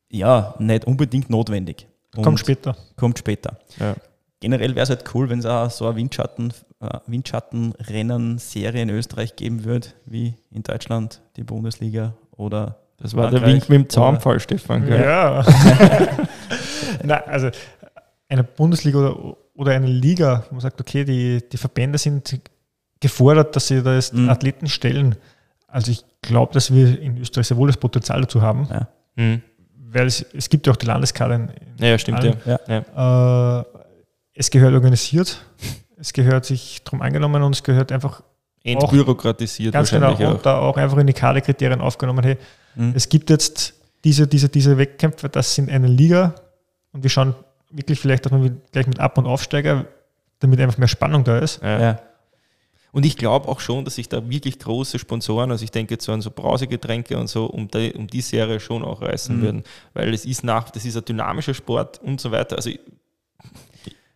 ja 0.10 0.56
nicht 0.60 0.86
unbedingt 0.86 1.30
notwendig. 1.30 1.88
Und 2.16 2.24
kommt 2.24 2.40
später. 2.40 2.76
Kommt 2.96 3.20
später. 3.20 3.60
Ja. 3.80 3.96
Generell 4.40 4.74
wäre 4.74 4.84
es 4.84 4.90
halt 4.90 5.04
cool, 5.14 5.30
wenn 5.30 5.40
es 5.40 5.46
auch 5.46 5.70
so 5.70 5.86
eine 5.86 5.98
Windschatten, 5.98 6.54
äh, 6.80 7.00
Windschattenrennen-Serie 7.06 8.82
in 8.82 8.90
Österreich 8.90 9.36
geben 9.36 9.66
würde, 9.66 9.90
wie 10.06 10.34
in 10.50 10.64
Deutschland 10.64 11.22
die 11.36 11.44
Bundesliga 11.44 12.14
oder 12.32 12.80
das 13.02 13.16
war 13.16 13.30
Frankreich 13.30 13.42
der 13.42 13.54
Wink 13.54 13.70
mit 13.70 13.80
dem 13.80 13.90
Zaunfall, 13.90 14.40
Stefan. 14.40 14.86
Gell? 14.86 15.02
Ja. 15.02 15.46
Nein, 17.04 17.22
also 17.28 17.50
eine 18.30 18.44
Bundesliga 18.44 19.00
oder, 19.00 19.38
oder 19.56 19.72
eine 19.74 19.88
Liga, 19.88 20.46
wo 20.50 20.56
man 20.56 20.62
sagt, 20.62 20.80
okay, 20.80 21.04
die, 21.04 21.42
die 21.50 21.58
Verbände 21.58 21.98
sind 21.98 22.40
gefordert, 23.00 23.56
dass 23.56 23.68
sie 23.68 23.82
da 23.82 23.96
jetzt 23.96 24.14
mhm. 24.14 24.30
Athleten 24.30 24.68
stellen. 24.68 25.16
Also 25.68 25.92
ich 25.92 26.04
glaube, 26.22 26.54
dass 26.54 26.74
wir 26.74 27.00
in 27.02 27.18
Österreich 27.18 27.48
sehr 27.48 27.58
wohl 27.58 27.68
das 27.68 27.78
Potenzial 27.78 28.22
dazu 28.22 28.42
haben. 28.42 28.68
Ja. 28.72 28.88
Mhm. 29.16 29.42
Weil 29.92 30.08
es, 30.08 30.26
es 30.34 30.50
gibt 30.50 30.68
ja 30.68 30.74
auch 30.74 30.78
die 30.78 30.86
Landeskader. 30.86 31.50
Ja, 31.80 31.98
stimmt, 31.98 32.20
allen. 32.20 32.38
ja. 32.46 32.60
ja. 32.68 33.60
Äh, 33.62 33.66
es 34.34 34.50
gehört 34.50 34.74
organisiert, 34.74 35.44
es 35.98 36.14
gehört 36.14 36.46
sich 36.46 36.82
darum 36.84 37.02
angenommen 37.02 37.42
und 37.44 37.56
es 37.56 37.64
gehört 37.64 37.92
einfach 37.92 38.24
entbürokratisiert 38.64 39.74
ganz 39.74 39.90
genau 39.90 40.14
auch. 40.14 40.20
und 40.20 40.46
da 40.46 40.60
auch 40.60 40.78
einfach 40.78 40.98
in 40.98 41.08
die 41.08 41.14
Kaderkriterien 41.14 41.82
aufgenommen, 41.82 42.24
hey, 42.24 42.38
mhm. 42.76 42.94
es 42.96 43.10
gibt 43.10 43.30
jetzt 43.30 43.74
diese, 44.04 44.28
diese, 44.28 44.48
diese 44.48 44.78
Wettkämpfe, 44.78 45.28
das 45.28 45.56
sind 45.56 45.70
eine 45.70 45.88
Liga 45.88 46.36
und 46.92 47.04
wir 47.04 47.10
schauen 47.10 47.36
wirklich 47.70 48.00
vielleicht 48.00 48.28
auch 48.28 48.32
mal 48.32 48.52
gleich 48.72 48.88
mit 48.88 49.00
Ab- 49.00 49.18
und 49.18 49.26
Aufsteiger, 49.26 49.86
damit 50.40 50.60
einfach 50.60 50.78
mehr 50.78 50.88
Spannung 50.88 51.24
da 51.24 51.40
ist. 51.40 51.62
Ja. 51.62 51.80
ja. 51.80 52.00
Und 52.92 53.06
ich 53.06 53.18
glaube 53.18 53.48
auch 53.48 53.60
schon, 53.60 53.86
dass 53.86 53.96
sich 53.96 54.10
da 54.10 54.28
wirklich 54.28 54.58
große 54.58 54.98
Sponsoren, 54.98 55.52
also 55.52 55.64
ich 55.64 55.72
denke 55.72 55.94
jetzt 55.94 56.06
so 56.06 56.12
an 56.12 56.22
so 56.22 56.32
Brausegetränke 56.32 57.18
und 57.18 57.28
so, 57.28 57.46
um 57.46 57.68
die, 57.68 57.94
um 57.94 58.08
die 58.08 58.22
Serie 58.22 58.60
schon 58.60 58.84
auch 58.84 59.02
reißen 59.02 59.38
mhm. 59.38 59.42
würden. 59.42 59.64
Weil 59.94 60.14
es 60.14 60.26
ist 60.26 60.44
nach, 60.44 60.72
das 60.72 60.86
ist 60.86 60.98
ein 60.98 61.06
dynamischer 61.06 61.54
Sport 61.54 62.02
und 62.02 62.20
so 62.20 62.32
weiter. 62.32 62.56
Also 62.56 62.72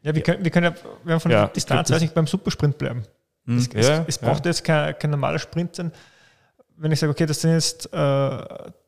ja, 0.02 0.14
wir 0.14 0.22
können, 0.22 0.44
wir 0.44 0.52
können 0.52 0.74
ja, 0.74 0.76
wir 1.04 1.14
haben 1.14 1.22
von 1.22 1.32
ja, 1.32 1.48
Distanz, 1.48 1.90
weiß 1.90 2.02
nicht, 2.02 2.14
beim 2.14 2.28
Supersprint 2.28 2.78
bleiben. 2.78 3.04
Mhm. 3.46 3.58
Es, 3.58 3.68
es, 3.68 3.88
ja, 3.88 4.06
es, 4.08 4.18
braucht 4.18 4.46
ja. 4.46 4.52
jetzt 4.52 4.64
kein, 4.64 4.98
kein 4.98 5.12
normaler 5.12 5.40
Sprint 5.40 5.76
sein. 5.76 5.92
Wenn 6.76 6.92
ich 6.92 7.00
sage, 7.00 7.12
okay, 7.12 7.26
das 7.26 7.42
sind 7.42 7.52
jetzt 7.52 7.94
äh, 7.94 8.38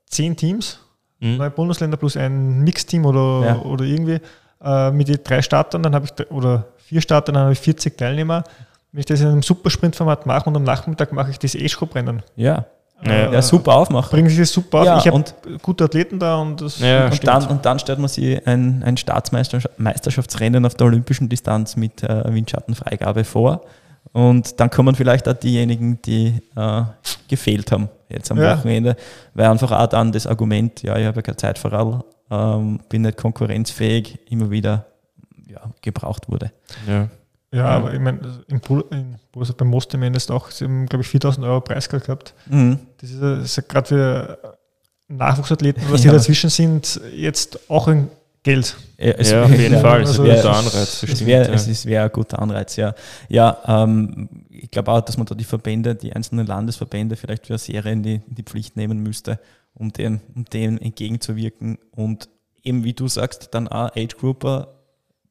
zehn 0.08 0.36
Teams, 0.36 0.80
mhm. 1.20 1.38
neue 1.38 1.52
Bundesländer 1.52 1.98
plus 1.98 2.18
ein 2.18 2.62
Mixteam 2.64 3.06
oder, 3.06 3.46
ja. 3.46 3.60
oder 3.60 3.86
irgendwie, 3.86 4.20
äh, 4.64 4.92
mit 4.92 5.08
den 5.08 5.20
drei 5.24 5.42
Startern, 5.42 5.84
dann 5.84 5.96
habe 5.96 6.06
ich, 6.06 6.32
oder 6.32 6.66
vier 6.78 7.02
Startern, 7.02 7.36
dann 7.36 7.44
habe 7.44 7.54
ich 7.54 7.60
40 7.60 7.98
Teilnehmer. 7.98 8.44
Wenn 8.92 9.00
ich 9.00 9.06
das 9.06 9.22
in 9.22 9.28
einem 9.28 9.44
Supersprint-Format 9.44 10.26
mache 10.26 10.50
und 10.50 10.56
am 10.56 10.64
Nachmittag 10.64 11.12
mache 11.12 11.32
ich 11.32 11.40
das 11.40 11.56
E-Shop-Rennen. 11.56 12.24
Ja. 12.36 12.66
Ja, 13.04 13.32
ja 13.32 13.42
super 13.42 13.76
aufmachen. 13.76 14.10
Bringen 14.10 14.30
sich 14.30 14.40
das 14.40 14.52
super 14.52 14.80
auf. 14.80 14.86
Ja, 14.86 14.98
ich 15.00 15.08
habe 15.08 15.24
gute 15.62 15.84
Athleten 15.84 16.18
da 16.18 16.38
und 16.38 16.62
das 16.62 16.80
ja, 16.80 17.08
und, 17.08 17.28
dann, 17.28 17.48
und 17.48 17.66
dann 17.66 17.78
stellt 17.78 18.00
man 18.00 18.08
sich 18.08 18.48
ein, 18.48 18.84
ein 18.84 18.96
Staatsmeisterschaftsrennen 18.96 20.66
auf 20.66 20.76
der 20.76 20.88
olympischen 20.88 21.28
Distanz 21.28 21.76
mit 21.76 22.04
äh, 22.04 22.34
Windschattenfreigabe 22.34 23.26
vor. 23.26 23.62
Und 24.14 24.60
dann 24.60 24.70
kommen 24.70 24.96
vielleicht 24.96 25.28
auch 25.28 25.34
diejenigen, 25.34 26.02
die 26.04 26.42
äh, 26.56 26.84
gefehlt 27.28 27.72
haben 27.72 27.90
jetzt 28.08 28.32
am. 28.32 28.38
Wochenende, 28.38 28.96
weil 29.34 29.48
einfach 29.48 29.72
auch 29.72 29.88
dann 29.88 30.12
das 30.12 30.26
Argument, 30.26 30.82
ja, 30.84 30.98
ich 30.98 31.06
habe 31.06 31.18
ja 31.18 31.22
keine 31.22 31.38
Zeit 31.38 31.60
vor 31.60 31.74
ähm, 32.30 32.80
bin 32.90 33.04
nicht 33.04 33.18
konkurrenzfähig, 33.18 34.20
immer 34.30 34.50
wieder 34.52 34.86
ja, 35.48 35.70
gebraucht 35.82 36.30
wurde. 36.30 36.52
Ja. 36.88 37.10
Ja, 37.52 37.68
aber 37.68 37.94
ich 37.94 38.00
meine, 38.02 38.20
im, 38.48 38.60
im, 38.92 39.16
also 39.34 39.54
beim 39.54 39.70
Most 39.70 39.94
ist 39.94 40.32
auch, 40.32 40.52
sie 40.52 40.66
haben, 40.66 40.88
glaube 40.88 41.04
ich, 41.04 41.08
4000 41.08 41.46
Euro 41.46 41.62
Preisgeld 41.62 42.04
gehabt. 42.04 42.34
Mhm. 42.48 42.80
Das 42.98 43.12
ist, 43.12 43.22
ist 43.22 43.56
ja 43.56 43.64
gerade 43.66 43.88
für 43.88 44.58
Nachwuchsathleten, 45.08 45.84
was 45.90 46.04
ja. 46.04 46.12
dazwischen 46.12 46.50
sind, 46.50 47.00
jetzt 47.16 47.70
auch 47.70 47.88
ein 47.88 48.10
Geld. 48.44 48.76
Ja, 48.98 49.12
es 49.14 49.32
ja, 49.32 49.44
auf 49.44 49.58
jeden 49.58 49.80
Fall. 49.80 50.02
Also 50.02 50.24
es 50.24 50.30
wäre 50.30 50.50
ein 50.50 50.56
Anreiz. 50.56 51.04
Es 51.04 51.26
wäre 51.26 51.56
ja. 51.56 51.86
wär 51.86 52.04
ein 52.04 52.12
guter 52.12 52.40
Anreiz, 52.40 52.76
ja. 52.76 52.94
Ja, 53.30 53.58
ähm, 53.66 54.30
ich 54.50 54.70
glaube 54.70 54.92
auch, 54.92 55.02
dass 55.02 55.18
man 55.18 55.26
da 55.26 55.34
die 55.34 55.44
Verbände, 55.44 55.96
die 55.96 56.14
einzelnen 56.14 56.46
Landesverbände 56.46 57.16
vielleicht 57.16 57.48
für 57.48 57.54
eine 57.54 57.60
Serie 57.60 57.94
in 57.94 58.04
die, 58.04 58.22
in 58.28 58.36
die 58.36 58.44
Pflicht 58.44 58.76
nehmen 58.76 59.02
müsste, 59.02 59.40
um 59.76 59.94
dem, 59.94 60.22
um 60.34 60.46
dem 60.46 60.78
entgegenzuwirken 60.78 61.78
und 61.92 62.30
eben, 62.64 62.84
wie 62.84 62.94
du 62.94 63.08
sagst, 63.08 63.50
dann 63.54 63.68
auch 63.68 63.96
Age-Grouper, 63.96 64.80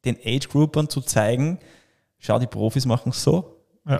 den 0.04 0.16
Age-Groupern 0.24 0.88
zu 0.88 1.00
zeigen, 1.00 1.58
schau, 2.18 2.38
die 2.38 2.46
Profis 2.46 2.86
machen 2.86 3.10
es 3.10 3.22
so. 3.22 3.60
Ja. 3.88 3.98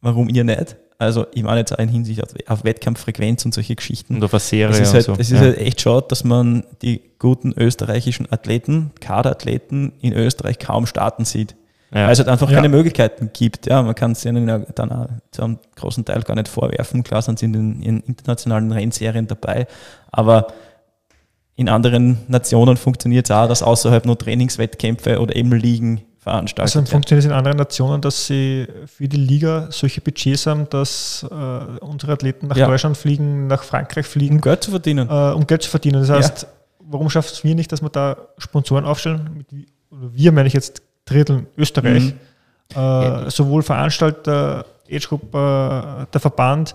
Warum 0.00 0.28
ihr 0.28 0.44
nicht? 0.44 0.76
Also 0.98 1.26
ich 1.32 1.42
meine 1.42 1.60
jetzt 1.60 1.72
auch 1.72 1.78
in 1.78 1.88
Hinsicht 1.88 2.22
auf, 2.22 2.34
auf 2.46 2.64
Wettkampffrequenz 2.64 3.44
und 3.46 3.54
solche 3.54 3.74
Geschichten. 3.74 4.16
Und 4.16 4.24
auf 4.24 4.34
eine 4.34 4.40
Serie. 4.40 4.74
Es 4.74 4.88
ist, 4.88 4.94
halt, 4.94 5.04
so. 5.04 5.12
es 5.12 5.30
ist 5.30 5.32
ja. 5.32 5.40
halt 5.40 5.58
echt 5.58 5.80
schade, 5.80 6.06
dass 6.08 6.24
man 6.24 6.64
die 6.82 7.00
guten 7.18 7.52
österreichischen 7.56 8.30
Athleten, 8.30 8.90
Kaderathleten 9.00 9.92
in 10.00 10.12
Österreich 10.12 10.58
kaum 10.58 10.86
starten 10.86 11.24
sieht. 11.24 11.56
Ja. 11.92 12.04
Weil 12.04 12.12
es 12.12 12.18
halt 12.18 12.28
einfach 12.28 12.48
ja. 12.48 12.56
keine 12.56 12.68
Möglichkeiten 12.68 13.30
gibt. 13.32 13.66
Ja, 13.66 13.82
man 13.82 13.94
kann 13.94 14.12
es 14.12 14.24
ihnen 14.24 14.48
ja 14.48 14.58
dann 14.58 14.92
auch 14.92 15.08
zu 15.32 15.42
einem 15.42 15.58
großen 15.76 16.04
Teil 16.04 16.22
gar 16.22 16.36
nicht 16.36 16.48
vorwerfen. 16.48 17.02
Klar 17.02 17.22
sind 17.22 17.38
sie 17.38 17.46
in 17.46 17.52
den 17.52 17.82
in 17.82 18.00
internationalen 18.00 18.70
Rennserien 18.70 19.26
dabei, 19.26 19.66
aber 20.12 20.48
in 21.56 21.68
anderen 21.68 22.18
Nationen 22.28 22.76
funktioniert 22.76 23.26
es 23.26 23.30
auch, 23.30 23.48
dass 23.48 23.62
außerhalb 23.62 24.06
nur 24.06 24.16
Trainingswettkämpfe 24.16 25.20
oder 25.20 25.34
eben 25.34 25.52
Ligen 25.52 26.02
veranstaltet. 26.18 26.60
Also 26.60 26.78
dann 26.78 26.86
funktioniert 26.86 27.24
es 27.24 27.30
in 27.30 27.36
anderen 27.36 27.56
Nationen, 27.56 28.00
dass 28.00 28.26
sie 28.26 28.68
für 28.86 29.08
die 29.08 29.16
Liga 29.16 29.68
solche 29.70 30.00
Budgets 30.00 30.46
haben, 30.46 30.68
dass 30.70 31.26
äh, 31.28 31.34
unsere 31.84 32.12
Athleten 32.12 32.46
nach 32.46 32.56
ja. 32.56 32.66
Deutschland 32.66 32.96
fliegen, 32.96 33.46
nach 33.46 33.62
Frankreich 33.62 34.06
fliegen. 34.06 34.36
Um 34.36 34.40
Geld 34.40 34.62
zu 34.62 34.70
verdienen. 34.70 35.08
Äh, 35.08 35.32
um 35.32 35.46
Geld 35.46 35.62
zu 35.62 35.70
verdienen. 35.70 36.00
Das 36.00 36.10
heißt, 36.10 36.46
warum 36.78 37.10
schafft 37.10 37.32
es 37.32 37.42
wir 37.42 37.54
nicht, 37.54 37.72
dass 37.72 37.82
wir 37.82 37.90
da 37.90 38.16
Sponsoren 38.38 38.84
aufstellen? 38.84 39.44
Oder 39.90 40.14
wir 40.14 40.32
meine 40.32 40.46
ich 40.46 40.54
jetzt 40.54 40.82
Drittel 41.10 41.46
Österreich. 41.56 42.04
Mhm. 42.04 42.18
Äh, 42.74 42.78
ja. 42.78 43.30
Sowohl 43.30 43.62
Veranstalter, 43.62 44.64
Age 44.90 45.08
Group, 45.08 45.34
äh, 45.34 46.06
der 46.12 46.20
Verband, 46.20 46.74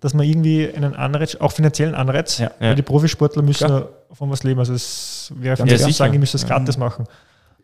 dass 0.00 0.12
man 0.12 0.26
irgendwie 0.26 0.70
einen 0.72 0.94
Anreiz, 0.94 1.36
auch 1.36 1.52
finanziellen 1.52 1.94
Anreiz, 1.94 2.42
weil 2.58 2.74
die 2.74 2.82
Profisportler 2.82 3.42
müssen 3.42 3.68
ja. 3.68 3.86
von 4.12 4.30
was 4.30 4.42
leben. 4.42 4.60
Also 4.60 4.74
es 4.74 5.32
wäre 5.36 5.56
für 5.56 5.64
mich 5.64 5.80
ja, 5.80 5.90
sagen, 5.90 6.12
ich 6.14 6.20
müsste 6.20 6.38
das 6.38 6.46
gratis 6.46 6.76
machen. 6.76 7.06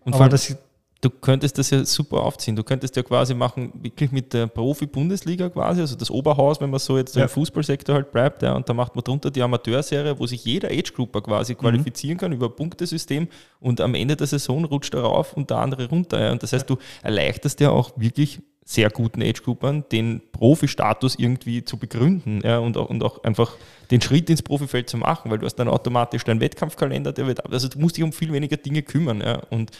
Und 0.05 0.15
Aber 0.15 0.29
das 0.29 0.55
du 1.03 1.11
könntest 1.11 1.59
das 1.59 1.71
ja 1.71 1.85
super 1.85 2.23
aufziehen. 2.23 2.57
Du 2.57 2.63
könntest 2.63 2.97
ja 2.97 3.03
quasi 3.03 3.35
machen, 3.35 3.73
wirklich 3.83 4.13
mit 4.13 4.33
der 4.33 4.47
Profi-Bundesliga 4.47 5.51
quasi, 5.51 5.81
also 5.81 5.97
das 5.97 6.11
Oberhaus, 6.11 6.61
wenn 6.61 6.71
man 6.71 6.79
so 6.79 6.97
jetzt 6.97 7.17
ja. 7.17 7.25
im 7.25 7.29
Fußballsektor 7.29 7.95
halt 7.95 8.13
bleibt, 8.13 8.43
ja, 8.43 8.55
und 8.55 8.69
da 8.69 8.73
macht 8.73 8.95
man 8.95 9.05
drunter 9.05 9.31
die 9.31 9.43
Amateurserie, 9.43 10.19
wo 10.19 10.27
sich 10.27 10.45
jeder 10.45 10.69
Age-Grupper 10.69 11.21
quasi 11.21 11.55
mhm. 11.55 11.59
qualifizieren 11.59 12.19
kann 12.19 12.33
über 12.33 12.47
ein 12.47 12.57
Punktesystem 12.57 13.29
und 13.61 13.81
am 13.81 13.95
Ende 13.95 14.17
der 14.17 14.29
Saison 14.29 14.65
rutscht 14.65 14.95
er 14.95 15.03
rauf 15.03 15.35
und 15.35 15.51
der 15.51 15.59
andere 15.59 15.89
runter. 15.89 16.21
Ja. 16.21 16.33
Und 16.33 16.43
das 16.43 16.53
heißt, 16.53 16.71
du 16.71 16.79
erleichterst 17.03 17.59
ja 17.61 17.71
auch 17.71 17.91
wirklich 17.97 18.41
sehr 18.65 18.91
guten 18.91 19.23
Age-Groupern 19.23 19.85
den 19.91 20.23
Profi-Status 20.31 21.17
irgendwie 21.19 21.65
zu 21.65 21.79
begründen 21.79 22.41
ja, 22.45 22.59
und, 22.59 22.77
auch, 22.77 22.89
und 22.89 23.03
auch 23.03 23.25
einfach 23.25 23.57
den 23.91 24.01
Schritt 24.01 24.31
ins 24.31 24.43
Profifeld 24.43 24.89
zu 24.89 24.97
machen, 24.97 25.31
weil 25.31 25.39
du 25.39 25.47
hast 25.47 25.57
dann 25.57 25.69
automatisch 25.69 26.23
deinen 26.23 26.41
Wettkampfkalender, 26.41 27.13
der 27.13 27.27
wird, 27.27 27.45
also 27.53 27.69
du 27.69 27.79
musst 27.81 27.97
dich 27.97 28.05
um 28.05 28.13
viel 28.13 28.33
weniger 28.33 28.57
Dinge 28.57 28.83
kümmern. 28.83 29.21
Ja, 29.21 29.43
und 29.51 29.73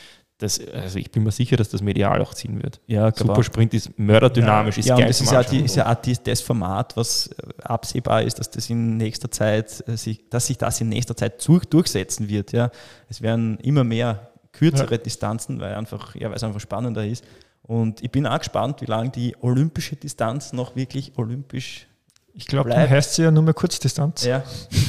das, 0.43 0.61
also 0.73 0.99
ich 0.99 1.11
bin 1.11 1.23
mir 1.23 1.31
sicher, 1.31 1.57
dass 1.57 1.69
das 1.69 1.83
medial 1.83 2.21
auch 2.21 2.35
ziehen 2.35 2.63
wird. 2.63 2.81
Ja, 2.87 3.13
Supersprint 3.15 3.73
ist 3.75 3.99
mörderdynamisch, 3.99 4.77
ja, 4.77 4.81
ist 4.81 4.87
ja, 4.89 4.95
geil. 4.97 5.05
Und 5.05 5.11
das 5.11 5.21
ist 5.21 5.33
ja, 5.33 5.43
die, 5.43 5.61
ist 5.61 5.77
ja 5.77 5.91
auch 5.91 5.95
die, 5.95 6.17
das 6.23 6.41
Format, 6.41 6.97
was 6.97 7.29
äh, 7.29 7.63
absehbar 7.63 8.23
ist, 8.23 8.39
dass 8.39 8.51
das 8.51 8.69
in 8.69 8.97
nächster 8.97 9.31
Zeit, 9.31 9.85
äh, 9.87 9.97
sich, 9.97 10.29
dass 10.29 10.49
sich 10.49 10.59
das 10.59 10.81
in 10.81 10.89
nächster 10.89 11.17
Zeit 11.17 11.47
durchsetzen 11.71 12.29
wird. 12.29 12.53
Ja. 12.53 12.71
Es 13.09 13.23
werden 13.23 13.59
immer 13.59 13.85
mehr 13.85 14.33
kürzere 14.53 14.93
ja. 14.93 14.99
Distanzen, 14.99 15.61
weil 15.61 15.75
einfach, 15.75 16.15
ja, 16.15 16.29
weil 16.29 16.37
es 16.37 16.45
einfach 16.45 16.61
spannender 16.61 17.07
ist. 17.07 17.25
Und 17.63 18.03
ich 18.03 18.11
bin 18.11 18.27
auch 18.27 18.39
gespannt, 18.39 18.81
wie 18.81 18.87
lange 18.87 19.11
die 19.11 19.37
olympische 19.41 19.97
Distanz 19.97 20.53
noch 20.53 20.75
wirklich 20.75 21.13
olympisch 21.17 21.87
Ich 22.35 22.47
glaube, 22.47 22.71
dann 22.71 22.91
heißt 22.91 23.15
sie 23.15 23.23
ja 23.23 23.31
nur 23.31 23.45
mehr 23.45 23.55
Kurzdistanz. 23.55 24.25
Ja. 24.25 24.43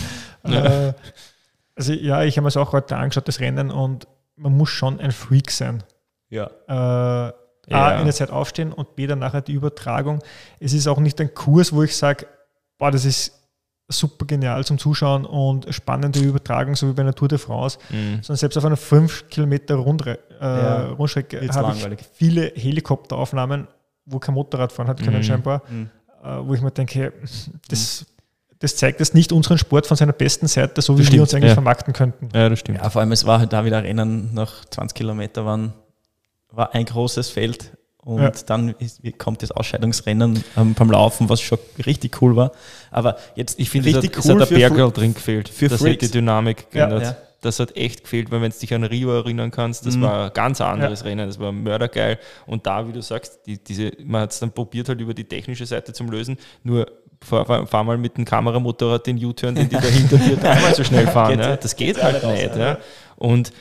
äh, 0.44 0.94
also 1.76 1.94
ja, 1.94 2.24
ich 2.24 2.38
habe 2.38 2.44
mir 2.44 2.50
es 2.50 2.58
auch 2.58 2.74
heute 2.74 2.98
angeschaut, 2.98 3.28
das 3.28 3.40
Rennen, 3.40 3.72
und 3.72 4.08
man 4.36 4.56
muss 4.56 4.70
schon 4.70 5.00
ein 5.00 5.12
Freak 5.12 5.52
sein. 5.52 5.84
Ja. 6.30 6.50
Äh, 6.68 7.34
A, 7.72 7.98
in 8.00 8.06
der 8.06 8.14
Zeit 8.14 8.30
aufstehen 8.30 8.74
und 8.74 8.96
B, 8.96 9.08
dann 9.08 9.20
nachher 9.20 9.42
die 9.42 9.54
Übertragung. 9.54 10.20
Es 10.60 10.74
ist 10.74 10.88
auch 10.88 11.00
nicht 11.00 11.20
ein 11.22 11.34
Kurs, 11.34 11.72
wo 11.72 11.84
ich 11.84 11.96
sage, 11.96 12.28
boah, 12.78 12.92
das 12.92 13.06
ist 13.06 13.40
super 13.88 14.26
genial 14.26 14.66
zum 14.66 14.78
Zuschauen 14.78 15.26
und 15.26 15.74
spannende 15.74 16.20
Übertragung, 16.20 16.76
so 16.76 16.90
wie 16.90 16.94
bei 16.94 17.04
einer 17.04 17.14
Tour 17.14 17.28
de 17.28 17.38
France, 17.38 17.78
mhm. 17.90 18.16
sondern 18.22 18.38
selbst 18.38 18.58
auf 18.58 18.66
einer 18.66 18.78
5 18.78 19.30
Kilometer 19.30 19.76
Rundre 19.76 20.20
äh, 20.40 20.46
ja, 20.46 20.90
Rundstrecke 20.92 21.48
habe 21.50 21.78
ich 21.78 22.06
viele 22.14 22.52
Helikopteraufnahmen, 22.56 23.68
wo 24.06 24.20
kein 24.20 24.36
Motorrad 24.36 24.72
fahren 24.72 24.88
hat 24.88 25.02
können 25.02 25.18
mhm. 25.18 25.24
scheinbar, 25.24 25.62
mhm. 25.70 25.90
Äh, 26.24 26.48
wo 26.48 26.54
ich 26.54 26.62
mir 26.62 26.72
denke, 26.72 27.14
das 27.68 28.06
das 28.64 28.78
zeigt 28.78 29.02
es 29.02 29.14
nicht 29.14 29.34
unseren 29.34 29.58
Sport 29.58 29.88
von 29.88 29.98
seiner 29.98 30.14
besten 30.14 30.48
Seite, 30.48 30.82
so 30.82 30.98
wie 30.98 31.12
wir 31.12 31.22
uns 31.22 31.34
eigentlich 31.34 31.50
ja. 31.50 31.54
vermarkten 31.54 31.92
könnten. 31.92 32.30
Ja, 32.34 32.48
das 32.48 32.60
stimmt. 32.60 32.78
Ja, 32.78 32.90
vor 32.90 33.02
allem, 33.02 33.12
es 33.12 33.26
war 33.26 33.40
halt 33.40 33.52
da 33.52 33.66
wieder 33.66 33.84
Rennen 33.84 34.34
nach 34.34 34.64
20 34.64 34.96
Kilometern, 34.96 35.46
waren, 35.46 35.74
war 36.50 36.74
ein 36.74 36.86
großes 36.86 37.30
Feld 37.30 37.74
und 37.98 38.22
ja. 38.22 38.32
dann 38.46 38.70
ist, 38.80 39.02
kommt 39.18 39.44
das 39.44 39.52
Ausscheidungsrennen 39.52 40.42
ähm, 40.56 40.76
beim 40.76 40.90
Laufen, 40.90 41.28
was 41.28 41.42
schon 41.42 41.60
richtig 41.86 42.22
cool 42.22 42.38
war. 42.38 42.54
Aber 42.90 43.18
jetzt, 43.36 43.60
ich 43.60 43.70
finde, 43.70 43.90
richtig 43.90 44.12
es 44.12 44.18
hat, 44.20 44.26
cool 44.26 44.38
es 44.38 44.42
hat 44.44 44.52
der 44.52 44.56
Bergel 44.56 44.92
drin 44.92 45.14
gefehlt. 45.14 45.50
Für 45.50 45.68
das 45.68 45.82
Freaks. 45.82 45.96
hat 45.96 46.02
die 46.02 46.12
Dynamik 46.12 46.72
geändert. 46.72 47.04
Ja. 47.04 47.18
Das 47.42 47.60
hat 47.60 47.76
echt 47.76 48.04
gefehlt, 48.04 48.32
weil 48.32 48.42
wenn 48.42 48.52
du 48.52 48.58
dich 48.58 48.74
an 48.74 48.86
Rio 48.86 49.14
erinnern 49.14 49.52
kannst, 49.52 49.86
das 49.86 49.98
mhm. 49.98 50.04
war 50.04 50.26
ein 50.28 50.34
ganz 50.34 50.62
anderes 50.62 51.02
ja. 51.02 51.08
Rennen, 51.08 51.28
das 51.28 51.38
war 51.38 51.52
mördergeil. 51.52 52.18
Und 52.46 52.66
da, 52.66 52.88
wie 52.88 52.94
du 52.94 53.02
sagst, 53.02 53.40
die, 53.46 53.62
diese, 53.62 53.92
man 54.06 54.22
hat 54.22 54.32
es 54.32 54.40
dann 54.40 54.54
probiert 54.54 54.88
halt 54.88 55.02
über 55.02 55.14
die 55.14 55.26
technische 55.26 55.66
Seite 55.66 55.92
zum 55.92 56.10
Lösen, 56.10 56.38
nur 56.64 56.88
fahr, 57.24 57.68
fahr 57.68 57.84
mal 57.84 57.98
mit 57.98 58.18
dem 58.18 58.26
Kameramotorrad 58.26 59.08
den 59.08 59.24
U-Turn, 59.24 59.56
den 59.56 59.70
die 59.70 59.76
da 59.76 59.82
hinter 59.82 60.18
dir 60.18 60.36
dreimal 60.42 60.76
so 60.76 60.84
schnell 60.84 61.08
fahren. 61.08 61.40
ja. 61.40 61.56
Das 61.56 61.76
geht 61.76 62.02
halt 62.02 62.24
nicht. 62.24 62.56
Ja. 62.56 62.78
Und 63.16 63.52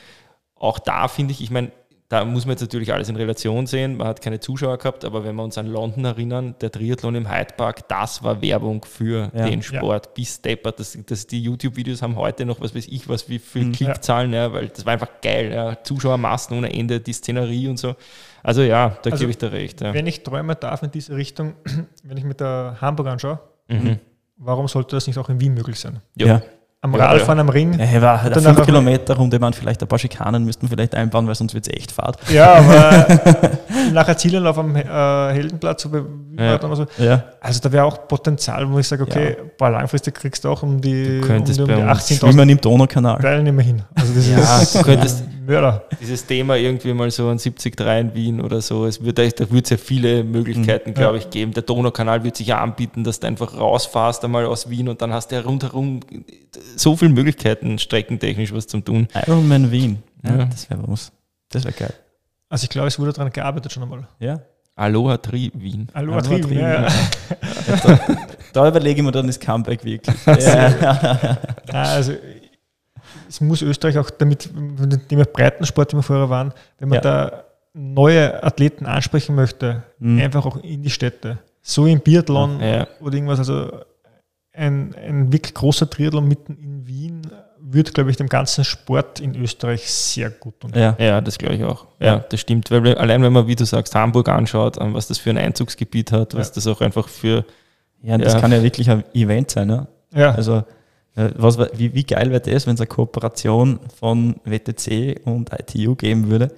auch 0.55 0.79
da 0.79 1.07
finde 1.07 1.33
ich, 1.33 1.41
ich 1.41 1.51
meine, 1.51 1.71
da 2.13 2.23
muss 2.25 2.45
man 2.45 2.51
jetzt 2.51 2.61
natürlich 2.61 2.93
alles 2.93 3.09
in 3.09 3.15
Relation 3.15 3.65
sehen. 3.65 3.97
Man 3.97 4.05
hat 4.07 4.21
keine 4.21 4.39
Zuschauer 4.39 4.77
gehabt, 4.77 5.03
aber 5.03 5.23
wenn 5.23 5.35
wir 5.35 5.43
uns 5.43 5.57
an 5.57 5.65
London 5.65 6.05
erinnern, 6.05 6.53
der 6.61 6.71
Triathlon 6.71 7.15
im 7.15 7.27
Hyde 7.27 7.55
Park, 7.57 7.87
das 7.87 8.21
war 8.23 8.39
Werbung 8.39 8.85
für 8.85 9.31
ja, 9.33 9.45
den 9.47 9.63
Sport. 9.63 10.05
Ja. 10.05 10.11
Bis 10.13 10.35
Steppert, 10.35 10.79
das, 10.79 10.95
das, 11.07 11.25
die 11.25 11.41
YouTube-Videos 11.41 12.03
haben 12.03 12.15
heute 12.15 12.45
noch, 12.45 12.61
was 12.61 12.75
weiß 12.75 12.87
ich, 12.87 13.09
was 13.09 13.29
wie 13.29 13.39
viele 13.39 13.65
mhm, 13.65 13.71
Klickzahlen, 13.71 14.31
ja. 14.31 14.43
ja. 14.43 14.53
weil 14.53 14.67
das 14.67 14.85
war 14.85 14.93
einfach 14.93 15.09
geil. 15.23 15.51
Ja. 15.51 15.83
Zuschauermassen 15.83 16.55
ohne 16.55 16.71
Ende, 16.71 16.99
die 16.99 17.13
Szenerie 17.13 17.67
und 17.67 17.77
so. 17.77 17.95
Also 18.43 18.61
ja, 18.61 18.95
da 19.01 19.09
also, 19.09 19.21
gebe 19.21 19.31
ich 19.31 19.39
dir 19.39 19.51
recht. 19.51 19.81
Wenn 19.81 20.05
ich 20.05 20.21
träumen 20.21 20.55
darf 20.59 20.83
in 20.83 20.91
diese 20.91 21.15
Richtung, 21.15 21.55
wenn 22.03 22.17
ich 22.17 22.25
mit 22.25 22.39
der 22.39 22.77
Hamburg 22.79 23.07
anschaue, 23.07 23.39
Mhm. 23.73 23.99
Warum 24.37 24.67
sollte 24.67 24.95
das 24.95 25.07
nicht 25.07 25.17
auch 25.17 25.29
in 25.29 25.39
Wien 25.39 25.53
möglich 25.53 25.79
sein? 25.79 26.01
Ja. 26.15 26.41
Am 26.83 26.93
ja, 26.95 27.05
Radfahren 27.05 27.39
am 27.39 27.47
Ring. 27.47 27.79
Ja, 27.79 28.01
war 28.01 28.21
halt 28.21 28.33
eine 28.33 28.55
5 28.55 28.65
Kilometer 28.65 29.15
Runde, 29.15 29.39
man 29.39 29.53
vielleicht 29.53 29.81
ein 29.81 29.87
paar 29.87 29.97
Schikanen 29.97 30.43
müssten 30.43 30.67
vielleicht 30.67 30.93
einbauen, 30.93 31.25
weil 31.27 31.35
sonst 31.35 31.53
wird 31.53 31.65
es 31.65 31.73
echt 31.73 31.93
fad. 31.93 32.17
Ja, 32.29 32.55
aber 32.55 33.05
nachher 33.93 34.17
Zielenlauf 34.17 34.57
am 34.57 34.75
äh, 34.75 34.83
Heldenplatz, 34.83 35.83
so 35.83 35.89
ja. 36.37 36.61
oder 36.61 36.75
so. 36.75 36.85
Ja. 36.97 37.23
Also 37.39 37.61
da 37.61 37.71
wäre 37.71 37.85
auch 37.85 38.05
Potenzial, 38.05 38.69
wo 38.69 38.79
ich 38.79 38.87
sage, 38.89 39.03
okay, 39.03 39.37
ja. 39.61 39.67
langfristig 39.69 40.15
kriegst 40.15 40.43
du 40.43 40.49
auch 40.49 40.61
um 40.61 40.81
die, 40.81 41.21
du 41.21 41.27
könntest 41.27 41.61
um 41.61 41.67
die, 41.67 41.73
um 41.73 41.79
die 41.79 41.85
18.000 41.85 42.51
im 42.51 42.59
Donaukanal. 42.59 43.21
Teilnehmer 43.21 43.61
hin. 43.61 43.81
Also 43.95 44.13
das 44.13 44.27
ja, 44.29 44.61
ist, 44.61 44.75
du 44.75 44.81
könntest 44.81 45.23
Mörder. 45.45 45.83
Dieses 46.01 46.25
Thema 46.25 46.55
irgendwie 46.55 46.93
mal 46.93 47.11
so 47.11 47.27
ein 47.27 47.37
73 47.37 47.79
in 47.79 48.15
Wien 48.15 48.41
oder 48.41 48.61
so. 48.61 48.85
Es 48.85 49.03
wird, 49.03 49.19
da 49.19 49.23
wird 49.23 49.65
es 49.65 49.69
ja 49.69 49.77
viele 49.77 50.23
Möglichkeiten, 50.23 50.91
mhm. 50.91 50.93
glaube 50.93 51.17
ich, 51.17 51.29
geben. 51.29 51.53
Der 51.53 51.63
Donaukanal 51.63 52.23
wird 52.23 52.37
sich 52.37 52.47
ja 52.47 52.61
anbieten, 52.61 53.03
dass 53.03 53.19
du 53.19 53.27
einfach 53.27 53.57
rausfährst 53.57 54.23
einmal 54.23 54.45
aus 54.45 54.69
Wien 54.69 54.89
und 54.89 55.01
dann 55.01 55.13
hast 55.13 55.31
du 55.31 55.35
ja 55.35 55.41
rundherum 55.41 55.99
so 56.75 56.95
viele 56.95 57.11
Möglichkeiten, 57.11 57.79
streckentechnisch 57.79 58.53
was 58.53 58.67
zum 58.67 58.83
tun. 58.83 59.07
Ironman 59.13 59.71
Wien. 59.71 60.03
Ja, 60.23 60.37
ja. 60.37 60.45
Das 60.45 60.69
wäre 60.69 60.83
was. 60.87 61.11
Das 61.49 61.63
wäre 61.63 61.73
geil. 61.73 61.93
Also 62.49 62.65
ich 62.65 62.69
glaube, 62.69 62.87
es 62.87 62.99
wurde 62.99 63.13
daran 63.13 63.31
gearbeitet 63.31 63.71
schon 63.71 63.83
einmal. 63.83 64.07
Ja. 64.19 64.41
Aloha 64.75 65.17
Tri 65.17 65.51
Wien. 65.53 65.87
Aloha, 65.93 66.17
Aloha 66.17 66.29
Tri, 66.29 66.41
Tri 66.41 66.55
ja. 66.55 66.83
ja. 66.83 66.89
da, 67.83 67.99
da, 68.53 68.67
überlege 68.67 68.99
ich 68.99 69.05
mir 69.05 69.11
dann 69.11 69.27
das 69.27 69.39
Comeback 69.39 69.83
wirklich. 69.85 70.15
ja. 70.25 71.13
also 71.71 72.13
es 73.29 73.41
muss 73.41 73.61
Österreich 73.61 73.97
auch 73.97 74.09
damit, 74.09 74.49
mit 74.53 74.91
dem 74.91 75.07
Thema 75.07 75.25
Breitensport, 75.25 75.91
die 75.91 75.95
wir 75.95 76.03
vorher 76.03 76.29
waren, 76.29 76.53
wenn 76.79 76.89
man 76.89 76.97
ja. 76.97 77.01
da 77.01 77.43
neue 77.73 78.43
Athleten 78.43 78.85
ansprechen 78.85 79.35
möchte, 79.35 79.83
mhm. 79.99 80.19
einfach 80.19 80.45
auch 80.45 80.57
in 80.57 80.81
die 80.81 80.89
Städte. 80.89 81.39
So 81.61 81.85
im 81.85 81.99
Biathlon 81.99 82.59
ja. 82.59 82.87
oder 82.99 83.15
irgendwas, 83.15 83.39
also 83.39 83.71
ein, 84.53 84.95
ein 84.95 85.33
wirklich 85.33 85.53
großer 85.53 85.89
Triathlon 85.89 86.27
mitten 86.27 86.57
in 86.57 86.87
Wien 86.87 87.27
wird, 87.59 87.93
glaube 87.93 88.11
ich, 88.11 88.17
dem 88.17 88.27
ganzen 88.27 88.63
Sport 88.63 89.19
in 89.19 89.35
Österreich 89.35 89.89
sehr 89.89 90.29
gut 90.29 90.59
tun. 90.59 90.71
Ja, 90.75 90.95
ja 90.99 91.21
das 91.21 91.37
glaube 91.37 91.55
ich 91.55 91.63
auch. 91.63 91.87
Ja, 91.99 92.05
ja, 92.05 92.19
das 92.19 92.39
stimmt. 92.39 92.69
Weil 92.69 92.95
allein 92.95 93.23
wenn 93.23 93.33
man, 93.33 93.47
wie 93.47 93.55
du 93.55 93.65
sagst, 93.65 93.95
Hamburg 93.95 94.29
anschaut, 94.29 94.77
was 94.79 95.07
das 95.07 95.17
für 95.17 95.31
ein 95.31 95.37
Einzugsgebiet 95.37 96.11
hat, 96.11 96.35
was 96.35 96.49
ja. 96.49 96.55
das 96.55 96.67
auch 96.67 96.81
einfach 96.81 97.07
für. 97.07 97.45
Ja, 98.03 98.17
das 98.17 98.39
kann 98.39 98.51
ja 98.51 98.61
wirklich 98.61 98.89
ein 98.89 99.03
Event 99.13 99.51
sein. 99.51 99.67
Ne? 99.67 99.87
Ja. 100.13 100.31
Also, 100.31 100.63
was, 101.15 101.57
wie, 101.77 101.93
wie 101.93 102.03
geil 102.03 102.31
wäre 102.31 102.41
das, 102.41 102.67
wenn 102.67 102.75
es 102.75 102.81
eine 102.81 102.87
Kooperation 102.87 103.79
von 103.95 104.35
WTC 104.43 105.21
und 105.25 105.51
ITU 105.53 105.95
geben 105.95 106.29
würde, 106.29 106.51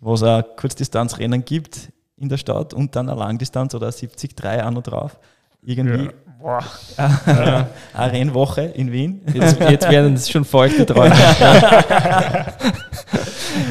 wo 0.00 0.14
es 0.14 0.22
ein 0.22 0.44
Kurzdistanzrennen 0.56 1.44
gibt 1.44 1.88
in 2.16 2.28
der 2.28 2.36
Stadt 2.36 2.72
und 2.72 2.94
dann 2.94 3.08
eine 3.08 3.18
Langdistanz 3.18 3.74
oder 3.74 3.90
73 3.90 4.32
auch 4.62 4.70
noch 4.70 4.82
drauf. 4.82 5.18
Irgendwie 5.64 6.10
Boah. 6.42 6.64
Ja. 6.98 7.68
Eine 7.94 8.12
Rennwoche 8.12 8.62
in 8.62 8.90
Wien. 8.90 9.20
Jetzt, 9.32 9.60
jetzt 9.60 9.88
werden 9.88 10.14
es 10.14 10.28
schon 10.28 10.44
feuchte 10.44 10.84
Träume. 10.92 11.14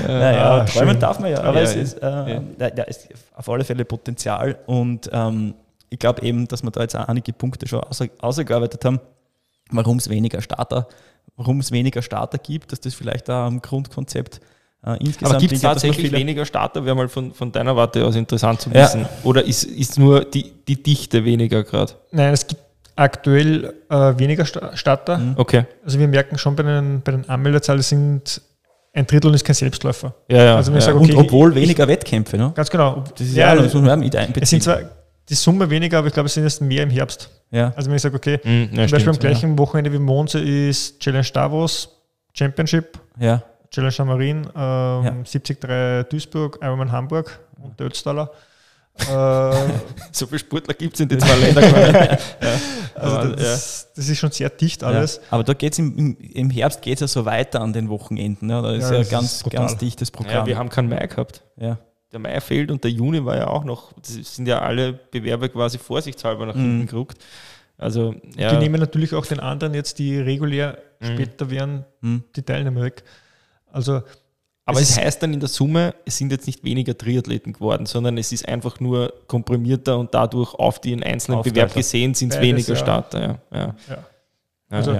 naja, 0.07 0.51
ah, 0.51 0.63
träumen 0.63 0.97
darf 0.97 1.19
man 1.19 1.31
ja, 1.31 1.43
aber 1.43 1.57
ja, 1.57 1.63
es 1.63 1.75
ist, 1.75 2.01
äh, 2.01 2.07
ja. 2.07 2.41
ja. 2.59 2.83
ist 2.85 3.09
auf 3.35 3.49
alle 3.49 3.65
Fälle 3.65 3.83
Potenzial 3.83 4.57
und 4.67 5.09
ähm, 5.11 5.53
ich 5.89 5.99
glaube 5.99 6.21
eben, 6.21 6.47
dass 6.47 6.63
wir 6.63 6.71
da 6.71 6.81
jetzt 6.81 6.95
auch 6.95 7.09
einige 7.09 7.33
Punkte 7.33 7.67
schon 7.67 7.81
ausgearbeitet 8.19 8.85
haben, 8.85 9.01
warum 9.69 9.97
es 9.97 10.09
weniger 10.09 10.41
Starter, 10.41 10.87
warum 11.35 11.59
es 11.59 11.71
weniger 11.71 12.01
Starter 12.01 12.37
gibt, 12.37 12.71
dass 12.71 12.79
das 12.79 12.93
vielleicht 12.93 13.29
auch 13.29 13.47
am 13.47 13.61
Grundkonzept 13.61 14.39
äh, 14.85 14.97
insgesamt 14.99 15.33
Aber 15.33 15.39
gibt 15.39 15.53
es 15.53 15.61
tatsächlich 15.61 16.11
weniger 16.11 16.45
Starter? 16.45 16.83
Wäre 16.85 16.95
mal 16.95 17.07
von, 17.07 17.33
von 17.33 17.51
deiner 17.51 17.75
Warte 17.75 18.05
aus 18.05 18.15
interessant 18.15 18.61
zu 18.61 18.73
wissen. 18.73 19.01
Ja. 19.01 19.09
Oder 19.23 19.45
ist, 19.45 19.63
ist 19.63 19.99
nur 19.99 20.25
die, 20.25 20.51
die 20.67 20.81
Dichte 20.81 21.23
weniger 21.23 21.63
gerade? 21.63 21.93
Nein, 22.11 22.33
es 22.33 22.47
gibt 22.47 22.61
aktuell 22.95 23.73
äh, 23.89 23.95
weniger 24.17 24.45
Starter. 24.45 25.17
Mhm. 25.17 25.33
Okay. 25.37 25.65
Also 25.85 25.99
wir 25.99 26.07
merken 26.07 26.37
schon 26.37 26.55
bei 26.55 26.63
den, 26.63 27.01
bei 27.03 27.11
den 27.11 27.29
Anmeldezahlen 27.29 27.81
sind 27.81 28.41
ein 28.93 29.07
Drittel 29.07 29.33
ist 29.33 29.45
kein 29.45 29.55
Selbstläufer. 29.55 30.13
Ja, 30.29 30.43
ja. 30.43 30.55
Also 30.57 30.73
ja. 30.73 30.81
Sage, 30.81 30.97
okay, 30.97 31.13
Und 31.13 31.25
obwohl 31.25 31.51
ich, 31.51 31.63
weniger 31.63 31.87
Wettkämpfe, 31.87 32.37
ne? 32.37 32.51
Ganz 32.53 32.69
genau. 32.69 33.03
Das 33.17 33.25
ist 33.25 33.35
ja, 33.35 33.55
ja 33.55 33.61
das 33.61 33.73
muss 33.73 33.83
man 33.83 33.99
mit 33.99 34.15
einbeziehen. 34.15 34.43
Es 34.43 34.49
sind 34.49 34.63
zwar 34.63 34.79
die 35.29 35.35
Summe 35.35 35.69
weniger, 35.69 35.99
aber 35.99 36.07
ich 36.07 36.13
glaube, 36.13 36.27
es 36.27 36.33
sind 36.33 36.43
jetzt 36.43 36.61
mehr 36.61 36.83
im 36.83 36.89
Herbst. 36.89 37.29
Ja. 37.51 37.71
Also 37.75 37.89
wenn 37.89 37.95
ich 37.95 38.01
sage, 38.01 38.15
okay, 38.15 38.39
mhm, 38.43 38.69
ja, 38.73 38.87
zum 38.87 38.91
Beispiel 38.91 39.09
am 39.09 39.19
gleichen 39.19 39.57
Wochenende 39.57 39.93
wie 39.93 39.99
Monze 39.99 40.39
ist 40.39 40.99
Challenge 40.99 41.27
Davos, 41.33 41.89
Championship. 42.33 42.99
Ja. 43.17 43.43
Challenge 43.71 43.99
Amarin, 43.99 44.37
ähm, 44.37 44.51
ja. 44.55 45.11
73 45.23 45.57
Duisburg, 46.09 46.59
Ironman 46.61 46.91
Hamburg 46.91 47.39
und 47.61 47.79
der 47.79 47.87
Ötztaler. 47.87 48.31
äh, 48.99 49.03
so 50.11 50.27
viele 50.27 50.39
Sportler 50.39 50.73
gibt 50.73 50.95
es 50.95 50.99
in 50.99 51.07
den 51.07 51.19
zwei 51.21 51.35
Ländern 51.37 51.63
ja. 51.73 52.17
Also 52.95 53.31
das, 53.35 53.83
ja. 53.85 53.91
das, 53.95 54.09
ist 54.09 54.19
schon 54.19 54.31
sehr 54.31 54.49
dicht 54.49 54.83
alles. 54.83 55.17
Ja. 55.17 55.21
Aber 55.31 55.43
da 55.45 55.53
geht 55.53 55.73
es 55.73 55.79
im, 55.79 56.17
im, 56.17 56.49
Herbst 56.49 56.81
geht 56.81 56.95
es 56.95 56.99
ja 57.01 57.07
so 57.07 57.25
weiter 57.25 57.61
an 57.61 57.71
den 57.71 57.87
Wochenenden. 57.87 58.49
Ja. 58.49 58.61
Da 58.61 58.73
ist 58.73 58.91
ja, 58.91 59.03
ganz, 59.03 59.43
ganz 59.49 59.77
dichtes 59.77 60.11
Programm. 60.11 60.33
Ja, 60.35 60.45
wir 60.45 60.57
haben 60.57 60.69
keinen 60.69 60.89
Mai 60.89 61.07
gehabt. 61.07 61.41
Ja. 61.57 61.79
Der 62.11 62.19
Mai 62.19 62.41
fehlt 62.41 62.71
und 62.71 62.83
der 62.83 62.91
Juni 62.91 63.23
war 63.23 63.37
ja 63.37 63.47
auch 63.47 63.63
noch, 63.63 63.93
das 63.93 64.35
sind 64.35 64.45
ja 64.45 64.59
alle 64.59 64.91
Bewerber 64.91 65.47
quasi 65.47 65.77
vorsichtshalber 65.77 66.45
nach 66.45 66.55
hinten 66.55 66.79
mhm. 66.79 66.87
gerückt. 66.87 67.23
Also, 67.77 68.15
ja. 68.35 68.51
Die 68.51 68.57
nehmen 68.57 68.79
natürlich 68.79 69.15
auch 69.15 69.25
den 69.25 69.39
anderen 69.39 69.73
jetzt, 69.73 69.97
die 69.97 70.19
regulär 70.19 70.77
mhm. 70.99 71.05
später 71.05 71.49
wären, 71.49 71.85
mhm. 72.01 72.25
die 72.35 72.43
Teilnehmer 72.43 72.81
weg. 72.81 73.03
Also, 73.71 74.01
aber 74.65 74.79
es, 74.79 74.91
es 74.91 74.97
heißt 74.97 75.23
dann 75.23 75.33
in 75.33 75.39
der 75.39 75.49
Summe, 75.49 75.95
es 76.05 76.17
sind 76.17 76.31
jetzt 76.31 76.47
nicht 76.47 76.63
weniger 76.63 76.97
Triathleten 76.97 77.53
geworden, 77.53 77.85
sondern 77.85 78.17
es 78.17 78.31
ist 78.31 78.47
einfach 78.47 78.79
nur 78.79 79.13
komprimierter 79.27 79.97
und 79.97 80.13
dadurch 80.13 80.53
auf 80.53 80.79
den 80.79 81.03
einzelnen 81.03 81.41
Bewerb 81.41 81.73
gesehen 81.73 82.13
sind 82.13 82.33
es 82.33 82.39
weniger 82.39 82.73
ja. 82.73 82.79
Starter. 82.79 83.21
Ja. 83.21 83.39
Ja. 83.51 83.75
ja. 83.89 84.05
Also 84.69 84.99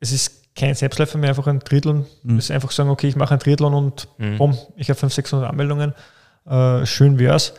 es 0.00 0.12
ist 0.12 0.54
kein 0.56 0.74
Selbstläufer 0.74 1.18
mehr, 1.18 1.30
einfach 1.30 1.46
ein 1.46 1.60
Triathlon. 1.60 2.06
Mhm. 2.22 2.38
Es 2.38 2.46
ist 2.46 2.50
einfach 2.50 2.70
sagen, 2.70 2.88
okay, 2.88 3.08
ich 3.08 3.16
mache 3.16 3.34
ein 3.34 3.40
Triathlon 3.40 3.74
und 3.74 4.08
mhm. 4.18 4.38
bumm, 4.38 4.58
ich 4.76 4.88
habe 4.88 4.98
500, 4.98 5.12
600 5.12 5.50
Anmeldungen. 5.50 5.94
Äh, 6.46 6.86
schön 6.86 7.18
wär's. 7.18 7.52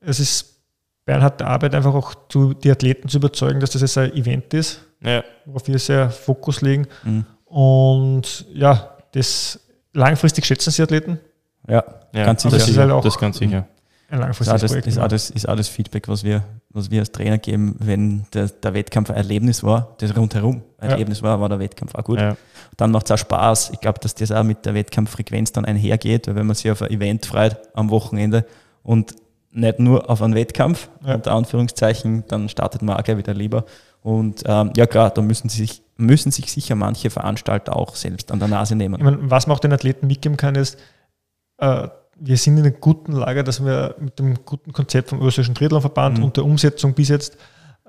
Es 0.00 0.18
ist 0.18 0.56
Bernhard 1.04 1.40
der 1.40 1.48
Arbeit 1.48 1.74
einfach 1.74 1.94
auch 1.94 2.14
zu, 2.28 2.54
die 2.54 2.70
Athleten 2.70 3.08
zu 3.08 3.18
überzeugen, 3.18 3.60
dass 3.60 3.70
das 3.70 3.82
jetzt 3.82 3.96
ein 3.98 4.12
Event 4.14 4.52
ist, 4.54 4.80
worauf 5.44 5.66
wir 5.66 5.78
sehr 5.78 6.10
Fokus 6.10 6.60
legen. 6.60 6.86
Mhm. 7.04 7.24
Und 7.44 8.46
ja, 8.52 8.96
das 9.12 9.60
langfristig 9.98 10.46
schätzen 10.46 10.70
Sie 10.70 10.82
Athleten? 10.82 11.18
Ja, 11.66 11.84
ja 12.14 12.24
ganz 12.24 12.42
sicher. 12.42 12.56
Das 12.56 12.68
ist 12.68 12.78
halt 12.78 12.90
auch 12.90 13.02
das 13.02 13.18
ganz 13.18 13.38
sicher. 13.38 13.66
Ein 14.10 14.20
langfristiges 14.20 14.62
das 14.62 14.70
Projekt. 14.70 14.86
Ist 14.86 14.98
auch, 14.98 15.08
das, 15.08 15.28
ist 15.28 15.46
das 15.46 15.68
Feedback, 15.68 16.08
was 16.08 16.24
wir, 16.24 16.42
was 16.70 16.90
wir 16.90 17.00
als 17.00 17.12
Trainer 17.12 17.36
geben, 17.36 17.76
wenn 17.78 18.24
der, 18.32 18.48
der 18.48 18.72
Wettkampf 18.72 19.10
ein 19.10 19.16
Erlebnis 19.16 19.62
war, 19.62 19.96
das 19.98 20.16
rundherum 20.16 20.62
ein 20.78 20.88
ja. 20.88 20.92
Erlebnis 20.92 21.22
war, 21.22 21.38
war 21.40 21.50
der 21.50 21.58
Wettkampf 21.58 21.94
auch 21.94 22.04
gut. 22.04 22.18
Ja. 22.18 22.36
Dann 22.78 22.90
macht 22.90 23.04
es 23.06 23.12
auch 23.12 23.18
Spaß. 23.18 23.70
Ich 23.74 23.80
glaube, 23.80 23.98
dass 24.00 24.14
das 24.14 24.32
auch 24.32 24.44
mit 24.44 24.64
der 24.64 24.72
Wettkampffrequenz 24.72 25.52
dann 25.52 25.66
einhergeht, 25.66 26.26
weil 26.26 26.36
wenn 26.36 26.46
man 26.46 26.56
sich 26.56 26.70
auf 26.70 26.80
ein 26.80 26.90
Event 26.90 27.26
freut 27.26 27.58
am 27.74 27.90
Wochenende 27.90 28.46
und 28.82 29.14
nicht 29.50 29.78
nur 29.78 30.10
auf 30.10 30.22
einen 30.22 30.34
Wettkampf, 30.34 30.88
ja. 31.04 31.14
unter 31.14 31.32
Anführungszeichen, 31.32 32.24
dann 32.28 32.48
startet 32.48 32.82
man 32.82 32.96
auch 32.96 33.02
gleich 33.02 33.18
wieder 33.18 33.34
lieber. 33.34 33.64
Und 34.02 34.42
ähm, 34.46 34.72
ja 34.76 34.86
klar, 34.86 35.10
da 35.10 35.22
müssen 35.22 35.48
sich, 35.48 35.82
müssen 35.96 36.30
sich 36.30 36.52
sicher 36.52 36.74
manche 36.74 37.10
Veranstalter 37.10 37.76
auch 37.76 37.96
selbst 37.96 38.30
an 38.30 38.38
der 38.38 38.48
Nase 38.48 38.76
nehmen. 38.76 38.96
Ich 38.96 39.02
meine, 39.02 39.30
was 39.30 39.46
man 39.46 39.56
auch 39.56 39.60
den 39.60 39.72
Athleten 39.72 40.06
mitgeben 40.06 40.36
kann, 40.36 40.54
ist, 40.54 40.78
äh, 41.58 41.88
wir 42.20 42.36
sind 42.36 42.58
in 42.58 42.64
einem 42.64 42.80
guten 42.80 43.12
Lager, 43.12 43.42
dass 43.42 43.64
wir 43.64 43.94
mit 43.98 44.18
dem 44.18 44.44
guten 44.44 44.72
Konzept 44.72 45.10
vom 45.10 45.20
österreichischen 45.20 45.54
Triathlonverband 45.54 46.18
mhm. 46.18 46.24
und 46.24 46.36
der 46.36 46.44
Umsetzung 46.44 46.94
bis 46.94 47.08
jetzt 47.08 47.36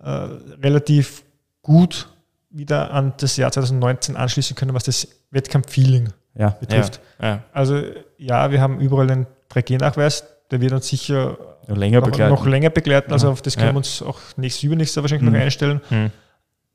äh, 0.04 0.10
relativ 0.10 1.24
gut 1.62 2.10
wieder 2.50 2.92
an 2.92 3.14
das 3.18 3.38
Jahr 3.38 3.52
2019 3.52 4.16
anschließen 4.16 4.56
können, 4.56 4.74
was 4.74 4.84
das 4.84 5.08
Wettkampf-Feeling 5.32 6.10
ja. 6.36 6.50
betrifft. 6.50 7.00
Ja, 7.20 7.28
ja. 7.28 7.44
Also 7.54 7.82
ja, 8.18 8.52
wir 8.52 8.62
haben 8.62 8.80
überall 8.80 9.08
den 9.08 9.28
3G-Nachweis, 9.52 10.24
der 10.52 10.62
wird 10.62 10.74
uns 10.74 10.88
sicher 10.88 11.38
noch 11.68 11.78
länger 11.78 12.00
noch, 12.00 12.08
begleiten. 12.08 12.34
Noch 12.34 12.46
länger 12.46 12.70
begleiten. 12.70 13.12
Also 13.12 13.30
auf 13.30 13.42
das 13.42 13.56
können 13.56 13.74
wir 13.74 13.78
uns 13.78 14.02
auch 14.02 14.20
nächstes, 14.38 14.64
übernächstes 14.64 15.02
wahrscheinlich 15.02 15.28
mhm. 15.28 15.34
noch 15.34 15.42
einstellen. 15.42 15.82
Mhm. 15.90 16.12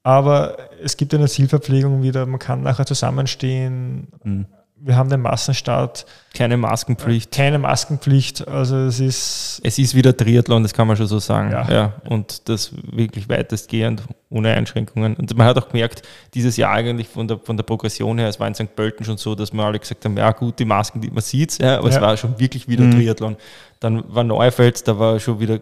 Aber 0.03 0.57
es 0.83 0.97
gibt 0.97 1.15
eine 1.15 1.29
Zielverpflegung 1.29 2.03
wieder, 2.03 2.27
man 2.27 2.39
kann 2.39 2.63
nachher 2.63 2.87
zusammenstehen. 2.87 4.09
Mhm 4.23 4.47
wir 4.77 4.97
haben 4.97 5.09
den 5.09 5.23
Massenstart. 5.23 6.05
Keine 6.35 6.57
Maskenpflicht. 6.57 7.31
Keine 7.31 7.59
Maskenpflicht. 7.59 8.47
Also 8.49 8.77
es 8.77 9.01
ist. 9.01 9.61
Es 9.63 9.79
ist 9.79 9.95
wieder 9.95 10.17
Triathlon, 10.17 10.63
das 10.63 10.75
kann 10.75 10.87
man 10.87 10.97
schon 10.97 11.07
so 11.07 11.19
sagen. 11.21 11.53
Ja. 11.53 11.71
ja. 11.71 11.93
Und 12.09 12.49
das 12.49 12.73
wirklich 12.93 13.29
weitestgehend 13.29 14.03
ohne 14.31 14.53
Einschränkungen. 14.53 15.15
Und 15.15 15.37
man 15.37 15.47
hat 15.47 15.57
auch 15.59 15.69
gemerkt, 15.69 16.03
dieses 16.35 16.57
Jahr 16.57 16.73
eigentlich 16.73 17.09
von 17.09 17.29
der, 17.29 17.39
von 17.39 17.57
der 17.57 17.65
Progression 17.65 18.19
her, 18.19 18.29
es 18.29 18.41
war 18.41 18.49
in 18.49 18.55
St. 18.55 18.75
Pölten 18.75 19.05
schon 19.05 19.17
so, 19.17 19.35
dass 19.35 19.53
wir 19.53 19.63
alle 19.63 19.79
gesagt 19.79 20.05
haben, 20.05 20.17
ja 20.17 20.33
gut, 20.33 20.59
die 20.59 20.65
Masken, 20.65 21.01
die 21.01 21.11
man 21.11 21.23
sieht, 21.23 21.63
ja, 21.63 21.79
aber 21.79 21.89
ja. 21.89 21.97
es 21.97 22.01
war 22.03 22.17
schon 22.17 22.39
wirklich 22.39 22.69
wieder 22.69 22.85
mhm. 22.85 22.93
Triathlon. 22.93 23.37
Dann 23.81 24.03
war 24.09 24.25
Neufeld, 24.25 24.87
da 24.89 24.99
war 24.99 25.21
schon 25.21 25.39
wieder 25.41 25.61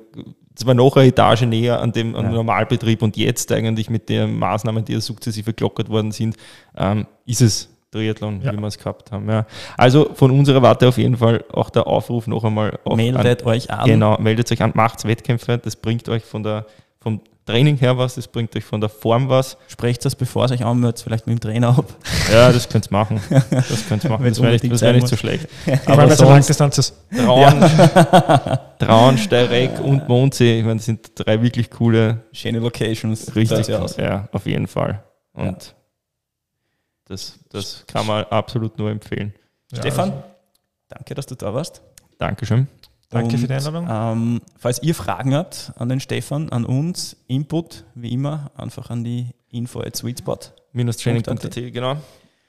das 0.54 0.66
war 0.66 0.74
noch 0.74 0.96
eine 0.96 1.08
Etage 1.08 1.42
näher 1.42 1.80
an 1.80 1.92
dem, 1.92 2.14
an 2.14 2.26
ja. 2.26 2.32
Normalbetrieb 2.32 3.00
und 3.00 3.16
jetzt 3.16 3.50
eigentlich 3.52 3.88
mit 3.88 4.10
den 4.10 4.38
Maßnahmen, 4.38 4.84
die 4.84 4.92
ja 4.92 5.00
sukzessive 5.00 5.54
gelockert 5.54 5.88
worden 5.88 6.12
sind, 6.12 6.36
ähm, 6.76 7.06
ist 7.24 7.40
es 7.40 7.71
Triathlon, 7.92 8.40
ja. 8.42 8.52
wie 8.52 8.56
wir 8.56 8.66
es 8.66 8.78
gehabt 8.78 9.12
haben. 9.12 9.28
Ja. 9.28 9.46
Also 9.76 10.10
von 10.14 10.30
unserer 10.30 10.62
Warte 10.62 10.88
auf 10.88 10.98
jeden 10.98 11.18
Fall 11.18 11.44
auch 11.52 11.70
der 11.70 11.86
Aufruf 11.86 12.26
noch 12.26 12.42
einmal. 12.42 12.78
meldet 12.94 13.42
an, 13.42 13.48
euch 13.48 13.70
an. 13.70 13.86
Genau, 13.86 14.18
meldet 14.18 14.50
euch 14.50 14.62
an, 14.62 14.72
macht 14.74 15.04
Wettkämpfe, 15.04 15.58
das 15.58 15.76
bringt 15.76 16.08
euch 16.08 16.24
von 16.24 16.42
der, 16.42 16.66
vom 17.00 17.20
Training 17.44 17.76
her 17.76 17.98
was, 17.98 18.14
das 18.14 18.28
bringt 18.28 18.54
euch 18.56 18.64
von 18.64 18.80
der 18.80 18.88
Form 18.88 19.28
was. 19.28 19.58
Sprecht 19.66 20.04
das, 20.04 20.14
bevor 20.14 20.44
es 20.44 20.52
euch 20.52 20.64
anmeldet, 20.64 21.00
vielleicht 21.02 21.26
mit 21.26 21.36
dem 21.36 21.40
Trainer 21.40 21.76
ab. 21.76 21.86
Ja, 22.32 22.50
das 22.50 22.68
könnt 22.68 22.86
ihr 22.86 22.92
machen. 22.92 23.20
Das 23.50 23.88
könnt 23.88 24.04
ihr 24.04 24.10
machen. 24.10 24.24
das 24.24 24.40
wäre 24.40 24.52
nicht, 24.52 24.80
wär 24.80 24.92
nicht 24.92 25.08
so 25.08 25.16
schlecht. 25.16 25.48
Aber 25.86 26.04
wenn 26.04 26.10
es 26.10 26.20
Langdistanz 26.20 26.78
ist. 26.78 26.94
Traun, 27.14 27.60
Traun 28.78 29.18
Steyrek 29.18 29.80
und 29.80 30.08
Mondsee, 30.08 30.60
ich 30.60 30.64
meine, 30.64 30.76
das 30.76 30.86
sind 30.86 31.10
drei 31.16 31.42
wirklich 31.42 31.68
coole. 31.68 32.22
Schöne 32.32 32.60
Locations. 32.60 33.34
Richtig, 33.34 33.66
ja, 33.66 34.28
auf 34.30 34.46
jeden 34.46 34.68
Fall. 34.68 35.02
Und 35.34 35.44
ja. 35.44 35.81
Das, 37.12 37.38
das 37.50 37.84
kann 37.86 38.06
man 38.06 38.24
absolut 38.24 38.78
nur 38.78 38.90
empfehlen. 38.90 39.34
Ja, 39.70 39.78
Stefan, 39.78 40.10
also. 40.12 40.24
danke, 40.88 41.14
dass 41.14 41.26
du 41.26 41.34
da 41.34 41.52
warst. 41.52 41.82
Dankeschön. 42.16 42.68
Danke 43.10 43.34
Und, 43.34 43.40
für 43.40 43.46
die 43.46 43.52
Einladung. 43.52 43.86
Ähm, 43.90 44.40
falls 44.58 44.82
ihr 44.82 44.94
Fragen 44.94 45.34
habt 45.34 45.72
an 45.76 45.90
den 45.90 46.00
Stefan, 46.00 46.48
an 46.48 46.64
uns, 46.64 47.18
Input, 47.26 47.84
wie 47.94 48.12
immer, 48.14 48.50
einfach 48.56 48.88
an 48.88 49.04
die 49.04 49.26
info 49.50 49.80
at 49.80 49.94
sweetspot. 49.94 50.54
Training.at, 50.72 51.54
genau. 51.54 51.96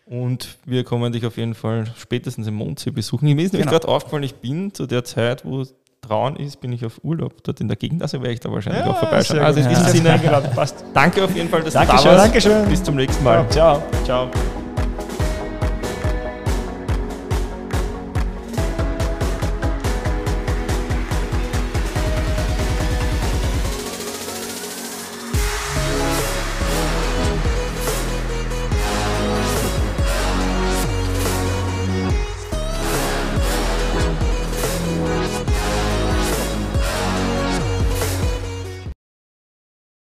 Und 0.05 0.57
wir 0.63 0.85
kommen 0.85 1.11
dich 1.11 1.25
auf 1.25 1.35
jeden 1.35 1.55
Fall 1.55 1.93
spätestens 1.97 2.47
im 2.47 2.53
Mondsee 2.53 2.91
besuchen. 2.91 3.25
Mir 3.25 3.43
ist 3.43 3.51
nämlich 3.51 3.67
genau. 3.67 3.79
gerade 3.79 3.89
aufgefallen, 3.89 4.23
ich 4.23 4.35
bin 4.35 4.73
zu 4.73 4.85
der 4.85 5.03
Zeit, 5.03 5.43
wo 5.43 5.65
trauen 6.03 6.35
ist, 6.35 6.61
bin 6.61 6.71
ich 6.71 6.85
auf 6.85 6.99
Urlaub 7.03 7.43
dort 7.43 7.61
in 7.61 7.67
der 7.67 7.77
Gegend, 7.77 8.01
also 8.01 8.21
werde 8.21 8.33
ich 8.33 8.39
da 8.39 8.51
wahrscheinlich 8.51 8.85
ja, 8.85 8.91
auch 8.91 8.99
vorbeischauen. 8.99 9.39
Also 9.39 9.59
in 9.59 9.69
diesem 9.69 10.05
ja. 10.05 10.17
Sinne, 10.17 10.41
passt. 10.53 10.85
danke 10.93 11.23
auf 11.23 11.35
jeden 11.35 11.49
Fall, 11.49 11.61
dass 11.61 11.73
Dankeschön. 11.73 11.97
du 11.97 12.03
da 12.03 12.11
warst. 12.11 12.25
Dankeschön. 12.25 12.69
Bis 12.69 12.83
zum 12.83 12.95
nächsten 12.95 13.23
Mal. 13.23 13.37
Ja, 13.37 13.49
ciao. 13.49 13.83
Ciao. 14.03 14.62